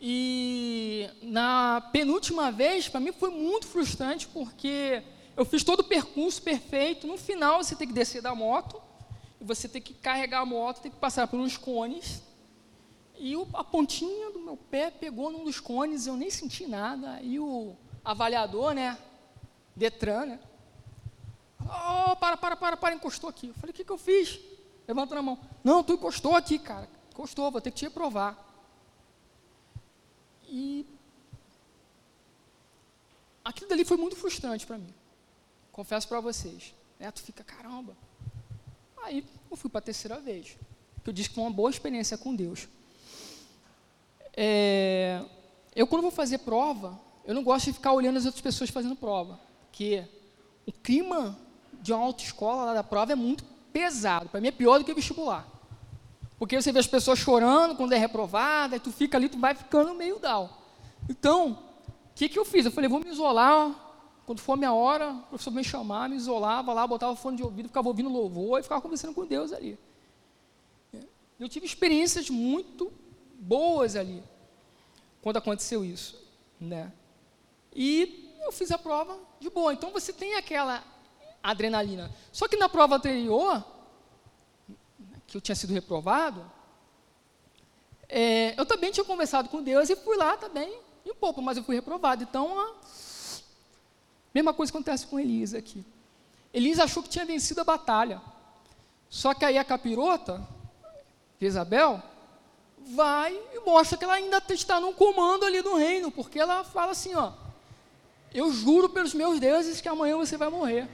E 0.00 1.10
na 1.22 1.80
penúltima 1.92 2.52
vez, 2.52 2.88
para 2.88 3.00
mim 3.00 3.12
foi 3.12 3.30
muito 3.30 3.66
frustrante, 3.66 4.28
porque 4.28 5.02
eu 5.36 5.44
fiz 5.44 5.64
todo 5.64 5.80
o 5.80 5.84
percurso 5.84 6.40
perfeito. 6.42 7.06
No 7.06 7.18
final, 7.18 7.62
você 7.62 7.74
tem 7.74 7.86
que 7.86 7.94
descer 7.94 8.22
da 8.22 8.34
moto, 8.34 8.80
e 9.40 9.44
você 9.44 9.68
tem 9.68 9.82
que 9.82 9.94
carregar 9.94 10.40
a 10.40 10.46
moto, 10.46 10.80
tem 10.80 10.90
que 10.90 10.98
passar 10.98 11.26
por 11.26 11.38
uns 11.38 11.56
cones. 11.56 12.22
E 13.18 13.36
o, 13.36 13.46
a 13.52 13.64
pontinha 13.64 14.30
do 14.30 14.38
meu 14.40 14.56
pé 14.56 14.90
pegou 14.90 15.30
num 15.30 15.44
dos 15.44 15.60
cones, 15.60 16.06
eu 16.06 16.16
nem 16.16 16.30
senti 16.30 16.66
nada. 16.66 17.20
E 17.20 17.38
o 17.38 17.74
avaliador, 18.04 18.72
né, 18.74 18.96
Detran, 19.74 20.26
né, 20.26 20.40
Oh, 21.68 22.16
para, 22.16 22.36
para, 22.36 22.56
para, 22.56 22.76
para, 22.76 22.94
encostou 22.94 23.28
aqui. 23.28 23.48
Eu 23.48 23.54
falei, 23.54 23.70
o 23.70 23.74
que, 23.74 23.84
que 23.84 23.92
eu 23.92 23.98
fiz? 23.98 24.40
Levanta 24.86 25.14
na 25.14 25.22
mão. 25.22 25.38
Não, 25.62 25.84
tu 25.84 25.92
encostou 25.92 26.34
aqui, 26.34 26.58
cara. 26.58 26.88
Encostou, 27.12 27.50
vou 27.50 27.60
ter 27.60 27.70
que 27.70 27.76
te 27.76 27.84
reprovar. 27.84 28.38
E 30.48 30.86
aquilo 33.44 33.68
dali 33.68 33.84
foi 33.84 33.98
muito 33.98 34.16
frustrante 34.16 34.66
para 34.66 34.78
mim. 34.78 34.94
Confesso 35.70 36.08
para 36.08 36.20
vocês. 36.20 36.74
Né? 36.98 37.10
Tu 37.10 37.22
fica, 37.22 37.44
caramba. 37.44 37.94
Aí 39.02 39.24
eu 39.50 39.56
fui 39.56 39.68
para 39.68 39.80
a 39.80 39.82
terceira 39.82 40.18
vez. 40.18 40.56
Que 41.04 41.10
eu 41.10 41.12
disse 41.12 41.28
que 41.28 41.34
foi 41.34 41.44
uma 41.44 41.52
boa 41.52 41.70
experiência 41.70 42.16
com 42.16 42.34
Deus. 42.34 42.66
É, 44.40 45.20
eu, 45.74 45.84
quando 45.84 46.02
vou 46.02 46.12
fazer 46.12 46.38
prova, 46.38 46.96
eu 47.24 47.34
não 47.34 47.42
gosto 47.42 47.66
de 47.66 47.72
ficar 47.72 47.92
olhando 47.92 48.18
as 48.18 48.24
outras 48.24 48.40
pessoas 48.40 48.70
fazendo 48.70 48.94
prova. 48.94 49.40
Porque 49.66 50.04
o 50.64 50.70
clima 50.70 51.36
de 51.72 51.92
uma 51.92 52.04
autoescola 52.04 52.66
lá 52.66 52.74
da 52.74 52.84
prova 52.84 53.10
é 53.10 53.16
muito 53.16 53.42
pesado. 53.72 54.28
Para 54.28 54.40
mim 54.40 54.46
é 54.46 54.52
pior 54.52 54.78
do 54.78 54.84
que 54.84 54.94
vestibular. 54.94 55.44
Porque 56.38 56.54
você 56.54 56.70
vê 56.70 56.78
as 56.78 56.86
pessoas 56.86 57.18
chorando 57.18 57.74
quando 57.74 57.94
é 57.94 57.98
reprovada, 57.98 58.76
e 58.76 58.78
tu 58.78 58.92
fica 58.92 59.18
ali, 59.18 59.28
tu 59.28 59.40
vai 59.40 59.56
ficando 59.56 59.92
meio 59.92 60.20
down. 60.20 60.48
Então, 61.08 61.58
o 62.10 62.14
que, 62.14 62.28
que 62.28 62.38
eu 62.38 62.44
fiz? 62.44 62.64
Eu 62.64 62.70
falei, 62.70 62.88
vou 62.88 63.00
me 63.00 63.10
isolar, 63.10 63.74
quando 64.24 64.38
for 64.38 64.52
a 64.52 64.56
minha 64.56 64.72
hora, 64.72 65.14
o 65.14 65.22
professor 65.30 65.50
me 65.50 65.64
chamar, 65.64 66.08
me 66.08 66.14
isolava 66.14 66.72
lá, 66.72 66.86
botava 66.86 67.16
fone 67.16 67.38
de 67.38 67.42
ouvido, 67.42 67.66
ficava 67.66 67.88
ouvindo 67.88 68.08
louvor 68.08 68.60
e 68.60 68.62
ficava 68.62 68.80
conversando 68.80 69.14
com 69.14 69.26
Deus 69.26 69.52
ali. 69.52 69.76
Eu 71.40 71.48
tive 71.48 71.66
experiências 71.66 72.30
muito 72.30 72.92
boas 73.38 73.94
ali, 73.94 74.22
quando 75.22 75.36
aconteceu 75.36 75.84
isso. 75.84 76.20
Né? 76.60 76.92
E 77.72 78.34
eu 78.42 78.50
fiz 78.50 78.70
a 78.70 78.78
prova 78.78 79.16
de 79.40 79.48
boa. 79.48 79.72
Então 79.72 79.90
você 79.90 80.12
tem 80.12 80.34
aquela 80.34 80.82
adrenalina. 81.42 82.10
Só 82.32 82.48
que 82.48 82.56
na 82.56 82.68
prova 82.68 82.96
anterior, 82.96 83.64
que 85.26 85.36
eu 85.36 85.40
tinha 85.40 85.54
sido 85.54 85.72
reprovado, 85.72 86.44
é, 88.08 88.58
eu 88.58 88.66
também 88.66 88.90
tinha 88.90 89.04
conversado 89.04 89.48
com 89.48 89.62
Deus 89.62 89.88
e 89.90 89.96
fui 89.96 90.16
lá 90.16 90.36
também, 90.36 90.80
e 91.04 91.10
um 91.10 91.14
pouco, 91.14 91.40
mas 91.40 91.56
eu 91.56 91.62
fui 91.62 91.76
reprovado. 91.76 92.22
Então, 92.22 92.58
a 92.58 92.74
mesma 94.34 94.52
coisa 94.54 94.72
acontece 94.72 95.06
com 95.06 95.20
Elisa 95.20 95.58
aqui. 95.58 95.84
Elisa 96.52 96.84
achou 96.84 97.02
que 97.02 97.08
tinha 97.08 97.26
vencido 97.26 97.60
a 97.60 97.64
batalha. 97.64 98.20
Só 99.08 99.32
que 99.34 99.44
aí 99.44 99.56
a 99.56 99.64
capirota, 99.64 100.46
Isabel, 101.40 102.02
vai 102.94 103.38
e 103.54 103.60
mostra 103.60 103.96
que 103.96 104.04
ela 104.04 104.14
ainda 104.14 104.42
está 104.50 104.80
no 104.80 104.92
comando 104.92 105.44
ali 105.44 105.62
do 105.62 105.74
reino, 105.74 106.10
porque 106.10 106.38
ela 106.38 106.64
fala 106.64 106.92
assim, 106.92 107.14
ó, 107.14 107.32
eu 108.32 108.52
juro 108.52 108.88
pelos 108.88 109.14
meus 109.14 109.38
deuses 109.38 109.80
que 109.80 109.88
amanhã 109.88 110.16
você 110.16 110.36
vai 110.36 110.48
morrer. 110.48 110.88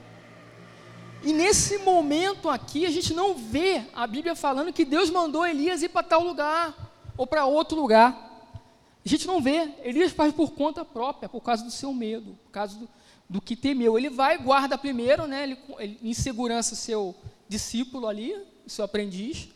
E 1.23 1.33
nesse 1.33 1.79
momento 1.79 2.49
aqui, 2.49 2.85
a 2.85 2.91
gente 2.91 3.13
não 3.13 3.33
vê 3.33 3.83
a 3.93 4.05
Bíblia 4.05 4.35
falando 4.35 4.71
que 4.71 4.85
Deus 4.85 5.09
mandou 5.09 5.45
Elias 5.45 5.81
ir 5.81 5.89
para 5.89 6.03
tal 6.03 6.23
lugar 6.23 6.75
ou 7.17 7.25
para 7.25 7.45
outro 7.45 7.79
lugar. 7.79 8.25
A 9.03 9.09
gente 9.09 9.25
não 9.25 9.41
vê. 9.41 9.71
Elias 9.83 10.11
faz 10.11 10.33
por 10.33 10.51
conta 10.51 10.85
própria, 10.85 11.27
por 11.27 11.41
causa 11.41 11.63
do 11.63 11.71
seu 11.71 11.93
medo, 11.93 12.37
por 12.43 12.51
causa 12.51 12.77
do, 12.77 12.89
do 13.29 13.41
que 13.41 13.55
temeu. 13.55 13.97
Ele 13.97 14.09
vai, 14.09 14.37
guarda 14.37 14.77
primeiro, 14.77 15.25
né, 15.25 15.43
ele, 15.43 15.57
ele, 15.79 15.99
em 16.03 16.13
segurança, 16.13 16.75
seu 16.75 17.15
discípulo 17.47 18.07
ali, 18.07 18.35
seu 18.67 18.85
aprendiz, 18.85 19.49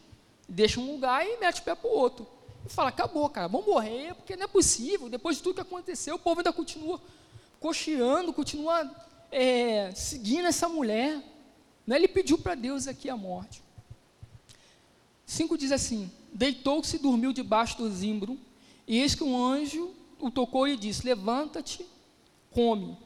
deixa 0.49 0.79
um 0.79 0.91
lugar 0.93 1.25
e 1.25 1.37
mete 1.37 1.61
o 1.61 1.63
pé 1.63 1.75
para 1.75 1.89
o 1.89 1.93
outro. 1.93 2.27
E 2.65 2.69
fala: 2.69 2.89
acabou, 2.89 3.29
cara, 3.29 3.47
vamos 3.47 3.67
morrer, 3.67 4.13
porque 4.15 4.35
não 4.35 4.43
é 4.43 4.47
possível. 4.47 5.09
Depois 5.09 5.37
de 5.37 5.43
tudo 5.43 5.55
que 5.55 5.61
aconteceu, 5.61 6.15
o 6.15 6.19
povo 6.19 6.39
ainda 6.39 6.51
continua 6.51 6.99
cocheando, 7.59 8.33
continua 8.33 8.89
é, 9.31 9.91
seguindo 9.91 10.47
essa 10.47 10.67
mulher. 10.67 11.21
Né? 11.85 11.95
Ele 11.95 12.07
pediu 12.07 12.37
para 12.37 12.55
Deus 12.55 12.87
aqui 12.87 13.09
a 13.09 13.17
morte. 13.17 13.63
5 15.25 15.57
diz 15.57 15.71
assim: 15.71 16.11
Deitou-se 16.33 16.95
e 16.95 16.99
dormiu 16.99 17.31
debaixo 17.31 17.77
do 17.77 17.89
zimbro, 17.89 18.37
e 18.87 18.99
eis 18.99 19.15
que 19.15 19.23
um 19.23 19.41
anjo 19.41 19.93
o 20.19 20.29
tocou 20.29 20.67
e 20.67 20.75
disse: 20.75 21.05
Levanta-te, 21.05 21.85
come. 22.51 22.97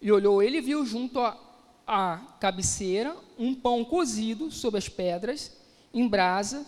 E 0.00 0.12
olhou 0.12 0.42
ele 0.42 0.58
e 0.58 0.60
viu 0.60 0.84
junto 0.84 1.18
à, 1.20 1.38
à 1.86 2.18
cabeceira 2.38 3.16
um 3.38 3.54
pão 3.54 3.84
cozido 3.84 4.50
sobre 4.50 4.78
as 4.78 4.88
pedras, 4.88 5.52
em 5.92 6.06
brasa, 6.08 6.66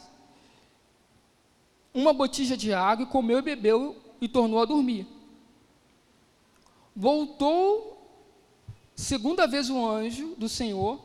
uma 1.92 2.12
botija 2.12 2.56
de 2.56 2.72
água, 2.72 3.04
e 3.04 3.08
comeu 3.08 3.38
e 3.38 3.42
bebeu 3.42 3.96
e 4.20 4.28
tornou 4.28 4.60
a 4.60 4.64
dormir. 4.64 5.06
Voltou 6.94 7.98
Segunda 8.98 9.46
vez 9.46 9.70
o 9.70 9.86
anjo 9.86 10.34
do 10.36 10.48
Senhor 10.48 11.00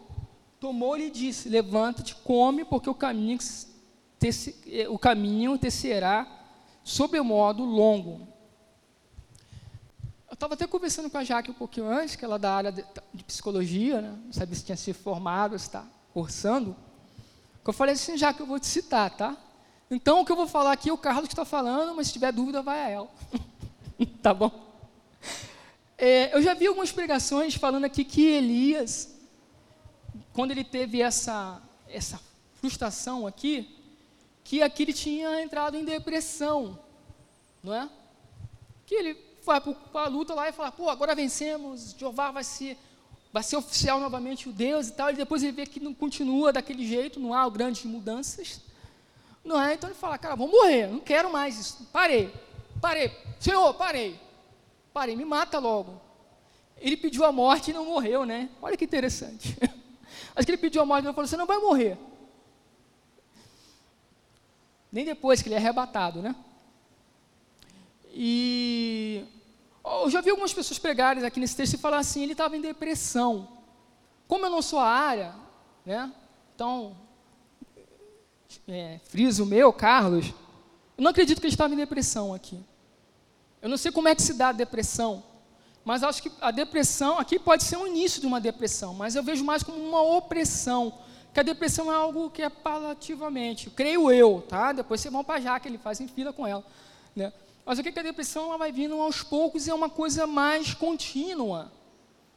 tomou-lhe 0.59 1.05
e 1.05 1.11
disse: 1.11 1.47
Levanta-te, 1.47 2.15
come, 2.15 2.65
porque 2.65 2.89
o 2.89 2.95
caminho 2.95 3.37
eh, 4.65 4.89
o 4.89 4.97
caminho 4.97 5.59
te 5.59 5.69
será 5.69 6.25
sobremodo 6.83 7.63
longo. 7.63 8.27
Eu 10.27 10.33
estava 10.33 10.55
até 10.55 10.65
conversando 10.65 11.07
com 11.07 11.19
a 11.19 11.23
Jaque 11.23 11.51
um 11.51 11.53
pouquinho 11.53 11.87
antes, 11.87 12.15
que 12.15 12.25
ela 12.25 12.37
é 12.37 12.39
da 12.39 12.51
área 12.51 12.71
de, 12.71 12.83
de 13.13 13.23
psicologia, 13.25 14.01
né? 14.01 14.17
não 14.25 14.33
sabia 14.33 14.55
se 14.55 14.65
tinha 14.65 14.75
se 14.75 14.91
formado, 14.91 15.57
se 15.59 15.65
está 15.65 15.85
cursando. 16.11 16.75
Que 17.63 17.69
eu 17.69 17.73
falei 17.73 17.93
assim, 17.93 18.17
Jaque, 18.17 18.41
eu 18.41 18.45
vou 18.45 18.59
te 18.59 18.67
citar, 18.67 19.09
tá? 19.11 19.37
Então, 19.89 20.21
o 20.21 20.25
que 20.25 20.31
eu 20.31 20.35
vou 20.35 20.47
falar 20.47 20.71
aqui, 20.71 20.91
o 20.91 20.97
Carlos 20.97 21.29
está 21.29 21.45
falando, 21.45 21.95
mas 21.95 22.07
se 22.07 22.13
tiver 22.13 22.31
dúvida, 22.31 22.61
vai 22.61 22.81
a 22.81 22.89
ela. 22.89 23.09
tá 24.21 24.33
bom? 24.33 24.51
É, 25.97 26.35
eu 26.35 26.41
já 26.41 26.53
vi 26.53 26.67
algumas 26.67 26.91
pregações 26.91 27.55
falando 27.55 27.85
aqui 27.85 28.03
que 28.03 28.25
Elias, 28.25 29.15
quando 30.33 30.51
ele 30.51 30.63
teve 30.63 31.01
essa, 31.01 31.61
essa 31.87 32.19
frustração 32.55 33.25
aqui, 33.25 33.79
que 34.43 34.61
aqui 34.61 34.83
ele 34.83 34.93
tinha 34.93 35.41
entrado 35.41 35.77
em 35.77 35.85
depressão, 35.85 36.77
não 37.63 37.73
é? 37.73 37.89
Que 38.85 38.95
ele 38.95 39.17
vai 39.45 39.61
para 39.61 40.01
a 40.01 40.07
luta 40.07 40.33
lá 40.33 40.49
e 40.49 40.53
fala, 40.53 40.71
pô, 40.71 40.89
agora 40.89 41.15
vencemos, 41.15 41.95
Jeová 41.97 42.31
vai 42.31 42.43
ser, 42.43 42.77
vai 43.33 43.43
ser 43.43 43.57
oficial 43.57 43.99
novamente 43.99 44.47
o 44.47 44.53
Deus 44.53 44.87
e 44.87 44.93
tal, 44.93 45.09
e 45.09 45.15
depois 45.15 45.43
ele 45.43 45.51
vê 45.51 45.65
que 45.65 45.79
não 45.81 45.93
continua 45.93 46.53
daquele 46.53 46.87
jeito, 46.87 47.19
não 47.19 47.33
há 47.33 47.49
grandes 47.49 47.83
mudanças, 47.83 48.61
não 49.43 49.59
é? 49.59 49.73
Então 49.73 49.89
ele 49.89 49.97
fala, 49.97 50.17
cara, 50.17 50.35
vou 50.35 50.47
morrer, 50.47 50.87
não 50.87 50.99
quero 50.99 51.31
mais 51.31 51.59
isso, 51.59 51.89
parei, 51.91 52.31
parei, 52.79 53.11
Senhor, 53.39 53.73
parei, 53.73 54.17
Parem, 54.93 55.17
me 55.17 55.25
mata 55.25 55.57
logo. 55.57 55.99
Ele 56.77 56.95
pediu 56.95 57.25
a 57.25 57.31
morte 57.31 57.71
e 57.71 57.73
não 57.73 57.85
morreu, 57.85 58.25
né? 58.25 58.49
Olha 58.61 58.77
que 58.77 58.85
interessante. 58.85 59.57
Acho 60.35 60.45
que 60.45 60.51
ele 60.51 60.57
pediu 60.57 60.81
a 60.83 60.85
morte 60.85 61.07
e 61.07 61.13
falou: 61.13 61.27
Você 61.27 61.35
não 61.35 61.47
vai 61.47 61.57
morrer. 61.57 61.97
Nem 64.91 65.03
depois 65.03 65.41
que 65.41 65.47
ele 65.47 65.55
é 65.55 65.57
arrebatado, 65.57 66.21
né? 66.21 66.35
E 68.13 68.52
eu 70.03 70.09
já 70.09 70.21
vi 70.21 70.29
algumas 70.29 70.53
pessoas 70.53 70.77
pregarem 70.77 71.23
aqui 71.23 71.39
nesse 71.39 71.55
texto 71.55 71.75
e 71.75 71.77
falar 71.77 71.97
assim: 71.99 72.23
ele 72.23 72.33
estava 72.33 72.57
em 72.57 72.61
depressão. 72.61 73.47
Como 74.27 74.45
eu 74.45 74.49
não 74.49 74.61
sou 74.61 74.79
a 74.79 74.87
área, 74.87 75.33
né? 75.85 76.11
Então, 76.55 76.95
é, 78.67 78.99
friso 79.05 79.45
meu, 79.45 79.71
Carlos, 79.71 80.27
eu 80.97 81.03
não 81.03 81.11
acredito 81.11 81.39
que 81.39 81.47
ele 81.47 81.53
estava 81.53 81.73
em 81.73 81.77
depressão 81.77 82.33
aqui. 82.33 82.59
Eu 83.61 83.69
não 83.69 83.77
sei 83.77 83.91
como 83.91 84.07
é 84.07 84.15
que 84.15 84.21
se 84.21 84.33
dá 84.33 84.49
a 84.49 84.51
depressão, 84.51 85.23
mas 85.85 86.03
acho 86.03 86.21
que 86.21 86.31
a 86.41 86.51
depressão 86.51 87.17
aqui 87.17 87.39
pode 87.39 87.63
ser 87.63 87.77
o 87.77 87.87
início 87.87 88.19
de 88.19 88.27
uma 88.27 88.41
depressão, 88.41 88.93
mas 88.93 89.15
eu 89.15 89.23
vejo 89.23 89.43
mais 89.43 89.63
como 89.63 89.77
uma 89.77 90.01
opressão, 90.01 90.93
que 91.33 91.39
a 91.39 91.43
depressão 91.43 91.91
é 91.91 91.95
algo 91.95 92.29
que 92.29 92.41
é 92.41 92.49
palativamente, 92.49 93.69
creio 93.69 94.11
eu, 94.11 94.43
tá? 94.47 94.73
Depois 94.73 94.99
vocês 94.99 95.11
vão 95.11 95.23
para 95.23 95.39
já 95.39 95.59
que 95.59 95.67
ele 95.67 95.77
faz 95.77 96.01
em 96.01 96.07
fila 96.07 96.33
com 96.33 96.45
ela, 96.45 96.63
né? 97.15 97.31
Mas 97.65 97.79
o 97.79 97.83
que, 97.83 97.91
que 97.91 97.99
a 97.99 98.03
depressão 98.03 98.47
ela 98.47 98.57
vai 98.57 98.71
vindo 98.71 98.99
aos 98.99 99.23
poucos 99.23 99.67
e 99.67 99.69
é 99.69 99.73
uma 99.73 99.89
coisa 99.89 100.27
mais 100.27 100.73
contínua, 100.73 101.71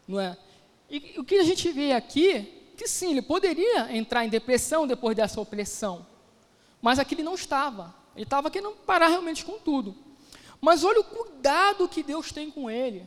não 0.07 0.20
é? 0.20 0.37
E 0.89 1.18
o 1.18 1.24
que 1.24 1.37
a 1.37 1.45
gente 1.45 1.70
vê 1.72 1.93
aqui, 1.93 2.72
que 2.77 2.87
sim, 2.87 3.11
ele 3.11 3.22
poderia 3.22 3.95
entrar 3.97 4.24
em 4.24 4.29
depressão 4.29 4.87
depois 4.87 5.16
dessa 5.16 5.41
opressão, 5.41 6.07
mas 6.81 6.99
aqui 6.99 7.14
ele 7.14 7.22
não 7.22 7.35
estava. 7.35 7.95
Ele 8.14 8.24
estava 8.24 8.51
querendo 8.51 8.72
parar 8.87 9.09
realmente 9.09 9.45
com 9.45 9.59
tudo. 9.59 9.95
Mas 10.61 10.85
olha 10.85 11.01
o 11.01 11.05
cuidado 11.05 11.89
que 11.89 12.03
Deus 12.03 12.33
tem 12.33 12.51
com 12.51 12.70
ele. 12.70 13.07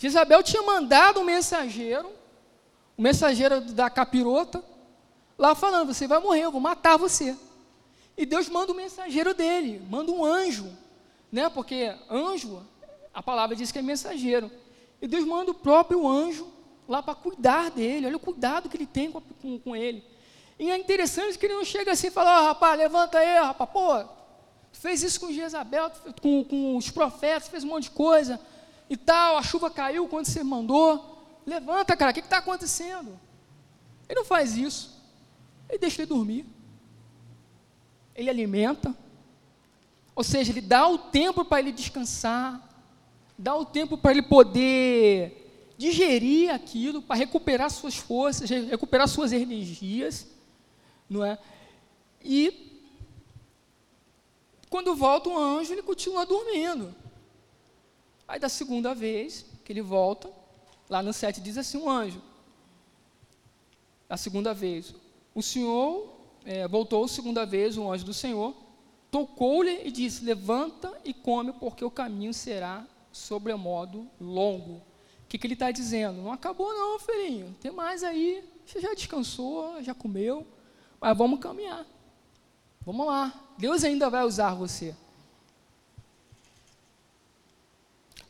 Isabel 0.00 0.42
tinha 0.42 0.62
mandado 0.62 1.20
um 1.20 1.24
mensageiro, 1.24 2.08
o 2.08 3.00
um 3.00 3.02
mensageiro 3.02 3.60
da 3.60 3.90
capirota, 3.90 4.62
lá 5.38 5.54
falando: 5.54 5.92
Você 5.92 6.06
vai 6.06 6.20
morrer, 6.20 6.42
eu 6.42 6.52
vou 6.52 6.60
matar 6.60 6.96
você. 6.96 7.36
E 8.16 8.24
Deus 8.24 8.48
manda 8.48 8.72
o 8.72 8.74
um 8.74 8.78
mensageiro 8.78 9.34
dele, 9.34 9.82
manda 9.90 10.12
um 10.12 10.24
anjo, 10.24 10.70
né? 11.30 11.48
porque 11.48 11.94
anjo, 12.10 12.62
a 13.12 13.22
palavra 13.22 13.56
diz 13.56 13.72
que 13.72 13.78
é 13.78 13.82
mensageiro. 13.82 14.50
E 15.00 15.06
Deus 15.06 15.24
manda 15.24 15.50
o 15.50 15.54
próprio 15.54 16.06
anjo 16.06 16.46
lá 16.88 17.02
para 17.02 17.14
cuidar 17.14 17.70
dele, 17.70 18.06
olha 18.06 18.16
o 18.16 18.20
cuidado 18.20 18.68
que 18.68 18.76
ele 18.76 18.86
tem 18.86 19.10
com, 19.10 19.20
com, 19.20 19.58
com 19.58 19.76
ele. 19.76 20.04
E 20.58 20.70
é 20.70 20.78
interessante 20.78 21.38
que 21.38 21.46
ele 21.46 21.54
não 21.54 21.64
chega 21.64 21.92
assim 21.92 22.06
e 22.06 22.10
fala: 22.10 22.40
oh, 22.40 22.44
rapaz, 22.46 22.78
levanta 22.78 23.18
aí, 23.18 23.38
rapaz, 23.38 23.70
pô, 23.70 24.04
fez 24.72 25.02
isso 25.02 25.20
com 25.20 25.32
Jezabel, 25.32 25.90
com, 26.22 26.44
com 26.44 26.76
os 26.76 26.90
profetas, 26.90 27.48
fez 27.48 27.64
um 27.64 27.68
monte 27.68 27.84
de 27.84 27.90
coisa 27.90 28.40
e 28.88 28.96
tal, 28.96 29.36
a 29.36 29.42
chuva 29.42 29.70
caiu 29.70 30.08
quando 30.08 30.26
você 30.26 30.42
mandou. 30.42 31.40
levanta, 31.44 31.96
cara, 31.96 32.10
o 32.12 32.14
que 32.14 32.20
está 32.20 32.38
acontecendo? 32.38 33.18
Ele 34.08 34.20
não 34.20 34.24
faz 34.24 34.56
isso. 34.56 34.96
Ele 35.68 35.78
deixa 35.78 36.02
ele 36.02 36.06
dormir. 36.06 36.46
Ele 38.14 38.30
alimenta. 38.30 38.96
Ou 40.16 40.24
seja, 40.24 40.50
ele 40.50 40.62
dá 40.62 40.88
o 40.88 40.96
tempo 40.96 41.44
para 41.44 41.60
ele 41.60 41.70
descansar, 41.70 42.66
dá 43.36 43.54
o 43.54 43.66
tempo 43.66 43.98
para 43.98 44.12
ele 44.12 44.22
poder 44.22 45.74
digerir 45.76 46.50
aquilo, 46.50 47.02
para 47.02 47.16
recuperar 47.16 47.70
suas 47.70 47.96
forças, 47.96 48.48
recuperar 48.48 49.06
suas 49.06 49.30
energias, 49.30 50.26
não 51.08 51.22
é? 51.22 51.38
E 52.24 52.80
quando 54.70 54.96
volta 54.96 55.28
o 55.28 55.38
anjo, 55.38 55.74
ele 55.74 55.82
continua 55.82 56.24
dormindo. 56.24 56.94
Aí 58.26 58.40
da 58.40 58.48
segunda 58.48 58.94
vez 58.94 59.44
que 59.64 59.70
ele 59.70 59.82
volta, 59.82 60.32
lá 60.88 61.02
no 61.02 61.12
7 61.12 61.42
diz 61.42 61.58
assim: 61.58 61.76
um 61.76 61.90
anjo. 61.90 62.22
A 64.08 64.16
segunda 64.16 64.54
vez, 64.54 64.94
o 65.34 65.42
Senhor 65.42 66.10
é, 66.46 66.66
voltou 66.66 67.06
segunda 67.06 67.44
vez, 67.44 67.76
o 67.76 67.92
anjo 67.92 68.04
do 68.04 68.14
Senhor, 68.14 68.54
tocou-lhe 69.16 69.80
e 69.82 69.90
disse: 69.90 70.22
Levanta 70.22 70.92
e 71.02 71.14
come, 71.14 71.50
porque 71.54 71.82
o 71.82 71.90
caminho 71.90 72.34
será 72.34 72.86
sobremodo 73.10 74.06
longo. 74.20 74.74
O 74.74 74.82
que, 75.26 75.38
que 75.38 75.46
ele 75.46 75.54
está 75.54 75.70
dizendo? 75.70 76.20
Não 76.20 76.30
acabou, 76.30 76.70
não, 76.70 76.98
filhinho. 76.98 77.56
Tem 77.58 77.70
mais 77.70 78.04
aí. 78.04 78.44
Você 78.66 78.78
já 78.78 78.92
descansou, 78.92 79.82
já 79.82 79.94
comeu, 79.94 80.46
mas 81.00 81.16
vamos 81.16 81.40
caminhar. 81.40 81.86
Vamos 82.84 83.06
lá. 83.06 83.32
Deus 83.56 83.84
ainda 83.84 84.10
vai 84.10 84.22
usar 84.22 84.54
você. 84.54 84.94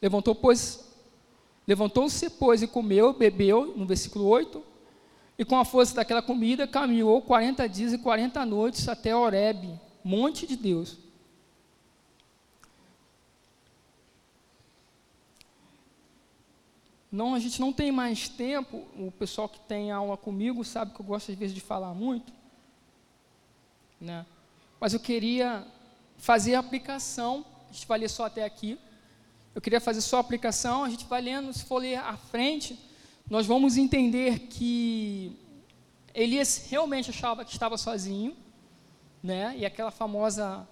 Levantou, 0.01 0.37
pois, 0.37 0.89
levantou-se, 1.67 2.31
pois, 2.31 2.63
e 2.63 2.69
comeu, 2.69 3.13
bebeu, 3.13 3.75
no 3.77 3.87
versículo 3.87 4.27
8, 4.27 4.63
e 5.37 5.45
com 5.45 5.59
a 5.59 5.65
força 5.65 5.97
daquela 5.97 6.23
comida 6.23 6.67
caminhou 6.67 7.21
40 7.23 7.69
dias 7.69 7.93
e 7.93 7.99
40 7.99 8.47
noites 8.47 8.89
até 8.89 9.17
Horebe, 9.17 9.81
monte 10.07 10.47
de 10.47 10.57
Deus. 10.57 10.97
Não, 17.11 17.35
a 17.35 17.39
gente 17.39 17.61
não 17.61 17.73
tem 17.73 17.91
mais 17.91 18.29
tempo. 18.29 18.87
O 18.97 19.11
pessoal 19.11 19.49
que 19.49 19.59
tem 19.61 19.91
aula 19.91 20.17
comigo 20.17 20.65
sabe 20.65 20.95
que 20.95 21.01
eu 21.01 21.07
gosto 21.07 21.33
às 21.33 21.39
vezes 21.39 21.55
de 21.55 21.61
falar 21.61 21.95
muito, 21.95 22.33
né? 24.01 24.25
Mas 24.79 24.93
eu 24.93 25.01
queria 25.01 25.67
fazer 26.17 26.55
a 26.55 26.61
aplicação. 26.61 27.45
A 27.69 27.73
gente 27.73 27.87
vai 27.87 27.99
ler 27.99 28.09
só 28.09 28.27
até 28.27 28.45
aqui. 28.45 28.79
Eu 29.55 29.61
queria 29.61 29.81
fazer 29.81 30.03
só 30.03 30.19
a 30.19 30.21
aplicação. 30.21 30.85
A 30.85 30.91
gente 30.91 31.07
vai 31.07 31.21
lendo. 31.21 31.53
Se 31.53 31.65
for 31.65 31.79
ler 31.79 31.97
à 31.97 32.17
frente, 32.17 32.79
nós 33.29 33.47
vamos 33.47 33.77
entender 33.77 34.41
que 34.41 35.37
Elias 36.15 36.67
realmente 36.69 37.11
achava 37.11 37.45
que 37.45 37.53
estava 37.53 37.77
sozinho, 37.77 38.37
né? 39.27 39.55
E 39.59 39.67
aquela 39.67 39.91
famosa, 39.91 40.67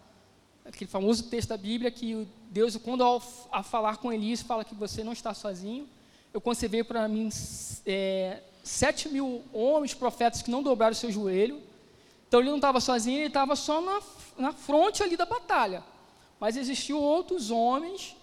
aquele 0.64 0.90
famoso 0.90 1.24
texto 1.24 1.50
da 1.50 1.57
Bíblia 1.57 1.90
que 1.90 2.26
Deus, 2.50 2.76
quando 2.76 3.02
ao, 3.02 3.22
a 3.50 3.62
falar 3.62 3.96
com 3.98 4.12
Elias, 4.12 4.40
fala 4.40 4.64
que 4.64 4.74
você 4.74 5.02
não 5.02 5.12
está 5.12 5.34
sozinho. 5.34 5.88
Eu 6.32 6.40
concebei 6.40 6.82
para 6.82 7.07
mim 7.09 7.28
é, 7.84 8.42
sete 8.62 9.09
mil 9.09 9.42
homens, 9.52 9.92
profetas 9.92 10.40
que 10.40 10.50
não 10.50 10.62
dobraram 10.62 10.92
o 10.92 10.96
seu 10.96 11.11
joelho. 11.11 11.61
Então 12.28 12.40
ele 12.40 12.48
não 12.48 12.57
estava 12.57 12.80
sozinho, 12.80 13.18
ele 13.18 13.26
estava 13.26 13.55
só 13.57 13.80
na, 13.80 14.00
na 14.38 14.52
fronte 14.52 15.02
ali 15.02 15.16
da 15.16 15.26
batalha. 15.26 15.82
Mas 16.40 16.57
existiam 16.57 17.00
outros 17.00 17.50
homens 17.50 18.16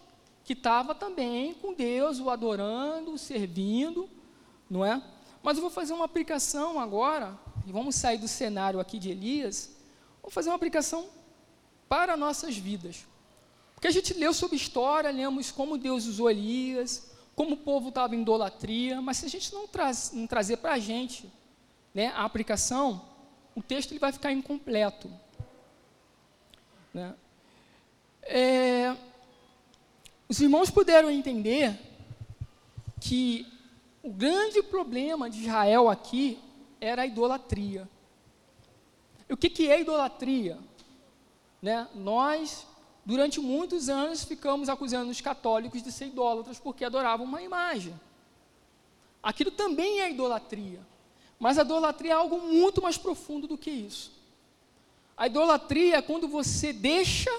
que 0.44 0.54
estavam 0.54 0.96
também 0.96 1.54
com 1.54 1.74
Deus, 1.74 2.20
o 2.20 2.30
adorando, 2.30 3.14
o 3.14 3.18
servindo 3.18 4.10
não 4.72 4.86
é? 4.86 5.04
Mas 5.44 5.58
eu 5.58 5.62
vou 5.62 5.70
fazer 5.70 5.92
uma 5.92 6.06
aplicação 6.06 6.80
agora, 6.80 7.38
e 7.68 7.72
vamos 7.74 7.96
sair 7.96 8.18
do 8.18 8.28
cenário 8.28 8.80
aqui 8.80 8.98
de 8.98 9.10
Elias, 9.10 9.76
vamos 10.22 10.34
fazer 10.34 10.50
uma 10.50 10.56
aplicação 10.56 11.10
para 11.90 12.16
nossas 12.16 12.58
vidas. 12.58 13.06
Porque 13.74 13.88
a 13.88 13.92
gente 13.92 14.14
leu 14.14 14.34
sobre 14.34 14.56
história, 14.56 15.10
lemos 15.12 15.52
como 15.52 15.78
Deus 15.78 16.06
usou 16.06 16.30
Elias, 16.30 17.12
como 17.36 17.56
o 17.56 17.58
povo 17.58 17.90
estava 17.90 18.16
em 18.16 18.22
idolatria, 18.22 19.02
mas 19.02 19.18
se 19.18 19.26
a 19.26 19.30
gente 19.30 19.54
não, 19.54 19.68
traz, 19.68 20.12
não 20.14 20.28
trazer 20.28 20.58
para 20.58 20.74
a 20.74 20.80
gente 20.80 21.32
né, 21.94 22.08
a 22.16 22.24
aplicação, 22.24 23.02
o 23.56 23.62
texto 23.62 23.92
ele 23.92 24.00
vai 24.00 24.12
ficar 24.12 24.32
incompleto. 24.32 25.12
Né? 26.94 27.16
É, 28.24 28.96
os 30.30 30.40
irmãos 30.40 30.70
puderam 30.70 31.10
entender 31.10 31.78
que 33.00 33.48
o 34.04 34.12
grande 34.12 34.62
problema 34.62 35.30
de 35.30 35.42
Israel 35.42 35.90
aqui 35.90 36.40
era 36.80 37.02
a 37.02 37.06
idolatria. 37.06 37.90
O 39.32 39.38
que, 39.38 39.50
que 39.50 39.70
é 39.70 39.80
idolatria? 39.80 40.60
Né? 41.62 41.88
Nós, 41.96 42.68
durante 43.06 43.40
muitos 43.40 43.88
anos, 43.88 44.24
ficamos 44.24 44.68
acusando 44.68 45.10
os 45.10 45.22
católicos 45.22 45.82
de 45.82 45.92
ser 45.92 46.08
idólatras 46.08 46.60
porque 46.60 46.84
adoravam 46.84 47.26
uma 47.26 47.42
imagem. 47.42 47.98
Aquilo 49.24 49.52
também 49.52 50.02
é 50.02 50.12
idolatria. 50.12 50.80
Mas 51.40 51.58
a 51.58 51.62
idolatria 51.62 52.12
é 52.12 52.16
algo 52.16 52.40
muito 52.40 52.82
mais 52.82 52.98
profundo 52.98 53.48
do 53.48 53.58
que 53.58 53.72
isso. 53.72 54.12
A 55.16 55.28
idolatria 55.28 55.98
é 55.98 56.02
quando 56.02 56.28
você 56.28 56.74
deixa 56.74 57.32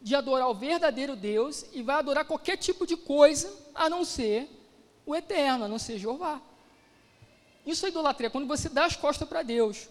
de 0.00 0.16
adorar 0.16 0.48
o 0.48 0.54
verdadeiro 0.54 1.14
Deus 1.14 1.64
e 1.72 1.82
vai 1.82 1.96
adorar 1.96 2.24
qualquer 2.24 2.56
tipo 2.56 2.86
de 2.86 2.96
coisa 2.96 3.54
a 3.74 3.88
não 3.88 4.04
ser 4.04 4.48
o 5.06 5.14
eterno, 5.14 5.64
a 5.64 5.68
não 5.68 5.78
ser 5.78 5.98
Jeová. 5.98 6.40
Isso 7.64 7.86
é 7.86 7.88
idolatria, 7.88 8.30
quando 8.30 8.48
você 8.48 8.68
dá 8.68 8.84
as 8.84 8.96
costas 8.96 9.28
para 9.28 9.42
Deus. 9.42 9.88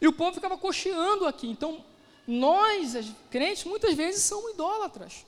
E 0.00 0.06
o 0.06 0.12
povo 0.12 0.34
ficava 0.34 0.56
cocheando 0.56 1.26
aqui. 1.26 1.48
Então, 1.48 1.84
nós, 2.26 2.94
as 2.94 3.06
crentes, 3.30 3.64
muitas 3.64 3.94
vezes 3.94 4.24
somos 4.24 4.52
idólatras. 4.52 5.26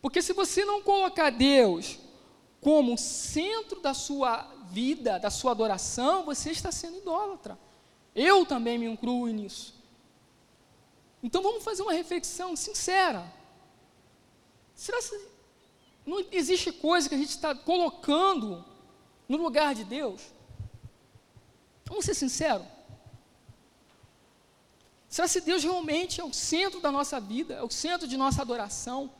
Porque 0.00 0.22
se 0.22 0.32
você 0.32 0.64
não 0.64 0.82
colocar 0.82 1.30
Deus 1.30 1.98
como 2.60 2.96
centro 2.96 3.80
da 3.80 3.94
sua 3.94 4.42
vida, 4.70 5.18
da 5.18 5.30
sua 5.30 5.52
adoração, 5.52 6.24
você 6.24 6.50
está 6.50 6.70
sendo 6.70 6.98
idólatra. 6.98 7.58
Eu 8.14 8.44
também 8.46 8.78
me 8.78 8.86
incluo 8.86 9.26
nisso. 9.28 9.74
Então 11.22 11.42
vamos 11.42 11.64
fazer 11.64 11.82
uma 11.82 11.92
reflexão 11.92 12.56
sincera. 12.56 13.30
Será 14.74 14.98
que 15.02 15.28
não 16.06 16.24
existe 16.32 16.72
coisa 16.72 17.08
que 17.08 17.14
a 17.14 17.18
gente 17.18 17.30
está 17.30 17.54
colocando 17.54 18.64
no 19.30 19.36
lugar 19.36 19.76
de 19.76 19.84
Deus. 19.84 20.20
Vamos 21.84 22.04
ser 22.04 22.14
sinceros. 22.14 22.66
Será 25.10 25.26
se 25.26 25.40
Deus 25.40 25.64
realmente 25.64 26.20
é 26.20 26.24
o 26.24 26.32
centro 26.32 26.78
da 26.80 26.92
nossa 26.92 27.18
vida, 27.18 27.54
é 27.54 27.62
o 27.64 27.68
centro 27.68 28.06
de 28.06 28.16
nossa 28.16 28.40
adoração? 28.42 29.10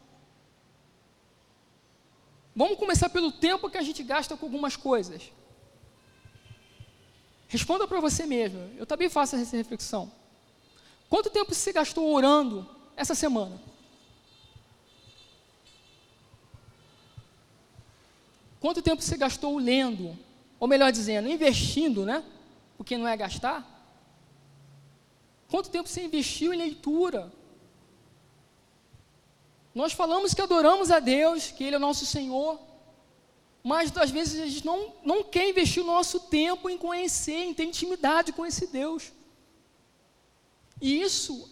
Vamos 2.54 2.78
começar 2.78 3.08
pelo 3.08 3.32
tempo 3.32 3.68
que 3.68 3.76
a 3.76 3.82
gente 3.82 4.00
gasta 4.04 4.36
com 4.36 4.46
algumas 4.46 4.76
coisas. 4.76 5.32
Responda 7.48 7.88
para 7.88 7.98
você 7.98 8.24
mesmo. 8.24 8.70
Eu 8.76 8.86
também 8.86 9.08
faço 9.08 9.34
essa 9.34 9.56
reflexão. 9.56 10.12
Quanto 11.08 11.28
tempo 11.28 11.52
você 11.52 11.72
gastou 11.72 12.14
orando 12.14 12.64
essa 12.96 13.16
semana? 13.16 13.60
Quanto 18.60 18.80
tempo 18.80 19.02
você 19.02 19.16
gastou 19.16 19.58
lendo? 19.58 20.16
Ou 20.60 20.68
melhor 20.68 20.92
dizendo, 20.92 21.28
investindo, 21.28 22.04
né? 22.04 22.22
Porque 22.76 22.96
não 22.96 23.08
é 23.08 23.16
gastar. 23.16 23.79
Quanto 25.50 25.70
tempo 25.70 25.88
você 25.88 26.04
investiu 26.04 26.54
em 26.54 26.56
leitura? 26.56 27.32
Nós 29.74 29.92
falamos 29.92 30.32
que 30.32 30.40
adoramos 30.40 30.90
a 30.90 31.00
Deus, 31.00 31.50
que 31.50 31.64
Ele 31.64 31.74
é 31.74 31.78
o 31.78 31.80
nosso 31.80 32.06
Senhor, 32.06 32.58
mas 33.62 33.94
às 33.96 34.10
vezes 34.10 34.40
a 34.40 34.46
gente 34.46 34.64
não, 34.64 34.92
não 35.04 35.24
quer 35.24 35.48
investir 35.48 35.82
o 35.82 35.86
nosso 35.86 36.20
tempo 36.20 36.70
em 36.70 36.78
conhecer, 36.78 37.44
em 37.44 37.52
ter 37.52 37.64
intimidade 37.64 38.32
com 38.32 38.46
esse 38.46 38.68
Deus. 38.68 39.12
E 40.80 41.02
isso, 41.02 41.50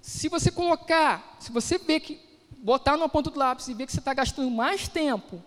se 0.00 0.28
você 0.28 0.50
colocar, 0.50 1.36
se 1.40 1.52
você 1.52 1.76
ver 1.76 2.00
que, 2.00 2.20
botar 2.58 2.96
numa 2.96 3.08
ponta 3.08 3.30
do 3.30 3.38
lápis 3.38 3.68
e 3.68 3.74
ver 3.74 3.86
que 3.86 3.92
você 3.92 3.98
está 3.98 4.14
gastando 4.14 4.50
mais 4.50 4.88
tempo 4.88 5.42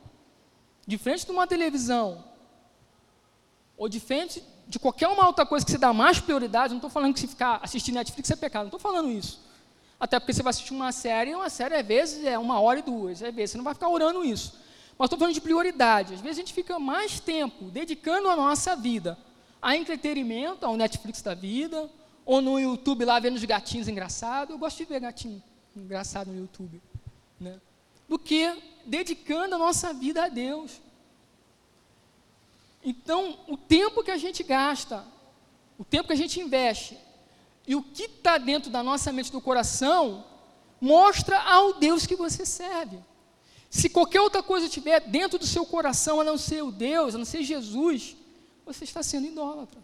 de 0.85 0.97
frente 0.97 1.25
de 1.25 1.31
uma 1.31 1.47
televisão, 1.47 2.23
ou 3.83 3.89
de 3.89 3.99
frente 3.99 4.41
de 4.65 4.79
qualquer 4.79 5.09
uma 5.09 5.27
outra 5.27 5.45
coisa 5.45 5.65
que 5.65 5.71
você 5.73 5.77
dá 5.77 5.91
mais 5.91 6.17
prioridade, 6.17 6.69
não 6.69 6.77
estou 6.77 6.89
falando 6.89 7.13
que 7.13 7.19
se 7.19 7.27
ficar 7.27 7.59
assistindo 7.61 7.95
Netflix 7.95 8.31
é 8.31 8.35
pecado, 8.37 8.61
não 8.61 8.67
estou 8.69 8.79
falando 8.79 9.11
isso. 9.11 9.41
Até 9.99 10.17
porque 10.17 10.31
você 10.31 10.41
vai 10.41 10.51
assistir 10.51 10.73
uma 10.73 10.93
série, 10.93 11.31
e 11.31 11.35
uma 11.35 11.49
série 11.49 11.75
às 11.75 11.85
vezes 11.85 12.25
é 12.25 12.39
uma 12.39 12.61
hora 12.61 12.79
e 12.79 12.81
duas, 12.81 13.21
às 13.21 13.35
vezes 13.35 13.51
você 13.51 13.57
não 13.57 13.65
vai 13.65 13.73
ficar 13.73 13.89
orando 13.89 14.23
isso. 14.23 14.57
Mas 14.97 15.07
estou 15.07 15.19
falando 15.19 15.33
de 15.33 15.41
prioridade. 15.41 16.13
Às 16.13 16.21
vezes 16.21 16.37
a 16.37 16.41
gente 16.41 16.53
fica 16.53 16.79
mais 16.79 17.19
tempo 17.19 17.65
dedicando 17.65 18.29
a 18.29 18.37
nossa 18.37 18.73
vida 18.73 19.17
a 19.61 19.75
entretenimento, 19.75 20.65
ao 20.65 20.77
Netflix 20.77 21.21
da 21.21 21.33
vida, 21.33 21.89
ou 22.25 22.41
no 22.41 22.57
YouTube 22.57 23.03
lá 23.03 23.19
vendo 23.19 23.35
os 23.35 23.43
gatinhos 23.43 23.89
engraçados. 23.89 24.53
Eu 24.53 24.57
gosto 24.57 24.77
de 24.77 24.85
ver 24.85 25.01
gatinho 25.01 25.43
engraçado 25.75 26.31
no 26.31 26.39
YouTube. 26.39 26.81
Né? 27.37 27.59
Do 28.07 28.17
que 28.17 28.55
dedicando 28.85 29.55
a 29.55 29.57
nossa 29.57 29.93
vida 29.93 30.23
a 30.23 30.29
Deus. 30.29 30.79
Então, 32.83 33.39
o 33.47 33.55
tempo 33.55 34.03
que 34.03 34.11
a 34.11 34.17
gente 34.17 34.43
gasta, 34.43 35.05
o 35.77 35.85
tempo 35.85 36.07
que 36.07 36.13
a 36.13 36.17
gente 36.17 36.39
investe 36.39 36.97
e 37.65 37.75
o 37.75 37.81
que 37.81 38.03
está 38.03 38.37
dentro 38.37 38.69
da 38.69 38.83
nossa 38.83 39.11
mente 39.11 39.31
do 39.31 39.39
coração 39.39 40.25
mostra 40.79 41.41
ao 41.41 41.73
Deus 41.75 42.05
que 42.05 42.15
você 42.15 42.45
serve. 42.45 42.97
Se 43.69 43.89
qualquer 43.89 44.21
outra 44.21 44.43
coisa 44.43 44.65
estiver 44.65 44.99
dentro 44.99 45.39
do 45.39 45.47
seu 45.47 45.65
coração, 45.65 46.19
a 46.19 46.23
não 46.23 46.37
ser 46.37 46.61
o 46.61 46.71
Deus, 46.71 47.15
a 47.15 47.17
não 47.17 47.25
ser 47.25 47.41
Jesus, 47.43 48.15
você 48.65 48.83
está 48.83 49.01
sendo 49.01 49.27
idólatra. 49.27 49.79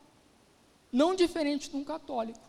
Não 0.92 1.16
diferente 1.16 1.70
de 1.70 1.76
um 1.76 1.84
católico. 1.84 2.40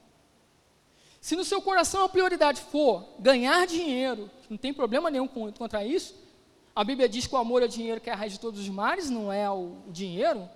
Se 1.20 1.36
no 1.36 1.44
seu 1.44 1.62
coração 1.62 2.02
a 2.04 2.08
prioridade 2.08 2.60
for 2.60 3.06
ganhar 3.18 3.66
dinheiro, 3.66 4.30
não 4.48 4.56
tem 4.56 4.72
problema 4.72 5.10
nenhum 5.10 5.28
contra 5.28 5.84
isso, 5.84 6.14
a 6.74 6.84
Bíblia 6.84 7.08
diz 7.08 7.26
que 7.26 7.34
o 7.34 7.38
amor 7.38 7.62
ao 7.62 7.68
dinheiro 7.68 8.00
que 8.00 8.08
é 8.08 8.12
a 8.12 8.16
raiz 8.16 8.32
de 8.32 8.40
todos 8.40 8.60
os 8.60 8.68
males, 8.68 9.10
não 9.10 9.32
é 9.32 9.50
o 9.50 9.76
dinheiro, 9.88 10.48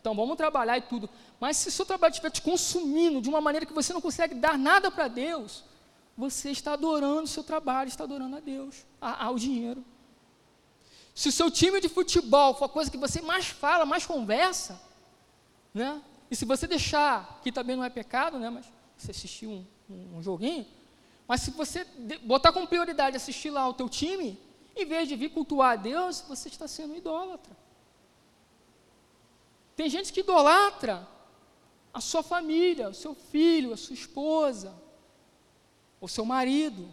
então 0.00 0.14
vamos 0.14 0.36
trabalhar 0.36 0.76
e 0.76 0.82
tudo. 0.82 1.08
Mas 1.40 1.56
se 1.56 1.68
o 1.68 1.72
seu 1.72 1.86
trabalho 1.86 2.12
estiver 2.12 2.30
te 2.30 2.42
consumindo 2.42 3.20
de 3.22 3.28
uma 3.28 3.40
maneira 3.40 3.64
que 3.64 3.72
você 3.72 3.92
não 3.92 4.00
consegue 4.00 4.34
dar 4.34 4.58
nada 4.58 4.90
para 4.90 5.08
Deus, 5.08 5.64
você 6.16 6.50
está 6.50 6.74
adorando 6.74 7.22
o 7.22 7.26
seu 7.26 7.42
trabalho, 7.42 7.88
está 7.88 8.04
adorando 8.04 8.36
a 8.36 8.40
Deus, 8.40 8.84
ao 9.00 9.36
dinheiro. 9.36 9.84
Se 11.14 11.28
o 11.28 11.32
seu 11.32 11.50
time 11.50 11.80
de 11.80 11.88
futebol 11.88 12.54
for 12.54 12.66
a 12.66 12.68
coisa 12.68 12.90
que 12.90 12.98
você 12.98 13.22
mais 13.22 13.46
fala, 13.46 13.86
mais 13.86 14.04
conversa, 14.04 14.80
né? 15.72 16.02
E 16.30 16.36
se 16.36 16.44
você 16.44 16.66
deixar, 16.66 17.40
que 17.42 17.50
também 17.50 17.76
não 17.76 17.84
é 17.84 17.88
pecado, 17.88 18.38
né? 18.38 18.50
Mas 18.50 18.66
você 18.96 19.10
assistir 19.10 19.46
um, 19.46 19.64
um, 19.88 20.18
um 20.18 20.22
joguinho, 20.22 20.66
mas 21.26 21.40
se 21.40 21.50
você 21.50 21.86
botar 22.22 22.52
como 22.52 22.66
prioridade 22.66 23.16
assistir 23.16 23.50
lá 23.50 23.66
o 23.68 23.74
teu 23.74 23.88
time, 23.88 24.38
em 24.76 24.84
vez 24.84 25.08
de 25.08 25.16
vir 25.16 25.30
cultuar 25.30 25.72
a 25.72 25.76
Deus, 25.76 26.22
você 26.28 26.48
está 26.48 26.66
sendo 26.66 26.96
idólatra. 26.96 27.56
Tem 29.76 29.88
gente 29.88 30.12
que 30.12 30.20
idolatra 30.20 31.06
a 31.92 32.00
sua 32.00 32.22
família, 32.22 32.88
o 32.88 32.94
seu 32.94 33.14
filho, 33.14 33.72
a 33.72 33.76
sua 33.76 33.94
esposa, 33.94 34.74
o 36.00 36.08
seu 36.08 36.24
marido. 36.24 36.88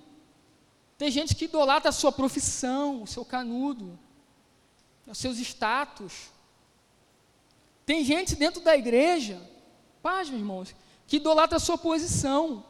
Tem 0.98 1.10
gente 1.10 1.36
que 1.36 1.46
idolatra 1.46 1.90
a 1.90 1.94
sua 1.94 2.12
profissão, 2.12 3.04
o 3.04 3.08
seu 3.08 3.26
canudo 3.26 3.98
os 5.12 5.18
seus 5.18 5.38
status. 5.38 6.32
Tem 7.86 8.04
gente 8.04 8.36
dentro 8.36 8.62
da 8.62 8.76
igreja, 8.76 9.42
paz, 10.02 10.30
meus 10.30 10.40
irmãos, 10.40 10.76
que 11.06 11.18
idolatra 11.18 11.58
a 11.58 11.60
sua 11.60 11.78
posição. 11.78 12.64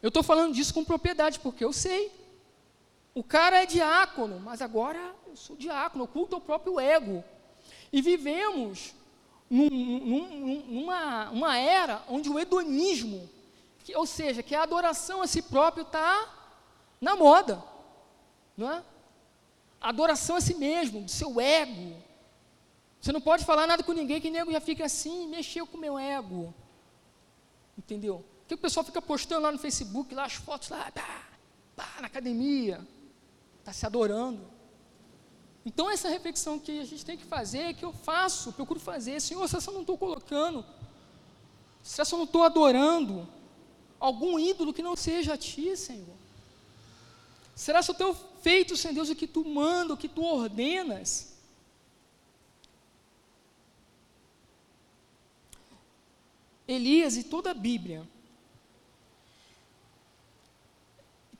Eu 0.00 0.08
estou 0.08 0.22
falando 0.22 0.54
disso 0.54 0.72
com 0.72 0.84
propriedade, 0.84 1.40
porque 1.40 1.64
eu 1.64 1.72
sei. 1.72 2.12
O 3.16 3.24
cara 3.24 3.62
é 3.62 3.64
diácono, 3.64 4.38
mas 4.38 4.60
agora 4.60 5.00
eu 5.26 5.34
sou 5.34 5.56
diácono, 5.56 6.04
oculta 6.04 6.36
o 6.36 6.40
próprio 6.40 6.78
ego. 6.78 7.24
E 7.90 8.02
vivemos 8.02 8.94
num, 9.48 9.70
num, 9.70 10.64
numa 10.68 11.30
uma 11.30 11.56
era 11.56 12.04
onde 12.10 12.28
o 12.28 12.38
hedonismo, 12.38 13.26
que, 13.78 13.96
ou 13.96 14.04
seja, 14.04 14.42
que 14.42 14.54
a 14.54 14.62
adoração 14.62 15.22
a 15.22 15.26
si 15.26 15.40
próprio 15.40 15.80
está 15.80 16.30
na 17.00 17.16
moda. 17.16 17.64
Não 18.54 18.70
é? 18.70 18.84
adoração 19.80 20.36
a 20.36 20.40
si 20.42 20.54
mesmo, 20.54 21.00
do 21.00 21.10
seu 21.10 21.40
ego. 21.40 21.96
Você 23.00 23.12
não 23.12 23.20
pode 23.22 23.46
falar 23.46 23.66
nada 23.66 23.82
com 23.82 23.94
ninguém 23.94 24.20
que 24.20 24.28
o 24.28 24.30
nego 24.30 24.52
já 24.52 24.60
fica 24.60 24.84
assim, 24.84 25.26
mexeu 25.26 25.66
com 25.66 25.78
o 25.78 25.80
meu 25.80 25.98
ego. 25.98 26.52
Entendeu? 27.78 28.22
Que 28.46 28.52
o 28.52 28.58
pessoal 28.58 28.84
fica 28.84 29.00
postando 29.00 29.40
lá 29.40 29.52
no 29.52 29.58
Facebook, 29.58 30.14
lá 30.14 30.26
as 30.26 30.34
fotos 30.34 30.68
lá, 30.68 30.92
pá, 30.92 31.22
pá, 31.74 31.88
na 32.02 32.08
academia. 32.08 32.86
Está 33.66 33.72
se 33.72 33.84
adorando. 33.84 34.46
Então 35.64 35.90
essa 35.90 36.08
reflexão 36.08 36.56
que 36.56 36.78
a 36.78 36.84
gente 36.84 37.04
tem 37.04 37.16
que 37.18 37.24
fazer, 37.24 37.74
que 37.74 37.84
eu 37.84 37.92
faço, 37.92 38.52
procuro 38.52 38.78
fazer, 38.78 39.20
Senhor, 39.20 39.48
se 39.48 39.56
eu 39.56 39.74
não 39.74 39.80
estou 39.80 39.98
colocando, 39.98 40.64
se 41.82 42.00
eu 42.00 42.06
não 42.12 42.22
estou 42.22 42.44
adorando 42.44 43.28
algum 43.98 44.38
ídolo 44.38 44.72
que 44.72 44.84
não 44.84 44.94
seja 44.94 45.34
a 45.34 45.36
Ti, 45.36 45.76
Senhor. 45.76 46.14
Será 47.56 47.82
que 47.82 47.90
eu 47.90 47.94
tenho 47.96 48.14
feito, 48.40 48.76
Senhor 48.76 48.94
Deus, 48.94 49.10
o 49.10 49.16
que 49.16 49.26
Tu 49.26 49.44
manda, 49.44 49.94
o 49.94 49.96
que 49.96 50.08
Tu 50.08 50.22
ordenas? 50.22 51.34
Elias 56.68 57.16
e 57.16 57.24
toda 57.24 57.50
a 57.50 57.54
Bíblia, 57.54 58.06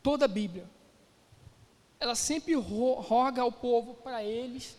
toda 0.03 0.25
a 0.25 0.29
Bíblia, 0.29 0.75
ela 1.99 2.15
sempre 2.15 2.55
roga 2.55 3.43
ao 3.43 3.51
povo 3.51 3.95
para 3.95 4.23
eles 4.23 4.77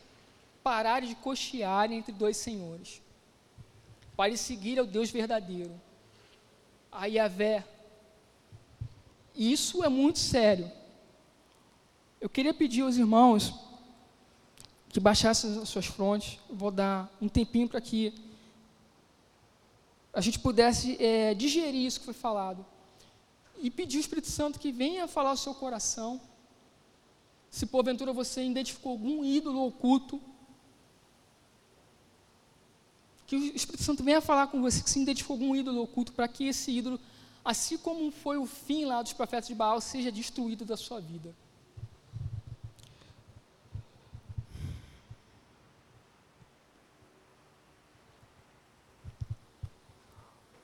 pararem 0.63 1.09
de 1.09 1.15
cochear 1.15 1.91
entre 1.91 2.11
dois 2.11 2.38
senhores, 2.38 3.01
para 4.15 4.36
seguir 4.36 4.78
ao 4.80 4.86
Deus 4.86 5.09
verdadeiro, 5.09 5.74
a 6.91 7.05
Yahvé. 7.05 7.65
Isso 9.36 9.84
é 9.84 9.89
muito 9.89 10.20
sério. 10.20 10.72
Eu 12.20 12.28
queria 12.28 12.53
pedir 12.53 12.82
aos 12.82 12.97
irmãos 12.97 13.53
que 14.89 14.99
baixassem 14.99 15.61
as 15.61 15.70
suas 15.70 15.86
frontes. 15.86 16.39
Eu 16.49 16.55
vou 16.55 16.72
dar 16.72 17.09
um 17.22 17.30
tempinho 17.30 17.70
para 17.70 17.80
que 17.80 18.13
a 20.11 20.22
gente 20.22 20.39
pudesse 20.39 20.97
é, 20.99 21.36
digerir 21.36 21.86
isso 21.86 21.99
que 21.99 22.05
foi 22.05 22.13
falado. 22.13 22.65
E 23.59 23.70
pedir 23.70 23.97
ao 23.97 24.01
Espírito 24.01 24.28
Santo 24.28 24.59
que 24.59 24.72
venha 24.72 25.07
falar 25.07 25.30
ao 25.30 25.38
seu 25.38 25.53
coração. 25.53 26.20
Se 27.58 27.66
porventura 27.66 28.14
você 28.14 28.43
identificou 28.45 28.91
algum 28.91 29.26
ídolo 29.26 29.66
oculto, 29.66 30.22
que 33.26 33.36
o 33.36 33.39
Espírito 33.39 33.84
Santo 33.84 34.03
venha 34.03 34.22
falar 34.22 34.45
com 34.45 34.62
você 34.62 34.84
que 34.84 34.89
se 34.91 35.01
identificou 35.01 35.34
algum 35.34 35.55
ídolo 35.55 35.82
oculto, 35.82 36.14
para 36.14 36.28
que 36.28 36.47
esse 36.47 36.70
ídolo, 36.70 36.99
assim 37.43 37.76
como 37.80 38.12
foi 38.12 38.38
o 38.38 38.45
fim 38.45 38.86
lá 38.86 39.01
dos 39.01 39.12
profetas 39.12 39.47
de 39.47 39.55
Baal, 39.55 39.82
seja 39.82 40.12
destruído 40.12 40.66
da 40.66 40.78
sua 40.78 41.01
vida. 41.01 41.34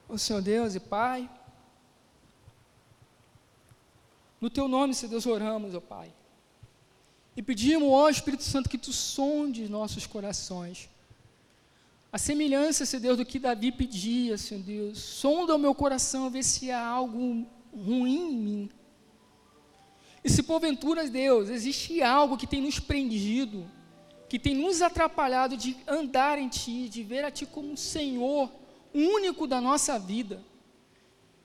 o 0.07 0.19
Senhor 0.19 0.43
Deus 0.43 0.75
e 0.75 0.79
Pai. 0.79 1.27
No 4.39 4.47
Teu 4.47 4.67
nome, 4.67 4.93
Senhor 4.93 5.09
Deus, 5.09 5.25
oramos, 5.25 5.73
ó 5.73 5.79
Pai. 5.79 6.13
E 7.35 7.41
pedimos, 7.41 7.89
ó 7.89 8.09
Espírito 8.09 8.43
Santo, 8.43 8.69
que 8.69 8.77
Tu 8.77 8.93
sondes 8.93 9.69
nossos 9.69 10.05
corações. 10.05 10.89
A 12.11 12.17
semelhança, 12.19 12.85
Senhor 12.85 13.01
Deus, 13.01 13.17
do 13.17 13.25
que 13.25 13.39
Davi 13.39 13.71
pedia, 13.71 14.37
Senhor 14.37 14.61
Deus. 14.61 14.99
Sonda 14.99 15.55
o 15.55 15.59
meu 15.59 15.73
coração, 15.73 16.29
ver 16.29 16.43
se 16.43 16.69
há 16.69 16.85
algo 16.85 17.47
ruim 17.75 18.31
em 18.31 18.35
mim. 18.35 18.69
E 20.23 20.29
se 20.29 20.43
porventura, 20.43 21.09
Deus, 21.09 21.49
existe 21.49 22.03
algo 22.03 22.37
que 22.37 22.45
tem 22.45 22.61
nos 22.61 22.79
prendido, 22.79 23.69
que 24.29 24.37
tem 24.37 24.55
nos 24.55 24.81
atrapalhado 24.81 25.57
de 25.57 25.75
andar 25.87 26.37
em 26.37 26.47
Ti, 26.47 26.87
de 26.87 27.03
ver 27.03 27.25
a 27.25 27.31
Ti 27.31 27.47
como 27.47 27.75
Senhor, 27.75 28.49
único 28.93 29.47
da 29.47 29.59
nossa 29.59 29.97
vida, 29.97 30.41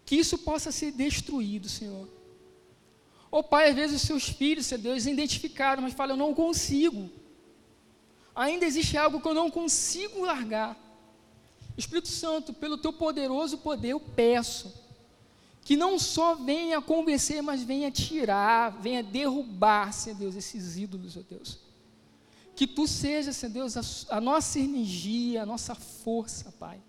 que 0.04 0.16
isso 0.16 0.36
possa 0.38 0.70
ser 0.70 0.92
destruído, 0.92 1.66
Senhor. 1.66 2.17
Oh, 3.30 3.42
Pai, 3.42 3.70
às 3.70 3.74
vezes 3.74 4.02
os 4.02 4.06
seus 4.06 4.28
filhos, 4.28 4.66
Senhor 4.66 4.80
Deus, 4.80 5.06
identificaram, 5.06 5.82
mas 5.82 5.92
falam, 5.92 6.14
eu 6.14 6.18
não 6.18 6.34
consigo. 6.34 7.10
Ainda 8.34 8.64
existe 8.64 8.96
algo 8.96 9.20
que 9.20 9.28
eu 9.28 9.34
não 9.34 9.50
consigo 9.50 10.24
largar. 10.24 10.76
Espírito 11.76 12.08
Santo, 12.08 12.52
pelo 12.52 12.78
teu 12.78 12.92
poderoso 12.92 13.58
poder, 13.58 13.88
eu 13.88 14.00
peço 14.00 14.72
que 15.68 15.76
não 15.76 15.98
só 15.98 16.34
venha 16.34 16.80
convencer, 16.80 17.42
mas 17.42 17.62
venha 17.62 17.90
tirar, 17.90 18.70
venha 18.80 19.02
derrubar, 19.02 19.92
Senhor 19.92 20.16
Deus, 20.16 20.34
esses 20.34 20.78
ídolos, 20.78 21.14
ó 21.16 21.20
Deus. 21.28 21.58
Que 22.56 22.66
tu 22.66 22.86
seja, 22.88 23.32
Senhor 23.34 23.52
Deus, 23.52 23.76
a, 23.76 24.16
a 24.16 24.20
nossa 24.20 24.58
energia, 24.58 25.42
a 25.42 25.46
nossa 25.46 25.74
força, 25.74 26.50
Pai. 26.58 26.80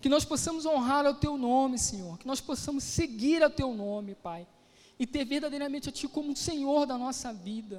Que 0.00 0.08
nós 0.08 0.24
possamos 0.24 0.64
honrar 0.64 1.04
o 1.04 1.12
teu 1.12 1.36
nome, 1.36 1.78
Senhor. 1.78 2.16
Que 2.18 2.26
nós 2.26 2.40
possamos 2.40 2.84
seguir 2.84 3.42
o 3.42 3.50
teu 3.50 3.74
nome, 3.74 4.14
Pai. 4.14 4.46
E 5.00 5.06
ter 5.06 5.24
verdadeiramente 5.24 5.88
a 5.88 5.92
Ti 5.98 6.06
como 6.06 6.32
o 6.32 6.36
Senhor 6.36 6.84
da 6.84 6.96
nossa 6.98 7.32
vida. 7.32 7.78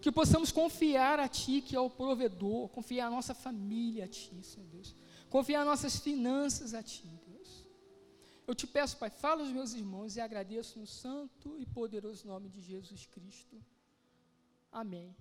Que 0.00 0.10
possamos 0.10 0.50
confiar 0.50 1.20
a 1.20 1.28
Ti, 1.28 1.60
que 1.60 1.76
é 1.76 1.80
o 1.80 1.90
provedor. 1.90 2.70
Confiar 2.70 3.06
a 3.08 3.10
nossa 3.16 3.34
família 3.34 4.06
a 4.06 4.08
Ti, 4.08 4.36
Senhor 4.42 4.66
Deus. 4.68 4.94
Confiar 5.28 5.62
nossas 5.64 5.94
finanças 6.06 6.72
a 6.72 6.82
Ti, 6.82 7.06
Deus. 7.28 7.66
Eu 8.46 8.54
te 8.54 8.66
peço, 8.66 8.96
Pai, 8.96 9.10
fala 9.10 9.42
aos 9.42 9.52
meus 9.58 9.74
irmãos 9.74 10.16
e 10.16 10.20
agradeço 10.20 10.78
no 10.78 10.86
santo 10.86 11.58
e 11.58 11.66
poderoso 11.66 12.26
nome 12.26 12.48
de 12.48 12.60
Jesus 12.60 13.06
Cristo. 13.06 13.62
Amém. 14.72 15.14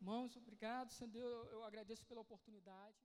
Irmãos, 0.00 0.36
obrigado, 0.36 0.92
Senhor 0.92 1.10
Deus. 1.10 1.48
Eu 1.50 1.64
agradeço 1.64 2.04
pela 2.06 2.20
oportunidade. 2.20 2.96